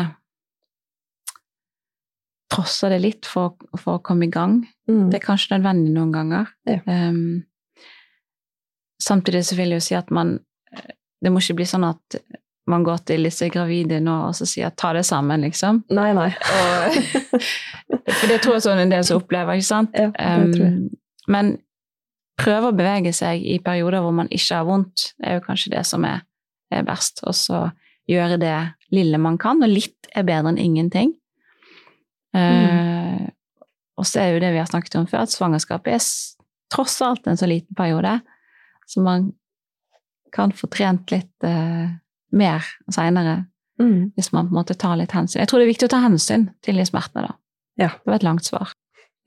trosser 2.50 2.90
det 2.96 3.00
litt 3.04 3.28
for, 3.30 3.54
for 3.78 4.00
å 4.00 4.04
komme 4.04 4.26
i 4.30 4.34
gang, 4.34 4.62
Mm. 4.90 5.12
det 5.12 5.20
er 5.20 5.22
kanskje 5.22 5.52
nødvendig 5.54 5.92
noen 5.94 6.10
ganger. 6.12 6.48
Ja. 6.66 6.80
Um, 6.90 7.44
samtidig 8.98 9.44
så 9.46 9.54
vil 9.60 9.70
jeg 9.70 9.78
jo 9.78 9.86
si 9.86 9.94
at 10.00 10.10
man 10.10 10.40
eh, 10.74 10.96
Det 11.22 11.30
må 11.30 11.44
ikke 11.44 11.60
bli 11.60 11.68
sånn 11.70 11.84
at 11.86 12.16
man 12.66 12.82
går 12.88 13.04
til 13.06 13.28
disse 13.28 13.46
gravide 13.54 14.00
nå 14.02 14.16
og 14.30 14.34
så 14.34 14.48
sier 14.50 14.72
'ta 14.72 14.94
det 14.94 15.04
sammen', 15.06 15.42
liksom. 15.46 15.84
Nei, 15.92 16.14
nei. 16.14 16.30
Og, 16.58 16.98
for 18.18 18.28
det 18.34 18.42
tror 18.42 18.56
jeg 18.56 18.66
sånn 18.66 18.80
en 18.82 18.90
del 18.90 19.04
som 19.04 19.22
opplever, 19.22 19.54
ikke 19.54 19.68
sant? 19.70 19.94
Ja, 19.94 20.10
det 20.10 20.54
tror 20.56 20.66
jeg. 20.66 20.74
Um, 20.74 20.90
men 21.28 21.58
prøve 22.40 22.72
å 22.72 22.76
bevege 22.76 23.14
seg 23.16 23.44
i 23.44 23.60
perioder 23.64 24.04
hvor 24.04 24.16
man 24.16 24.32
ikke 24.32 24.62
har 24.62 24.68
vondt, 24.68 25.12
det 25.20 25.30
er 25.30 25.40
jo 25.40 25.46
kanskje 25.46 25.74
det 25.76 25.86
som 25.88 26.06
er, 26.08 26.24
er 26.74 26.86
best. 26.88 27.24
Og 27.28 27.36
så 27.38 27.68
gjøre 28.10 28.40
det 28.42 28.56
lille 28.96 29.20
man 29.22 29.38
kan, 29.42 29.62
og 29.64 29.72
litt 29.72 30.10
er 30.18 30.26
bedre 30.28 30.54
enn 30.54 30.62
ingenting. 30.62 31.14
Eh, 32.34 33.28
og 34.00 34.08
så 34.08 34.24
er 34.24 34.34
jo 34.34 34.42
det 34.42 34.54
vi 34.56 34.62
har 34.62 34.70
snakket 34.70 34.98
om 35.02 35.08
før, 35.10 35.28
at 35.28 35.36
svangerskapet 35.36 35.98
er 35.98 36.08
tross 36.74 37.00
alt 37.06 37.28
en 37.28 37.38
så 37.38 37.50
liten 37.50 37.76
periode, 37.78 38.20
så 38.90 39.04
man 39.06 39.32
kan 40.34 40.54
få 40.54 40.70
trent 40.70 41.10
litt 41.10 41.46
uh, 41.46 41.90
mer 42.38 42.68
seinere 42.94 43.40
Mm. 43.80 44.12
hvis 44.16 44.32
man 44.32 44.48
på 44.48 44.52
en 44.52 44.60
måte 44.60 44.76
tar 44.76 44.98
litt 45.00 45.14
hensyn. 45.16 45.40
Jeg 45.40 45.50
tror 45.50 45.62
det 45.62 45.70
er 45.70 45.72
viktig 45.72 45.88
å 45.88 45.92
ta 45.94 46.02
hensyn 46.04 46.50
til 46.66 46.80
de 46.80 46.86
smertene, 46.88 47.30
da. 47.30 47.38
Ja. 47.80 47.94
Det 47.96 48.12
var 48.12 48.18
et 48.18 48.26
langt 48.28 48.48
svar. 48.48 48.74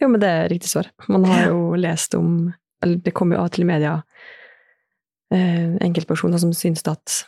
Jo, 0.03 0.11
men 0.13 0.21
det 0.21 0.29
er 0.29 0.51
riktig 0.53 0.69
svar. 0.69 0.91
Man 1.09 1.25
har 1.25 1.47
jo 1.49 1.73
lest 1.79 2.13
om 2.19 2.53
Eller 2.83 2.97
det 3.05 3.15
kommer 3.15 3.37
jo 3.37 3.43
av 3.45 3.51
til 3.55 3.63
i 3.65 3.69
media 3.69 4.03
eh, 5.33 5.77
enkeltpersoner 5.81 6.39
som 6.43 6.53
syns 6.57 6.83
at 6.91 7.23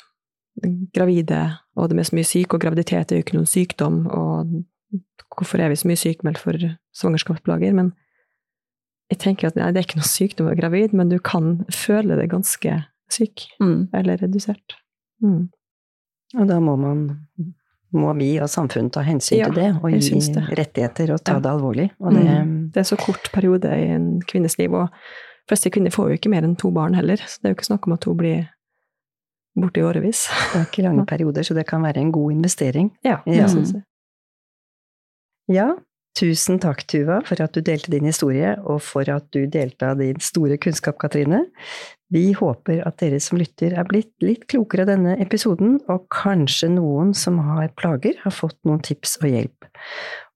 gravide 0.95 1.41
og 1.77 1.89
de 1.91 1.99
er 1.99 2.07
så 2.07 2.15
mye 2.15 2.29
syke, 2.29 2.55
og 2.55 2.63
graviditet 2.63 3.11
er 3.11 3.19
jo 3.19 3.25
ikke 3.25 3.35
noen 3.39 3.51
sykdom, 3.51 4.05
og 4.07 4.53
hvorfor 5.35 5.59
er 5.65 5.73
vi 5.73 5.79
så 5.81 5.89
mye 5.91 5.99
sykemeldt 5.99 6.39
for 6.39 6.55
svangerskapsplager? 6.95 7.75
Men 7.75 7.93
jeg 9.11 9.19
tenker 9.25 9.49
at 9.51 9.57
nei, 9.59 9.73
det 9.75 9.83
er 9.83 9.89
ikke 9.89 9.99
noe 9.99 10.07
sykdom 10.11 10.47
å 10.47 10.53
være 10.53 10.61
gravid, 10.63 10.95
men 10.95 11.11
du 11.11 11.19
kan 11.19 11.65
føle 11.75 12.17
deg 12.21 12.31
ganske 12.31 12.77
syk, 13.11 13.49
Mm. 13.61 13.89
eller 13.95 14.17
redusert. 14.23 14.77
Mm. 15.23 15.49
Og 16.39 16.49
da 16.49 16.61
må 16.61 16.77
man 16.79 17.05
må 17.95 18.11
vi 18.19 18.33
og 18.43 18.49
samfunnet 18.51 18.91
ta 18.93 19.03
hensyn 19.07 19.39
Ja, 19.39 19.47
til 19.47 19.55
det, 19.55 19.69
og 19.83 19.91
gi 19.93 20.19
det. 20.35 20.43
rettigheter 20.59 21.13
og 21.15 21.21
ta 21.23 21.35
Ja. 21.35 21.39
det 21.41 21.51
alvorlig. 21.51 21.91
Og 22.01 22.13
det, 22.15 22.25
Mm. 22.25 22.71
Det 22.73 22.77
er 22.81 22.83
så 22.83 22.97
kort 22.99 23.31
periode 23.33 23.67
i 23.71 23.87
en 23.95 24.21
kvinnes 24.21 24.59
liv, 24.59 24.73
og 24.75 24.89
de 25.45 25.53
fleste 25.53 25.71
kvinner 25.75 25.93
får 25.93 26.09
jo 26.09 26.17
ikke 26.19 26.31
mer 26.33 26.45
enn 26.47 26.57
to 26.57 26.71
barn 26.73 26.95
heller, 26.97 27.21
så 27.21 27.37
det 27.43 27.49
er 27.51 27.53
jo 27.53 27.59
ikke 27.59 27.67
snakk 27.69 27.87
om 27.89 27.93
at 27.99 28.05
hun 28.09 28.17
blir 28.17 28.45
borte 29.61 29.83
i 29.83 29.85
årevis. 29.87 30.25
det 30.53 30.61
er 30.63 30.69
ikke 30.71 30.85
lange 30.87 31.05
perioder, 31.13 31.45
så 31.45 31.55
det 31.55 31.67
kan 31.69 31.83
være 31.85 32.01
en 32.01 32.13
god 32.13 32.33
investering. 32.33 32.89
Ja, 33.05 33.19
Ja. 33.29 33.47
syns 33.53 33.75
jeg. 33.77 33.83
Ja, 35.53 35.67
tusen 36.17 36.57
takk, 36.63 36.87
Tuva, 36.89 37.19
for 37.29 37.41
at 37.45 37.53
du 37.53 37.61
delte 37.61 37.91
din 37.93 38.07
historie, 38.09 38.55
og 38.65 38.81
for 38.83 39.05
at 39.13 39.27
du 39.37 39.45
delte 39.51 39.91
av 39.93 39.99
din 40.01 40.17
store 40.25 40.57
kunnskap, 40.57 40.97
Katrine. 41.03 41.43
Vi 42.15 42.31
håper 42.33 42.81
at 42.87 42.97
dere 43.03 43.21
som 43.21 43.37
lytter 43.41 43.75
er 43.77 43.85
blitt 43.89 44.13
litt 44.25 44.47
klokere 44.49 44.87
av 44.87 44.93
denne 44.95 45.17
episoden, 45.21 45.81
og 45.93 46.07
kanskje 46.15 46.71
noen 46.73 47.13
som 47.19 47.37
har 47.45 47.69
plager, 47.77 48.17
har 48.23 48.33
fått 48.33 48.57
noen 48.65 48.81
tips 48.87 49.19
og 49.21 49.29
hjelp. 49.35 49.69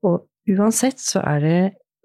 Og 0.04 0.26
uansett 0.50 1.00
så 1.00 1.22
er 1.24 1.40
det 1.40 1.58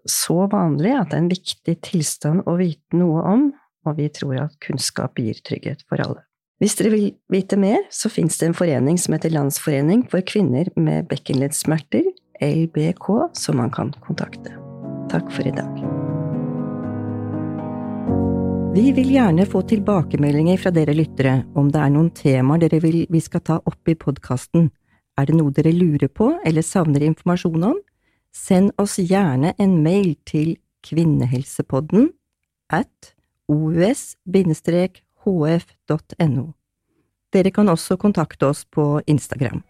så 0.09 0.45
vanlig 0.51 0.93
at 0.97 1.11
det 1.11 1.17
er 1.17 1.23
en 1.23 1.31
viktig 1.31 1.75
tilstand 1.85 2.47
å 2.49 2.57
vite 2.59 2.99
noe 2.99 3.23
om, 3.29 3.49
og 3.87 3.97
vi 3.99 4.09
tror 4.13 4.45
at 4.45 4.59
kunnskap 4.63 5.19
gir 5.19 5.39
trygghet 5.45 5.83
for 5.89 6.03
alle. 6.03 6.23
Hvis 6.61 6.77
dere 6.79 6.93
vil 6.93 7.07
vite 7.33 7.57
mer, 7.59 7.81
så 7.91 8.11
finnes 8.11 8.37
det 8.39 8.47
en 8.47 8.55
forening 8.55 8.99
som 9.01 9.15
heter 9.15 9.33
Landsforening 9.33 10.05
for 10.11 10.23
kvinner 10.23 10.69
med 10.79 11.09
bekkenleddsmerter, 11.11 12.07
LBK, 12.43 13.09
som 13.35 13.59
man 13.59 13.73
kan 13.73 13.91
kontakte. 14.05 14.55
Takk 15.11 15.27
for 15.33 15.47
i 15.47 15.55
dag. 15.55 15.83
Vi 18.73 18.87
vil 18.95 19.11
gjerne 19.13 19.45
få 19.45 19.59
tilbakemeldinger 19.69 20.57
fra 20.57 20.71
dere 20.73 20.95
lyttere 20.97 21.33
om 21.59 21.67
det 21.69 21.81
er 21.83 21.91
noen 21.93 22.07
temaer 22.15 22.63
dere 22.63 22.79
vil 22.81 23.03
vi 23.11 23.19
skal 23.21 23.43
ta 23.45 23.59
opp 23.59 23.91
i 23.91 23.93
podkasten. 23.99 24.71
Er 25.19 25.29
det 25.29 25.35
noe 25.37 25.53
dere 25.53 25.75
lurer 25.75 26.09
på 26.09 26.31
eller 26.41 26.65
savner 26.65 27.05
informasjon 27.05 27.67
om? 27.69 27.77
Send 28.33 28.71
oss 28.81 28.97
gjerne 28.97 29.53
en 29.61 29.83
mail 29.85 30.15
til 30.25 30.57
kvinnehelsepodden 30.83 32.09
at 32.73 33.13
os-hf.no. 33.47 34.15
Dere 37.33 37.51
kan 37.51 37.69
også 37.69 37.97
kontakte 37.97 38.45
oss 38.49 38.65
på 38.65 39.01
Instagram. 39.07 39.63